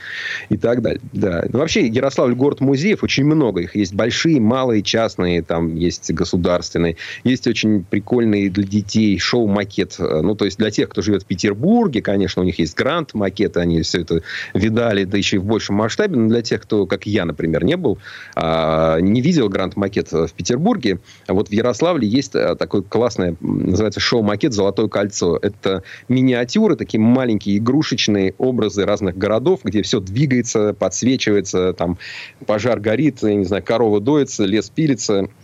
и 0.50 0.58
так 0.58 0.82
далее. 0.82 1.02
Да. 1.14 1.46
Ну, 1.50 1.60
вообще 1.60 1.88
Ярославль 1.88 2.34
город 2.34 2.62
музеев, 2.62 3.04
очень 3.04 3.26
много 3.26 3.62
их. 3.62 3.76
Есть 3.76 3.94
большие, 3.94 4.40
малые, 4.40 4.82
частные, 4.82 5.42
там 5.42 5.76
есть 5.76 6.12
государственные. 6.12 6.98
Есть 7.24 7.48
очень 7.48 7.84
прикольные 7.84 8.50
для 8.50 8.64
детей 8.64 9.18
шоу-макет. 9.20 9.96
Ну, 10.00 10.36
то 10.36 10.46
есть 10.46 10.58
для 10.58 10.72
тех, 10.72 10.90
кто 10.90 11.02
живет 11.02 11.24
в 11.24 11.26
Петербурге, 11.26 12.02
конечно, 12.02 12.31
конечно, 12.32 12.42
у 12.42 12.46
них 12.46 12.60
есть 12.60 12.76
грант, 12.76 13.14
макеты, 13.14 13.60
они 13.60 13.82
все 13.82 14.02
это 14.02 14.22
видали, 14.54 15.04
да 15.04 15.18
еще 15.18 15.38
и 15.38 15.40
в 15.40 15.46
большем 15.46 15.76
масштабе. 15.76 16.18
Но 16.18 16.30
для 16.30 16.42
тех, 16.42 16.62
кто, 16.62 16.86
как 16.86 17.06
я, 17.06 17.26
например, 17.26 17.64
не 17.64 17.78
был, 17.78 17.98
а, 18.36 19.00
не 19.00 19.22
видел 19.22 19.50
грант-макет 19.50 20.12
в 20.12 20.32
Петербурге, 20.32 21.00
вот 21.28 21.50
в 21.50 21.52
Ярославле 21.52 22.08
есть 22.08 22.36
а, 22.36 22.56
такой 22.56 22.84
классный, 22.84 23.36
называется 23.40 24.00
шоу-макет 24.00 24.54
«Золотое 24.54 24.88
кольцо». 24.88 25.38
Это 25.42 25.84
миниатюры, 26.08 26.76
такие 26.76 27.00
маленькие 27.00 27.58
игрушечные 27.58 28.34
образы 28.38 28.86
разных 28.86 29.18
городов, 29.18 29.62
где 29.64 29.82
все 29.82 30.00
двигается, 30.00 30.74
подсвечивается, 30.74 31.74
там 31.74 31.98
пожар 32.46 32.80
горит, 32.80 33.20
я 33.22 33.36
не 33.36 33.46
знаю, 33.46 33.64
корова 33.64 34.00
доится, 34.00 34.46
лес 34.46 34.70
пилится– 34.70 35.28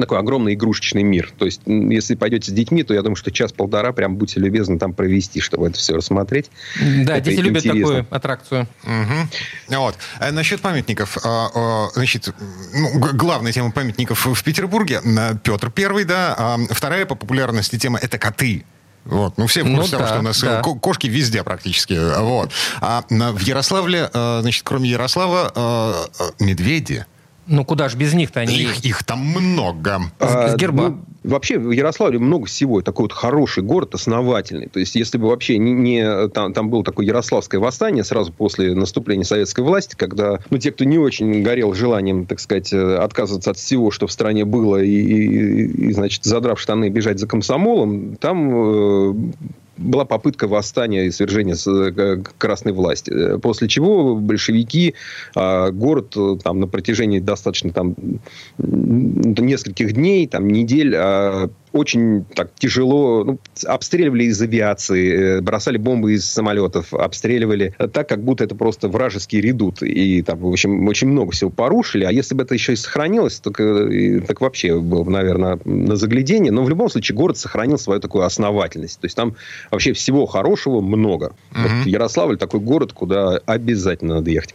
такой 0.00 0.18
огромный 0.18 0.54
игрушечный 0.54 1.02
мир. 1.02 1.32
То 1.38 1.44
есть, 1.44 1.62
если 1.66 2.14
пойдете 2.14 2.50
с 2.50 2.54
детьми, 2.54 2.82
то 2.82 2.94
я 2.94 3.02
думаю, 3.02 3.16
что 3.16 3.30
час-полтора 3.30 3.92
прям 3.92 4.16
будьте 4.16 4.40
любезны 4.40 4.78
там 4.78 4.92
провести, 4.92 5.40
чтобы 5.40 5.68
это 5.68 5.78
все 5.78 5.94
рассмотреть. 5.94 6.50
Да, 6.80 7.16
это 7.16 7.30
дети 7.30 7.40
любят 7.40 7.62
такую 7.62 8.06
аттракцию. 8.10 8.66
Угу. 8.84 9.76
Вот. 9.76 9.96
А 10.18 10.32
насчет 10.32 10.60
памятников. 10.60 11.18
А, 11.24 11.48
а, 11.54 11.88
значит, 11.94 12.32
ну, 12.74 12.98
главная 13.14 13.52
тема 13.52 13.70
памятников 13.70 14.26
в 14.26 14.44
Петербурге 14.44 15.00
Петр 15.42 15.70
Первый, 15.70 16.04
да. 16.04 16.34
А 16.36 16.58
вторая 16.70 17.06
по 17.06 17.14
популярности 17.14 17.78
тема 17.78 17.98
это 18.00 18.18
коты. 18.18 18.64
Вот. 19.04 19.36
Ну, 19.36 19.46
все 19.46 19.62
в 19.62 19.74
курсе 19.74 19.96
ну, 19.96 19.98
того, 19.98 20.02
да, 20.02 20.08
что 20.08 20.18
у 20.18 20.22
нас 20.22 20.40
да. 20.40 20.62
кошки 20.62 21.06
везде 21.06 21.42
практически. 21.42 21.98
Вот. 22.18 22.50
А 22.80 23.04
в 23.08 23.40
Ярославле, 23.40 24.08
значит, 24.12 24.62
кроме 24.64 24.88
Ярослава, 24.90 26.08
медведи. 26.40 27.06
Ну, 27.46 27.64
куда 27.64 27.88
же 27.88 27.96
без 27.96 28.14
них-то 28.14 28.40
они 28.40 28.56
их? 28.56 28.84
Их 28.84 29.04
там 29.04 29.18
много. 29.18 30.00
А, 30.18 30.48
с 30.48 30.56
герба. 30.56 30.88
Ну, 30.90 30.98
вообще, 31.24 31.58
в 31.58 31.70
Ярославле 31.70 32.18
много 32.18 32.46
всего. 32.46 32.80
Такой 32.80 33.04
вот 33.04 33.12
хороший 33.12 33.62
город, 33.62 33.94
основательный. 33.94 34.68
То 34.68 34.80
есть, 34.80 34.94
если 34.94 35.18
бы 35.18 35.28
вообще 35.28 35.58
не... 35.58 35.72
не 35.72 36.28
там, 36.28 36.52
там 36.52 36.70
было 36.70 36.82
такое 36.82 37.06
Ярославское 37.06 37.60
восстание 37.60 38.04
сразу 38.04 38.32
после 38.32 38.74
наступления 38.74 39.24
советской 39.24 39.60
власти, 39.60 39.94
когда, 39.94 40.38
ну, 40.50 40.58
те, 40.58 40.72
кто 40.72 40.84
не 40.84 40.98
очень 40.98 41.42
горел 41.42 41.74
желанием, 41.74 42.26
так 42.26 42.40
сказать, 42.40 42.72
э, 42.72 42.96
отказываться 42.96 43.50
от 43.50 43.58
всего, 43.58 43.90
что 43.90 44.06
в 44.06 44.12
стране 44.12 44.44
было, 44.44 44.82
и, 44.82 44.90
и, 44.90 45.88
и 45.88 45.92
значит, 45.92 46.24
задрав 46.24 46.58
штаны, 46.60 46.88
бежать 46.88 47.18
за 47.18 47.26
комсомолом, 47.26 48.16
там 48.16 48.50
э, 48.52 49.14
была 49.76 50.04
попытка 50.04 50.46
восстания 50.46 51.06
и 51.06 51.10
свержения 51.10 51.56
э, 51.66 52.22
красной 52.38 52.72
власти. 52.72 53.10
Э, 53.10 53.38
после 53.38 53.68
чего 53.68 54.14
большевики 54.16 54.94
а, 55.34 55.70
город 55.70 56.14
э, 56.16 56.36
там, 56.42 56.60
на 56.60 56.66
протяжении 56.66 57.20
достаточно 57.20 57.72
там, 57.72 57.94
нескольких 58.58 59.92
дней, 59.92 60.26
там, 60.26 60.48
недель 60.48 60.94
а, 60.96 61.50
очень 61.74 62.24
так 62.24 62.54
тяжело 62.54 63.24
ну, 63.24 63.38
обстреливали 63.66 64.24
из 64.24 64.40
авиации, 64.40 65.40
бросали 65.40 65.76
бомбы 65.76 66.14
из 66.14 66.24
самолетов, 66.24 66.94
обстреливали 66.94 67.74
так, 67.92 68.08
как 68.08 68.22
будто 68.22 68.44
это 68.44 68.54
просто 68.54 68.88
вражеский 68.88 69.40
редут. 69.40 69.82
И 69.82 70.22
там, 70.22 70.38
в 70.38 70.46
общем, 70.46 70.86
очень 70.86 71.08
много 71.08 71.32
всего 71.32 71.50
порушили. 71.50 72.04
А 72.04 72.12
если 72.12 72.36
бы 72.36 72.44
это 72.44 72.54
еще 72.54 72.74
и 72.74 72.76
сохранилось, 72.76 73.40
так, 73.40 73.56
так 73.56 74.40
вообще 74.40 74.78
было 74.80 75.02
бы, 75.02 75.10
наверное, 75.10 75.58
на 75.64 75.96
заглядение. 75.96 76.52
Но 76.52 76.62
в 76.62 76.68
любом 76.68 76.88
случае 76.88 77.16
город 77.16 77.38
сохранил 77.38 77.76
свою 77.76 78.00
такую 78.00 78.24
основательность. 78.24 79.00
То 79.00 79.06
есть 79.06 79.16
там 79.16 79.34
вообще 79.72 79.94
всего 79.94 80.26
хорошего 80.26 80.80
много. 80.80 81.32
Mm-hmm. 81.50 81.78
Вот 81.78 81.86
Ярославль 81.86 82.38
такой 82.38 82.60
город, 82.60 82.92
куда 82.92 83.40
обязательно 83.46 84.14
надо 84.16 84.30
ехать. 84.30 84.54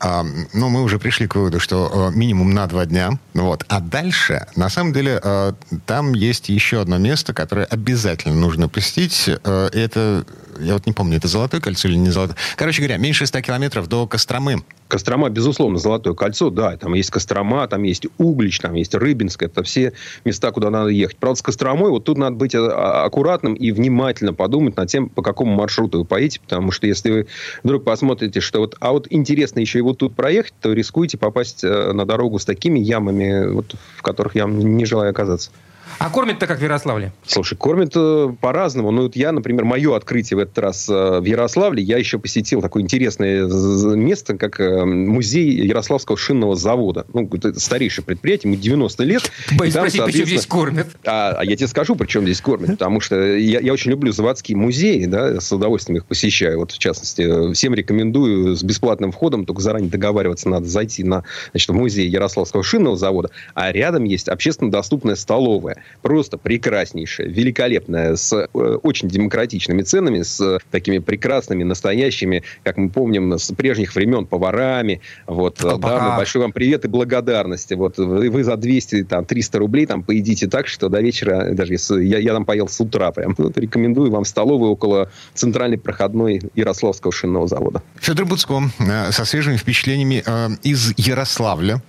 А, 0.00 0.24
ну, 0.54 0.68
мы 0.70 0.82
уже 0.82 0.98
пришли 0.98 1.26
к 1.26 1.34
выводу, 1.34 1.60
что 1.60 1.90
а, 1.92 2.10
минимум 2.10 2.52
на 2.52 2.66
два 2.66 2.86
дня. 2.86 3.18
Вот. 3.34 3.64
А 3.68 3.80
дальше, 3.80 4.46
на 4.56 4.70
самом 4.70 4.94
деле, 4.94 5.20
а, 5.22 5.54
там 5.86 6.14
есть 6.14 6.48
еще 6.48 6.80
одно 6.80 6.96
место, 6.96 7.34
которое 7.34 7.66
обязательно 7.66 8.34
нужно 8.34 8.68
посетить. 8.68 9.28
А, 9.44 9.68
это, 9.68 10.24
я 10.58 10.74
вот 10.74 10.86
не 10.86 10.92
помню, 10.92 11.18
это 11.18 11.28
Золотое 11.28 11.60
кольцо 11.60 11.88
или 11.88 11.96
не 11.96 12.10
Золотое. 12.10 12.36
Короче 12.56 12.80
говоря, 12.80 12.96
меньше 12.96 13.26
100 13.26 13.42
километров 13.42 13.88
до 13.88 14.06
Костромы. 14.06 14.64
Кострома, 14.90 15.30
безусловно, 15.30 15.78
Золотое 15.78 16.14
кольцо, 16.14 16.50
да, 16.50 16.76
там 16.76 16.94
есть 16.94 17.10
Кострома, 17.10 17.66
там 17.68 17.84
есть 17.84 18.06
Углич, 18.18 18.58
там 18.58 18.74
есть 18.74 18.94
Рыбинск, 18.94 19.42
это 19.42 19.62
все 19.62 19.92
места, 20.24 20.50
куда 20.50 20.68
надо 20.68 20.90
ехать. 20.90 21.16
Правда, 21.16 21.38
с 21.38 21.42
Костромой 21.42 21.90
вот 21.90 22.04
тут 22.04 22.18
надо 22.18 22.36
быть 22.36 22.54
а, 22.54 23.04
аккуратным 23.04 23.54
и 23.54 23.70
внимательно 23.70 24.34
подумать 24.34 24.76
над 24.76 24.88
тем, 24.88 25.08
по 25.08 25.22
какому 25.22 25.54
маршруту 25.54 26.00
вы 26.00 26.04
поедете, 26.04 26.40
потому 26.40 26.72
что 26.72 26.86
если 26.86 27.10
вы 27.10 27.26
вдруг 27.62 27.84
посмотрите, 27.84 28.40
что 28.40 28.58
вот, 28.58 28.76
а 28.80 28.92
вот 28.92 29.06
интересно 29.10 29.60
еще 29.60 29.78
и 29.78 29.82
вот 29.82 29.98
тут 29.98 30.14
проехать, 30.14 30.54
то 30.60 30.72
рискуете 30.72 31.16
попасть 31.16 31.64
э, 31.64 31.92
на 31.92 32.04
дорогу 32.04 32.38
с 32.38 32.44
такими 32.44 32.80
ямами, 32.80 33.46
вот, 33.46 33.76
в 33.96 34.02
которых 34.02 34.34
я 34.34 34.44
не 34.44 34.84
желаю 34.84 35.10
оказаться. 35.10 35.50
А 35.98 36.10
кормят-то 36.10 36.46
как 36.46 36.58
в 36.58 36.62
Ярославле? 36.62 37.12
Слушай, 37.26 37.56
кормят 37.56 37.92
э, 37.94 38.32
по-разному. 38.40 38.90
Ну, 38.90 39.02
вот 39.02 39.16
я, 39.16 39.32
например, 39.32 39.64
мое 39.64 39.96
открытие 39.96 40.38
в 40.38 40.40
этот 40.40 40.58
раз 40.58 40.88
э, 40.88 41.20
в 41.20 41.24
Ярославле, 41.24 41.82
я 41.82 41.98
еще 41.98 42.18
посетил 42.18 42.62
такое 42.62 42.82
интересное 42.82 43.46
место, 43.96 44.36
как 44.36 44.60
э, 44.60 44.84
музей 44.84 45.50
Ярославского 45.66 46.16
шинного 46.16 46.56
завода. 46.56 47.06
Ну, 47.12 47.28
это 47.32 47.58
старейшее 47.58 48.04
предприятие, 48.04 48.52
ему 48.52 48.60
90 48.60 49.04
лет. 49.04 49.30
Боюсь 49.58 49.74
там, 49.74 49.88
спросить, 49.88 50.04
почему 50.04 50.26
здесь 50.26 50.46
кормят? 50.46 50.88
А, 51.04 51.36
а 51.38 51.44
я 51.44 51.56
тебе 51.56 51.68
скажу, 51.68 51.96
причем 51.96 52.22
здесь 52.22 52.40
кормят. 52.40 52.70
Потому 52.70 53.00
что 53.00 53.36
я, 53.36 53.60
я 53.60 53.72
очень 53.72 53.90
люблю 53.90 54.12
заводские 54.12 54.56
музеи, 54.56 55.04
да, 55.06 55.40
с 55.40 55.52
удовольствием 55.52 55.98
их 55.98 56.06
посещаю. 56.06 56.60
Вот, 56.60 56.72
в 56.72 56.78
частности, 56.78 57.52
всем 57.52 57.74
рекомендую 57.74 58.56
с 58.56 58.62
бесплатным 58.62 59.12
входом, 59.12 59.44
только 59.44 59.60
заранее 59.62 59.90
договариваться 59.90 60.48
надо 60.48 60.66
зайти 60.66 61.04
на 61.04 61.24
значит, 61.52 61.68
в 61.68 61.74
музей 61.74 62.08
Ярославского 62.08 62.62
шинного 62.62 62.96
завода, 62.96 63.30
а 63.54 63.72
рядом 63.72 64.04
есть 64.04 64.28
общественно 64.28 64.70
доступная 64.70 65.16
столовая 65.16 65.79
просто 66.02 66.38
прекраснейшая, 66.38 67.28
великолепная, 67.28 68.16
с 68.16 68.32
э, 68.32 68.46
очень 68.82 69.08
демократичными 69.08 69.82
ценами, 69.82 70.22
с 70.22 70.58
такими 70.70 70.98
прекрасными, 70.98 71.62
настоящими, 71.62 72.42
как 72.62 72.76
мы 72.76 72.90
помним, 72.90 73.38
с 73.38 73.52
прежних 73.52 73.94
времен 73.94 74.26
поварами. 74.26 75.00
Вот, 75.26 75.58
да, 75.60 76.16
большой 76.16 76.42
вам 76.42 76.52
привет 76.52 76.84
и 76.84 76.88
благодарность. 76.88 77.72
Вот, 77.72 77.98
вы, 77.98 78.30
вы 78.30 78.44
за 78.44 78.56
200, 78.56 79.04
там, 79.04 79.24
300 79.24 79.58
рублей 79.58 79.86
там 79.86 80.02
поедите 80.02 80.48
так, 80.48 80.66
что 80.66 80.88
до 80.88 81.00
вечера, 81.00 81.52
даже 81.52 81.74
если 81.74 82.02
я, 82.04 82.18
я 82.18 82.32
там 82.32 82.44
поел 82.44 82.68
с 82.68 82.80
утра 82.80 83.12
прям, 83.12 83.34
вот, 83.38 83.56
рекомендую 83.58 84.10
вам 84.10 84.24
столовую 84.24 84.72
около 84.72 85.10
центральной 85.34 85.78
проходной 85.78 86.40
Ярославского 86.54 87.12
шинного 87.12 87.48
завода. 87.48 87.82
Федор 88.00 88.26
Буцко 88.26 88.62
э, 88.78 89.12
со 89.12 89.24
свежими 89.24 89.56
впечатлениями 89.56 90.22
э, 90.24 90.48
из 90.62 90.92
Ярославля, 90.96 91.82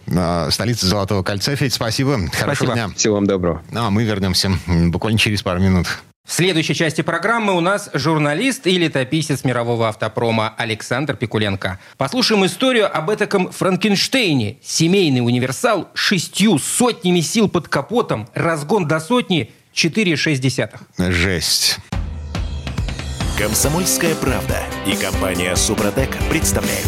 столицы 0.50 0.88
Золотого 0.88 1.24
кольца. 1.24 1.56
Федь, 1.56 1.74
спасибо. 1.74 2.02
спасибо. 2.02 2.32
Хорошего 2.34 2.74
дня. 2.74 2.90
Всего 2.96 3.16
вам 3.16 3.28
доброго. 3.28 3.62
Ну, 3.72 3.86
а 3.86 3.90
мы 3.90 4.04
вернемся 4.04 4.52
буквально 4.68 5.18
через 5.18 5.42
пару 5.42 5.60
минут. 5.60 5.88
В 6.28 6.34
следующей 6.34 6.76
части 6.76 7.02
программы 7.02 7.54
у 7.54 7.62
нас 7.62 7.90
журналист 7.94 8.68
и 8.68 8.78
летописец 8.78 9.44
мирового 9.44 9.90
автопрома 9.90 10.54
Александр 10.58 11.16
Пикуленко. 11.16 11.80
Послушаем 11.98 12.46
историю 12.46 12.96
об 12.96 13.10
этом 13.10 13.52
Франкенштейне. 13.52 14.58
Семейный 14.62 15.22
универсал 15.22 15.90
шестью 15.94 16.60
сотнями 16.60 17.22
сил 17.22 17.50
под 17.50 17.68
капотом, 17.68 18.30
разгон 18.34 18.88
до 18.88 19.00
сотни 19.00 19.52
4,6. 19.74 21.12
Жесть. 21.12 21.80
Комсомольская 23.38 24.14
правда 24.16 24.60
и 24.86 24.96
компания 24.96 25.56
Супротек 25.56 26.16
представляют. 26.30 26.88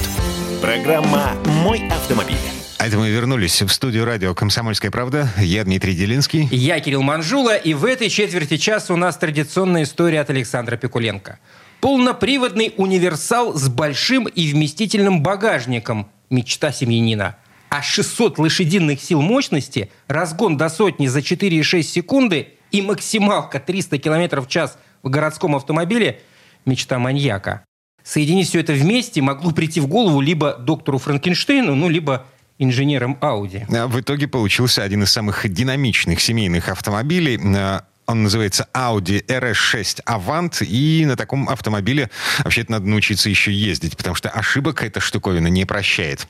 Программа 0.62 1.34
«Мой 1.64 1.88
автомобиль». 1.90 2.63
А 2.78 2.88
это 2.88 2.98
мы 2.98 3.10
вернулись 3.10 3.62
в 3.62 3.70
студию 3.70 4.06
радио 4.06 4.34
«Комсомольская 4.36 4.92
правда». 4.92 5.30
Я 5.38 5.64
Дмитрий 5.64 5.96
Делинский. 5.96 6.48
Я 6.52 6.80
Кирилл 6.80 7.02
Манжула. 7.02 7.56
И 7.56 7.74
в 7.74 7.86
этой 7.86 8.10
четверти 8.10 8.58
часа 8.58 8.94
у 8.94 8.98
нас 8.98 9.18
традиционная 9.18 9.84
история 9.84 10.22
от 10.22 10.30
Александра 10.30 10.76
Пикуленко. 10.76 11.40
Полноприводный 11.80 12.74
универсал 12.78 13.54
с 13.54 13.70
большим 13.70 14.28
и 14.28 14.52
вместительным 14.52 15.24
багажником. 15.24 16.10
Мечта 16.30 16.72
семьянина. 16.72 17.38
А 17.70 17.82
600 17.82 18.38
лошадиных 18.38 19.02
сил 19.02 19.22
мощности, 19.22 19.90
разгон 20.08 20.58
до 20.58 20.70
сотни 20.70 21.08
за 21.08 21.20
4,6 21.20 21.82
секунды 21.84 22.50
и 22.72 22.82
максималка 22.82 23.60
300 23.60 23.98
км 23.98 24.42
в 24.42 24.48
час 24.48 24.78
в 25.02 25.10
городском 25.10 25.56
автомобиле– 25.56 26.22
мечта 26.66 27.00
маньяка. 27.00 27.66
Соединить 28.04 28.50
все 28.50 28.60
это 28.60 28.74
вместе 28.74 29.22
могло 29.22 29.52
прийти 29.52 29.80
в 29.80 29.88
голову 29.88 30.20
либо 30.20 30.58
доктору 30.58 30.98
Франкенштейну, 30.98 31.74
ну, 31.74 31.88
либо 31.88 32.26
инженером 32.60 33.18
Audi. 33.22 33.66
А 33.76 33.88
в 33.88 34.00
итоге 34.00 34.28
получился 34.28 34.84
один 34.84 35.04
из 35.04 35.12
самых 35.12 35.48
динамичных 35.52 36.20
семейных 36.22 36.70
автомобилей. 36.70 37.40
А, 37.56 37.86
он 38.06 38.24
называется 38.24 38.68
Audi 38.74 39.26
RS6 39.26 40.04
Avant, 40.06 40.64
и 40.64 41.06
на 41.06 41.16
таком 41.16 41.50
автомобиле 41.50 42.10
вообще-то 42.44 42.72
надо 42.72 42.88
научиться 42.88 43.30
еще 43.30 43.52
ездить, 43.52 43.98
потому 43.98 44.16
что 44.16 44.30
ошибок 44.30 44.84
эта 44.84 45.00
штуковина 45.00 45.48
не 45.48 45.66
прощает. 45.66 46.28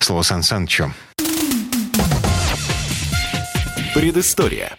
Слово 0.00 0.22
Сан 0.22 0.42
Санычу. 0.42 0.92
Предыстория. 3.94 4.76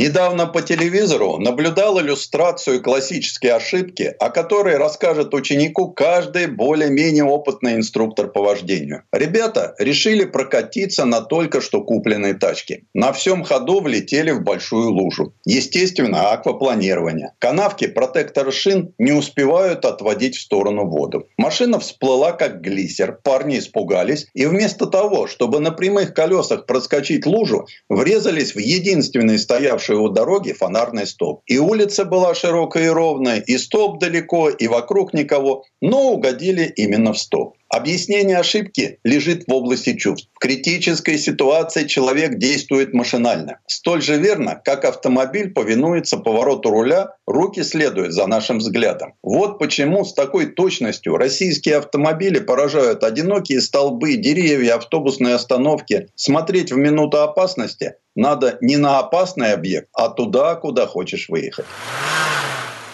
Недавно 0.00 0.46
по 0.46 0.62
телевизору 0.62 1.36
наблюдал 1.36 2.00
иллюстрацию 2.00 2.82
классические 2.82 3.52
ошибки, 3.52 4.14
о 4.18 4.30
которой 4.30 4.78
расскажет 4.78 5.34
ученику 5.34 5.90
каждый 5.90 6.46
более-менее 6.46 7.24
опытный 7.24 7.74
инструктор 7.74 8.28
по 8.28 8.40
вождению. 8.40 9.02
Ребята 9.12 9.74
решили 9.78 10.24
прокатиться 10.24 11.04
на 11.04 11.20
только 11.20 11.60
что 11.60 11.82
купленной 11.82 12.32
тачке. 12.32 12.84
На 12.94 13.12
всем 13.12 13.44
ходу 13.44 13.80
влетели 13.80 14.30
в 14.30 14.42
большую 14.42 14.88
лужу. 14.90 15.34
Естественно, 15.44 16.30
аквапланирование. 16.30 17.34
Канавки 17.38 17.86
протектора 17.86 18.52
шин 18.52 18.94
не 18.96 19.12
успевают 19.12 19.84
отводить 19.84 20.36
в 20.36 20.40
сторону 20.40 20.86
воду. 20.86 21.28
Машина 21.36 21.78
всплыла 21.78 22.32
как 22.32 22.62
глиссер. 22.62 23.18
Парни 23.22 23.58
испугались 23.58 24.28
и 24.32 24.46
вместо 24.46 24.86
того, 24.86 25.26
чтобы 25.26 25.60
на 25.60 25.72
прямых 25.72 26.14
колесах 26.14 26.64
проскочить 26.64 27.26
лужу, 27.26 27.66
врезались 27.90 28.54
в 28.54 28.58
единственный 28.58 29.38
стоявший 29.38 29.89
стоявший 29.90 29.96
у 29.96 30.08
дороги 30.08 30.52
фонарный 30.52 31.06
столб. 31.06 31.42
И 31.46 31.58
улица 31.58 32.04
была 32.04 32.34
широкая 32.34 32.86
и 32.86 32.88
ровная, 32.88 33.40
и 33.40 33.58
столб 33.58 33.98
далеко, 33.98 34.50
и 34.50 34.68
вокруг 34.68 35.14
никого, 35.14 35.64
но 35.80 36.12
угодили 36.12 36.72
именно 36.76 37.12
в 37.12 37.18
столб. 37.18 37.54
Объяснение 37.70 38.36
ошибки 38.36 38.98
лежит 39.04 39.44
в 39.46 39.52
области 39.52 39.94
чувств. 39.96 40.28
В 40.34 40.40
критической 40.40 41.16
ситуации 41.16 41.86
человек 41.86 42.36
действует 42.36 42.92
машинально. 42.92 43.60
Столь 43.68 44.02
же 44.02 44.18
верно, 44.18 44.60
как 44.64 44.84
автомобиль 44.84 45.52
повинуется 45.52 46.16
повороту 46.16 46.70
руля, 46.70 47.14
руки 47.28 47.62
следуют 47.62 48.12
за 48.12 48.26
нашим 48.26 48.58
взглядом. 48.58 49.14
Вот 49.22 49.60
почему 49.60 50.04
с 50.04 50.14
такой 50.14 50.46
точностью 50.46 51.16
российские 51.16 51.76
автомобили 51.76 52.40
поражают 52.40 53.04
одинокие 53.04 53.60
столбы, 53.60 54.16
деревья, 54.16 54.74
автобусные 54.74 55.36
остановки. 55.36 56.08
Смотреть 56.16 56.72
в 56.72 56.76
минуту 56.76 57.22
опасности 57.22 57.94
надо 58.16 58.58
не 58.60 58.78
на 58.78 58.98
опасный 58.98 59.52
объект, 59.52 59.88
а 59.92 60.08
туда, 60.08 60.56
куда 60.56 60.88
хочешь 60.88 61.28
выехать. 61.28 61.66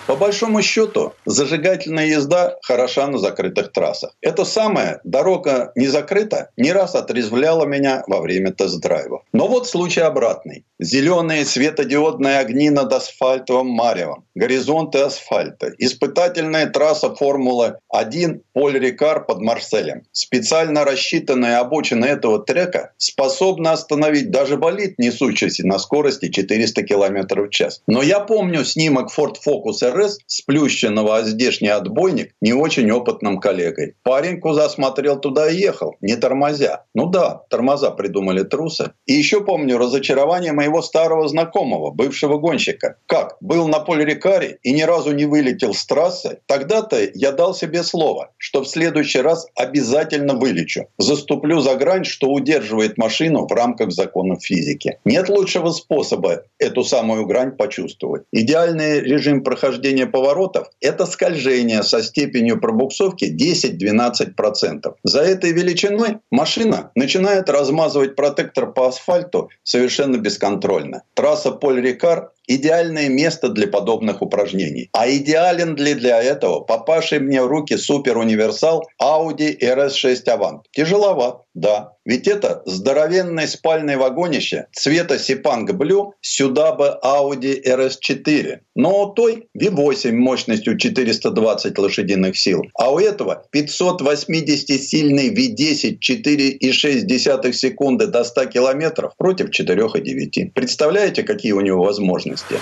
По 0.07 0.15
большому 0.15 0.63
счету, 0.63 1.15
зажигательная 1.25 2.07
езда 2.07 2.57
хороша 2.63 3.09
на 3.09 3.19
закрытых 3.19 3.73
трассах. 3.73 4.15
Это 4.21 4.45
самое, 4.45 5.01
дорога 5.03 5.73
не 5.75 5.89
закрыта, 5.89 6.51
не 6.57 6.73
раз 6.73 6.95
отрезвляла 6.95 7.65
меня 7.65 8.05
во 8.07 8.21
время 8.21 8.53
тест-драйва. 8.53 9.23
Но 9.33 9.49
вот 9.49 9.67
случай 9.67 10.03
обратный. 10.03 10.65
Зеленые 10.79 11.45
светодиодные 11.45 12.39
огни 12.39 12.71
над 12.71 12.93
асфальтовым 12.93 13.67
маревом, 13.67 14.25
горизонты 14.35 14.99
асфальта, 14.99 15.73
испытательная 15.79 16.67
трасса 16.67 17.15
Формулы-1 17.15 18.43
Поль-Рикар 18.53 19.25
под 19.25 19.41
Марселем. 19.41 20.03
Специально 20.13 20.85
рассчитанная 20.85 21.59
обочина 21.61 22.05
этого 22.05 22.39
трека 22.39 22.93
способна 22.99 23.73
остановить 23.73 24.31
даже 24.31 24.57
болид, 24.57 24.99
несущийся 24.99 25.67
на 25.67 25.79
скорости 25.79 26.29
400 26.29 26.83
км 26.83 27.43
в 27.43 27.49
час. 27.49 27.83
Но 27.87 28.03
я 28.03 28.21
помню 28.21 28.65
снимок 28.65 29.11
Ford 29.17 29.37
Focus 29.45 29.96
РС, 29.97 30.19
сплющенного 30.27 31.17
о 31.17 31.23
здешний 31.23 31.69
отбойник 31.69 32.33
не 32.41 32.53
очень 32.53 32.91
опытным 32.91 33.41
коллегой. 33.41 33.95
Парень 34.03 34.41
куза 34.41 34.69
смотрел 34.69 35.19
туда 35.19 35.51
и 35.51 35.57
ехал, 35.57 35.97
не 36.01 36.17
тормозя. 36.17 36.85
Ну 36.95 37.07
да, 37.07 37.43
тормоза 37.51 37.91
придумали 37.91 38.43
трусы. 38.43 38.93
И 39.07 39.15
еще 39.15 39.45
помню 39.45 39.79
разочарование 39.79 40.53
моего 40.53 40.83
старого 40.83 41.29
знакомого, 41.29 41.91
бывшего 41.91 42.39
гонщика. 42.39 42.97
Как? 43.07 43.37
Был 43.41 43.69
на 43.69 43.81
поле 43.81 44.05
Рикаре 44.05 44.59
и 44.63 44.73
ни 44.73 44.83
разу 44.83 45.13
не 45.13 45.25
вылетел 45.25 45.75
с 45.75 45.85
трассы? 45.87 46.39
Тогда-то 46.47 46.99
я 47.15 47.33
дал 47.33 47.55
себе 47.55 47.83
слово, 47.83 48.31
что 48.37 48.63
в 48.63 48.69
следующий 48.69 49.21
раз 49.21 49.47
обязательно 49.55 50.35
вылечу. 50.35 50.89
Заступлю 50.99 51.61
за 51.61 51.75
грань, 51.77 52.05
что 52.05 52.29
удерживает 52.29 52.99
машину 52.99 53.47
в 53.47 53.53
рамках 53.53 53.93
законов 53.93 54.43
физики. 54.43 54.99
Нет 55.05 55.29
лучшего 55.29 55.71
способа 55.71 56.43
эту 56.59 56.85
самую 56.85 57.27
грань 57.27 57.53
почувствовать. 57.53 58.25
Идеальный 58.33 59.01
режим 59.01 59.43
прохождения 59.43 59.86
прохождения 59.87 60.07
поворотов– 60.07 60.69
это 60.81 61.07
скольжение 61.07 61.83
со 61.83 62.03
степенью 62.03 62.61
пробуксовки 62.61 63.25
10-12%. 63.25 64.95
За 65.05 65.21
этой 65.21 65.53
величиной 65.53 66.19
машина 66.31 66.91
начинает 66.95 67.49
размазывать 67.49 68.17
протектор 68.17 68.73
по 68.73 68.89
асфальту 68.89 69.51
совершенно 69.63 70.17
бесконтрольно. 70.17 71.03
Трасса 71.15 71.53
Поль-Рикар 71.53 72.31
идеальное 72.47 73.09
место 73.09 73.49
для 73.49 73.67
подобных 73.67 74.23
упражнений. 74.23 74.89
А 74.93 75.09
идеален 75.09 75.77
ли 75.77 75.95
для 75.95 76.23
этого 76.23 76.61
попавший 76.61 77.19
мне 77.19 77.43
в 77.43 77.47
руки 77.47 77.77
супер-универсал 77.77 78.87
Audi 79.03 79.59
RS6 79.61 80.25
Avant? 80.27 80.61
Тяжеловат, 80.73 81.43
да. 81.57 81.93
Ведь 82.05 82.29
это 82.29 82.63
здоровенное 82.67 83.47
спальное 83.47 83.97
вагонище 83.97 84.67
цвета 84.73 85.19
Сипанг 85.19 85.71
Blue 85.71 86.11
сюда 86.21 86.73
бы 86.73 86.99
Audi 87.03 87.65
RS4. 87.67 88.59
Но 88.75 89.05
у 89.05 89.15
той 89.15 89.49
V8 89.59 90.13
мощностью 90.13 90.77
420 90.77 91.79
лошадиных 91.79 92.37
сил. 92.37 92.63
А 92.75 92.93
у 92.93 92.99
этого 92.99 93.47
580-сильный 93.55 95.31
V10 95.35 95.99
4,6 95.99 97.53
секунды 97.53 98.07
до 98.07 98.23
100 98.23 98.47
километров 98.47 99.17
против 99.17 99.49
4,9. 99.49 100.53
Представляете, 100.55 101.23
какие 101.23 101.53
у 101.53 101.63
него 101.63 101.83
возможности? 101.83 102.57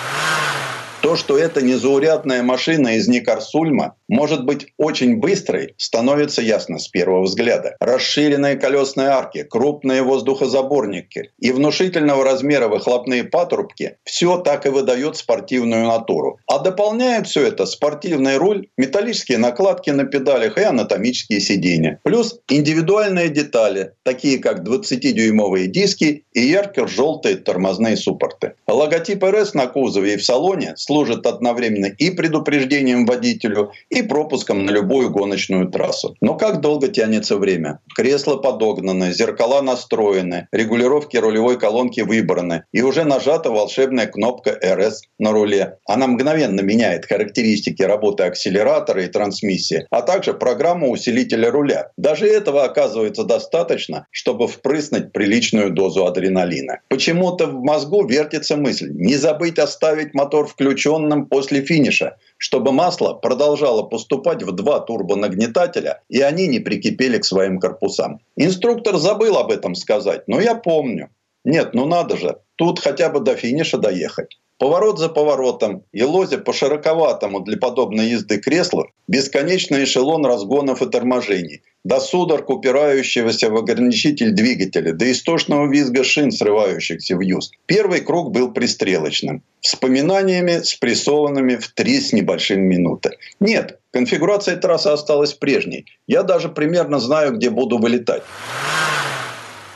То, 1.04 1.16
что 1.16 1.36
это 1.36 1.60
незаурядная 1.60 2.42
машина 2.42 2.96
из 2.96 3.08
Никарсульма 3.08 3.94
может 4.08 4.46
быть 4.46 4.68
очень 4.78 5.18
быстрой, 5.18 5.74
становится 5.76 6.40
ясно 6.40 6.78
с 6.78 6.88
первого 6.88 7.24
взгляда. 7.24 7.76
Расширенные 7.78 8.56
колесные 8.56 9.08
арки, 9.08 9.42
крупные 9.42 10.00
воздухозаборники 10.00 11.30
и 11.38 11.52
внушительного 11.52 12.24
размера 12.24 12.68
выхлопные 12.68 13.22
патрубки– 13.22 13.98
все 14.04 14.38
так 14.38 14.64
и 14.64 14.70
выдает 14.70 15.18
спортивную 15.18 15.86
натуру. 15.86 16.38
А 16.46 16.58
дополняет 16.58 17.26
все 17.26 17.48
это 17.48 17.66
спортивный 17.66 18.38
руль, 18.38 18.68
металлические 18.78 19.36
накладки 19.36 19.90
на 19.90 20.04
педалях 20.04 20.56
и 20.56 20.62
анатомические 20.62 21.40
сиденья. 21.40 22.00
Плюс 22.02 22.40
индивидуальные 22.48 23.28
детали, 23.28 23.92
такие 24.04 24.38
как 24.38 24.66
20-дюймовые 24.66 25.66
диски 25.66 26.24
и 26.32 26.40
ярко-желтые 26.40 27.36
тормозные 27.36 27.98
суппорты. 27.98 28.54
Логотип 28.66 29.22
РС 29.22 29.52
на 29.52 29.66
кузове 29.66 30.14
и 30.14 30.16
в 30.16 30.24
салоне– 30.24 30.72
служит 30.94 31.26
одновременно 31.26 31.86
и 31.86 32.10
предупреждением 32.10 33.04
водителю, 33.04 33.72
и 33.90 34.02
пропуском 34.02 34.64
на 34.64 34.70
любую 34.70 35.10
гоночную 35.10 35.68
трассу. 35.68 36.14
Но 36.20 36.36
как 36.36 36.60
долго 36.60 36.86
тянется 36.86 37.36
время? 37.36 37.80
Кресла 37.96 38.36
подогнаны, 38.36 39.12
зеркала 39.12 39.60
настроены, 39.60 40.46
регулировки 40.52 41.16
рулевой 41.16 41.58
колонки 41.58 42.02
выбраны, 42.02 42.62
и 42.70 42.82
уже 42.82 43.02
нажата 43.02 43.50
волшебная 43.50 44.06
кнопка 44.06 44.56
RS 44.62 44.92
на 45.18 45.32
руле. 45.32 45.78
Она 45.84 46.06
мгновенно 46.06 46.60
меняет 46.60 47.06
характеристики 47.06 47.82
работы 47.82 48.22
акселератора 48.22 49.02
и 49.02 49.08
трансмиссии, 49.08 49.88
а 49.90 50.00
также 50.00 50.32
программу 50.32 50.92
усилителя 50.92 51.50
руля. 51.50 51.88
Даже 51.96 52.26
этого 52.28 52.62
оказывается 52.62 53.24
достаточно, 53.24 54.06
чтобы 54.12 54.46
впрыснуть 54.46 55.10
приличную 55.10 55.70
дозу 55.72 56.06
адреналина. 56.06 56.78
Почему-то 56.88 57.48
в 57.48 57.64
мозгу 57.64 58.06
вертится 58.06 58.56
мысль 58.56 58.90
не 58.94 59.16
забыть 59.16 59.58
оставить 59.58 60.14
мотор 60.14 60.46
включенным 60.74 61.26
после 61.26 61.60
финиша, 61.62 62.16
чтобы 62.38 62.72
масло 62.72 63.14
продолжало 63.14 63.82
поступать 63.82 64.42
в 64.42 64.52
два 64.52 64.80
турбонагнетателя, 64.80 66.02
и 66.08 66.20
они 66.20 66.48
не 66.48 66.58
прикипели 66.58 67.18
к 67.18 67.24
своим 67.24 67.60
корпусам. 67.60 68.20
Инструктор 68.36 68.96
забыл 68.96 69.36
об 69.36 69.50
этом 69.50 69.74
сказать, 69.74 70.26
но 70.26 70.40
я 70.40 70.54
помню. 70.54 71.10
Нет, 71.44 71.74
ну 71.74 71.86
надо 71.86 72.16
же, 72.16 72.38
тут 72.56 72.80
хотя 72.80 73.08
бы 73.08 73.20
до 73.20 73.36
финиша 73.36 73.78
доехать. 73.78 74.38
Поворот 74.64 74.98
за 74.98 75.10
поворотом, 75.10 75.82
елозя 75.92 76.38
по 76.38 76.54
широковатому 76.54 77.40
для 77.40 77.58
подобной 77.58 78.06
езды 78.06 78.38
креслу, 78.38 78.86
бесконечный 79.06 79.84
эшелон 79.84 80.24
разгонов 80.24 80.80
и 80.80 80.88
торможений, 80.88 81.60
до 81.84 82.00
судорог 82.00 82.48
упирающегося 82.48 83.50
в 83.50 83.56
ограничитель 83.56 84.30
двигателя, 84.30 84.94
до 84.94 85.12
истошного 85.12 85.70
визга 85.70 86.02
шин, 86.02 86.32
срывающихся 86.32 87.14
в 87.14 87.20
юз. 87.20 87.50
Первый 87.66 88.00
круг 88.00 88.32
был 88.32 88.52
пристрелочным. 88.52 89.42
Вспоминаниями, 89.60 90.62
спрессованными 90.62 91.56
в 91.56 91.68
три 91.68 92.00
с 92.00 92.14
небольшим 92.14 92.62
минуты. 92.62 93.18
Нет, 93.40 93.78
конфигурация 93.92 94.56
трассы 94.56 94.88
осталась 94.88 95.34
прежней. 95.34 95.84
Я 96.06 96.22
даже 96.22 96.48
примерно 96.48 97.00
знаю, 97.00 97.36
где 97.36 97.50
буду 97.50 97.76
вылетать. 97.76 98.22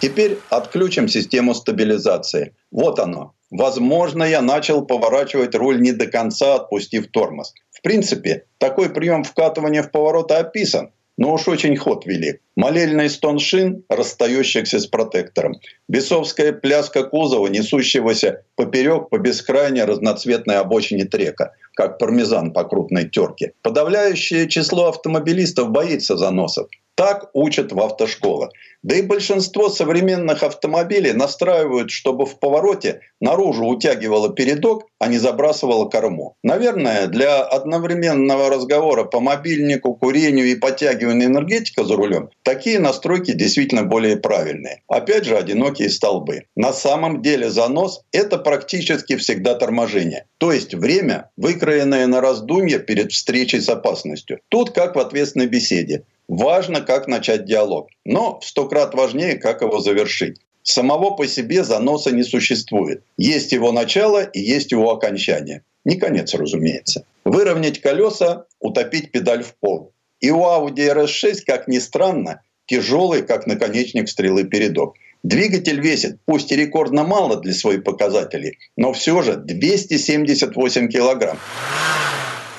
Теперь 0.01 0.39
отключим 0.49 1.09
систему 1.09 1.55
стабилизации. 1.55 2.55
Вот 2.71 3.01
оно, 3.01 3.35
Возможно, 3.51 4.25
я 4.25 4.43
начал 4.43 4.85
поворачивать 4.85 5.55
руль 5.55 5.81
не 5.81 5.93
до 5.93 6.07
конца, 6.07 6.57
отпустив 6.57 7.09
тормоз. 7.11 7.55
В 7.71 7.83
принципе, 7.83 8.45
такой 8.59 8.91
прием 8.91 9.25
вкатывания 9.25 9.83
в 9.83 9.91
повороты 9.91 10.35
описан, 10.35 10.91
но 11.17 11.33
уж 11.35 11.49
очень 11.49 11.77
ход 11.77 12.07
велик. 12.07 12.41
Молельный 12.57 13.11
стон 13.11 13.39
шин, 13.39 13.85
расстающихся 13.89 14.79
с 14.79 14.87
протектором. 14.87 15.57
Бесовская 15.89 16.53
пляска 16.53 17.05
кузова, 17.05 17.49
несущегося 17.49 18.45
поперек 18.55 19.09
по 19.09 19.19
бескрайней 19.19 19.85
разноцветной 19.85 20.57
обочине 20.57 21.05
трека, 21.05 21.55
как 21.75 21.99
пармезан 21.99 22.53
по 22.53 22.65
крупной 22.65 23.09
терке. 23.09 23.53
Подавляющее 23.63 24.49
число 24.49 24.89
автомобилистов 24.89 25.71
боится 25.71 26.17
заносов. 26.17 26.69
Так 26.99 27.31
учат 27.33 27.71
в 27.71 27.81
автошколах. 27.81 28.51
Да 28.83 28.97
и 28.97 29.03
большинство 29.03 29.69
современных 29.69 30.43
автомобилей 30.43 31.13
настраивают, 31.13 31.93
чтобы 31.93 32.27
в 32.27 32.41
повороте 32.41 33.03
наружу 33.21 33.67
утягивало 33.67 34.35
передок, 34.35 34.83
а 34.99 35.07
не 35.07 35.19
забрасывало 35.19 35.89
корму. 35.89 36.35
Наверное, 36.43 37.07
для 37.07 37.43
одновременного 37.43 38.51
разговора 38.51 39.05
по 39.05 39.21
мобильнику, 39.21 39.95
курению 39.95 40.47
и 40.47 40.57
подтягиванию 40.57 41.29
энергетика 41.29 41.85
за 41.85 41.95
рулем 41.95 42.31
такие 42.49 42.79
настройки 42.79 43.35
действительно 43.35 43.83
более 43.83 44.17
правильные. 44.17 44.81
Опять 44.89 45.27
же, 45.27 45.37
одинокие 45.37 45.91
столбы. 45.91 46.45
На 46.57 46.73
самом 46.73 47.21
деле 47.21 47.51
занос– 47.51 48.01
это 48.13 48.39
практически 48.39 49.17
всегда 49.17 49.55
торможение. 49.55 50.25
То 50.39 50.51
есть 50.51 50.73
время, 50.73 51.29
выкроенное 51.37 52.07
на 52.07 52.23
раздумье 52.23 52.79
перед 52.79 53.13
встречей 53.13 53.61
с 53.61 53.69
опасностью. 53.69 54.41
Тут 54.49 54.71
как 54.71 54.97
в 54.97 54.99
ответственной 54.99 55.47
беседе. 55.47 56.05
Важно, 56.29 56.83
как 56.83 57.09
начать 57.09 57.47
диалог, 57.47 57.89
но 58.05 58.39
в 58.41 58.45
сто 58.45 58.69
крат 58.69 58.95
важнее, 58.95 59.37
как 59.37 59.63
его 59.63 59.81
завершить. 59.81 60.41
Самого 60.63 61.13
по 61.13 61.27
себе 61.27 61.65
заноса 61.65 62.11
не 62.11 62.23
существует. 62.23 63.03
Есть 63.17 63.53
его 63.53 63.73
начало 63.73 64.23
и 64.23 64.39
есть 64.39 64.71
его 64.71 64.91
окончание. 64.91 65.63
Не 65.87 65.97
конец, 65.97 66.35
разумеется. 66.35 67.07
Выровнять 67.25 67.81
колеса, 67.81 68.45
утопить 68.61 69.11
педаль 69.11 69.43
в 69.43 69.55
пол. 69.55 69.93
И 70.21 70.31
у 70.31 70.41
Audi 70.41 70.93
RS6, 70.95 71.45
как 71.47 71.69
ни 71.69 71.79
странно, 71.79 72.43
тяжелый, 72.67 73.23
как 73.23 73.47
наконечник 73.47 74.11
стрелы 74.11 74.45
передок. 74.45 74.97
Двигатель 75.23 75.81
весит, 75.81 76.19
пусть 76.27 76.53
и 76.53 76.57
рекордно 76.57 77.05
мало 77.05 77.41
для 77.41 77.55
своих 77.55 77.83
показателей, 77.83 78.59
но 78.77 78.93
все 78.93 79.23
же 79.23 79.37
278 79.37 80.89
килограмм. 80.89 81.39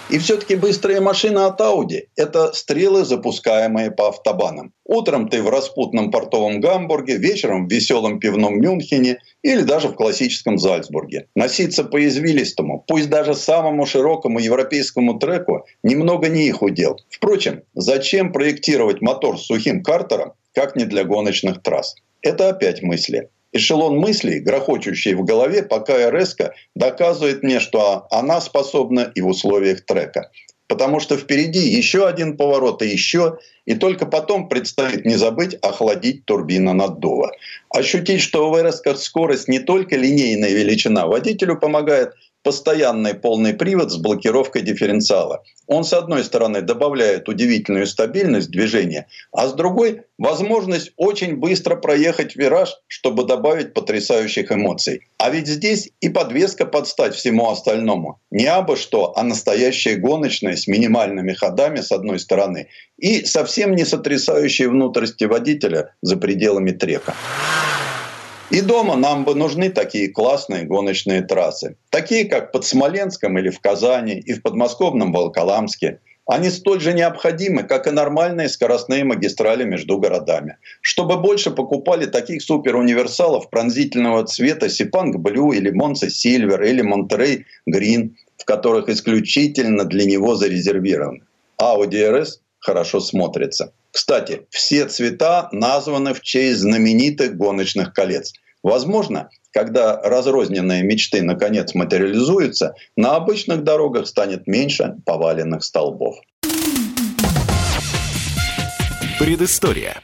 И 0.09 0.17
все-таки 0.17 0.55
быстрые 0.55 1.01
машины 1.01 1.39
от 1.39 1.61
Audi– 1.61 2.07
это 2.15 2.51
стрелы, 2.53 3.05
запускаемые 3.05 3.91
по 3.91 4.07
автобанам. 4.07 4.73
Утром 4.83 5.29
ты 5.29 5.43
в 5.43 5.49
распутном 5.49 6.09
портовом 6.09 6.59
Гамбурге, 6.59 7.17
вечером 7.17 7.67
в 7.67 7.71
веселом 7.71 8.19
пивном 8.19 8.59
Мюнхене 8.59 9.19
или 9.43 9.61
даже 9.61 9.89
в 9.89 9.93
классическом 9.93 10.57
Зальцбурге. 10.57 11.27
Носиться 11.35 11.83
по 11.83 12.03
извилистому, 12.03 12.83
пусть 12.87 13.11
даже 13.11 13.35
самому 13.35 13.85
широкому 13.85 14.39
европейскому 14.39 15.19
треку, 15.19 15.65
немного 15.83 16.27
не 16.27 16.47
их 16.47 16.63
удел. 16.63 16.97
Впрочем, 17.11 17.61
зачем 17.75 18.33
проектировать 18.33 19.01
мотор 19.01 19.37
с 19.37 19.43
сухим 19.45 19.83
картером, 19.83 20.33
как 20.55 20.75
не 20.75 20.85
для 20.85 21.03
гоночных 21.03 21.61
трасс? 21.61 21.93
Это 22.23 22.49
опять 22.49 22.81
мысли 22.81 23.29
эшелон 23.53 23.97
мыслей, 23.97 24.39
грохочущий 24.39 25.13
в 25.13 25.23
голове, 25.23 25.63
пока 25.63 26.09
РС 26.09 26.35
доказывает 26.75 27.43
мне, 27.43 27.59
что 27.59 28.07
она 28.11 28.41
способна 28.41 29.11
и 29.13 29.21
в 29.21 29.27
условиях 29.27 29.85
трека. 29.85 30.31
Потому 30.67 30.99
что 30.99 31.17
впереди 31.17 31.59
еще 31.59 32.07
один 32.07 32.37
поворот 32.37 32.83
и 32.83 32.87
еще, 32.87 33.39
и 33.65 33.73
только 33.73 34.05
потом 34.05 34.49
предстоит 34.49 35.03
не 35.03 35.15
забыть 35.15 35.55
охладить 35.55 36.25
турбину 36.25 36.73
наддува. 36.73 37.31
Ощутить, 37.69 38.21
что 38.21 38.51
в 38.51 38.63
РС 38.63 38.81
скорость 38.97 39.47
не 39.47 39.59
только 39.59 39.95
линейная 39.95 40.51
величина, 40.51 41.07
водителю 41.07 41.59
помогает– 41.59 42.13
постоянный 42.43 43.13
полный 43.13 43.53
привод 43.53 43.91
с 43.91 43.97
блокировкой 43.97 44.61
дифференциала. 44.61 45.43
Он, 45.67 45.83
с 45.83 45.93
одной 45.93 46.23
стороны, 46.23 46.61
добавляет 46.61 47.29
удивительную 47.29 47.85
стабильность 47.85 48.49
движения, 48.49 49.07
а 49.31 49.47
с 49.47 49.53
другой– 49.53 50.01
возможность 50.17 50.91
очень 50.97 51.35
быстро 51.35 51.75
проехать 51.75 52.35
вираж, 52.35 52.75
чтобы 52.87 53.25
добавить 53.25 53.73
потрясающих 53.73 54.51
эмоций. 54.51 55.07
А 55.17 55.29
ведь 55.29 55.47
здесь 55.47 55.91
и 56.01 56.09
подвеска 56.09 56.65
подстать 56.65 57.15
всему 57.15 57.49
остальному. 57.49 58.19
Не 58.31 58.45
абы 58.45 58.75
что, 58.75 59.13
а 59.17 59.23
настоящая 59.23 59.95
гоночная 59.95 60.55
с 60.55 60.67
минимальными 60.67 61.33
ходами 61.33 61.81
с 61.81 61.91
одной 61.91 62.19
стороны 62.19 62.67
и 62.97 63.25
совсем 63.25 63.75
не 63.75 63.85
сотрясающие 63.85 64.69
внутренности 64.69 65.25
водителя 65.25 65.93
за 66.01 66.17
пределами 66.17 66.71
трека. 66.71 67.13
И 68.51 68.61
дома 68.61 68.95
нам 68.95 69.25
бы 69.25 69.35
нужны 69.35 69.69
такие 69.69 70.09
классные 70.09 70.63
гоночные 70.63 71.21
трассы. 71.21 71.75
Такие, 71.91 72.25
как 72.25 72.51
под 72.51 72.65
Смоленском 72.65 73.37
или 73.37 73.51
в 73.51 73.59
Казани, 73.59 74.13
и 74.13 74.33
в 74.33 74.41
подмосковном 74.41 75.13
Волоколамске. 75.13 75.99
Они 76.25 76.49
столь 76.49 76.81
же 76.81 76.93
необходимы, 76.93 77.61
как 77.61 77.85
и 77.85 77.91
нормальные 77.91 78.49
скоростные 78.49 79.03
магистрали 79.03 79.65
между 79.65 79.99
городами. 79.99 80.57
Чтобы 80.81 81.17
больше 81.17 81.51
покупали 81.51 82.07
таких 82.07 82.41
суперуниверсалов 82.41 83.51
пронзительного 83.51 84.25
цвета 84.25 84.67
Сипанг 84.67 85.17
Блю 85.17 85.51
или 85.51 85.69
Монце 85.69 86.09
Сильвер 86.09 86.63
или 86.63 86.81
Монтерей 86.81 87.45
Грин, 87.67 88.17
в 88.37 88.45
которых 88.45 88.89
исключительно 88.89 89.85
для 89.85 90.05
него 90.05 90.35
зарезервированы. 90.35 91.21
Audi 91.61 92.01
RS 92.01 92.39
хорошо 92.59 92.99
смотрится. 92.99 93.73
Кстати, 93.99 94.43
все 94.49 94.87
цвета 94.87 95.49
названы 95.51 96.13
в 96.13 96.21
честь 96.21 96.61
знаменитых 96.61 97.35
гоночных 97.35 97.93
колец. 97.93 98.31
Возможно, 98.63 99.27
когда 99.51 100.01
разрозненные 100.01 100.83
мечты 100.83 101.21
наконец 101.21 101.75
материализуются, 101.75 102.75
на 102.95 103.17
обычных 103.17 103.65
дорогах 103.65 104.07
станет 104.07 104.47
меньше 104.47 104.95
поваленных 105.05 105.65
столбов. 105.65 106.15
Предыстория. 109.19 110.01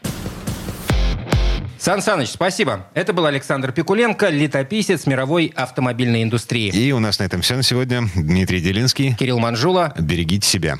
Сан 1.80 2.02
Саныч, 2.02 2.32
спасибо. 2.32 2.88
Это 2.96 3.14
был 3.14 3.26
Александр 3.26 3.72
Пикуленко, 3.72 4.28
летописец 4.28 5.06
мировой 5.06 5.54
автомобильной 5.56 6.22
индустрии. 6.24 6.70
И 6.70 6.92
у 6.92 7.00
нас 7.00 7.20
на 7.20 7.24
этом 7.24 7.40
все 7.40 7.56
на 7.56 7.64
сегодня. 7.64 8.10
Дмитрий 8.14 8.60
Делинский. 8.60 9.16
Кирилл 9.16 9.40
Манжула. 9.40 9.94
Берегите 9.98 10.46
себя. 10.46 10.80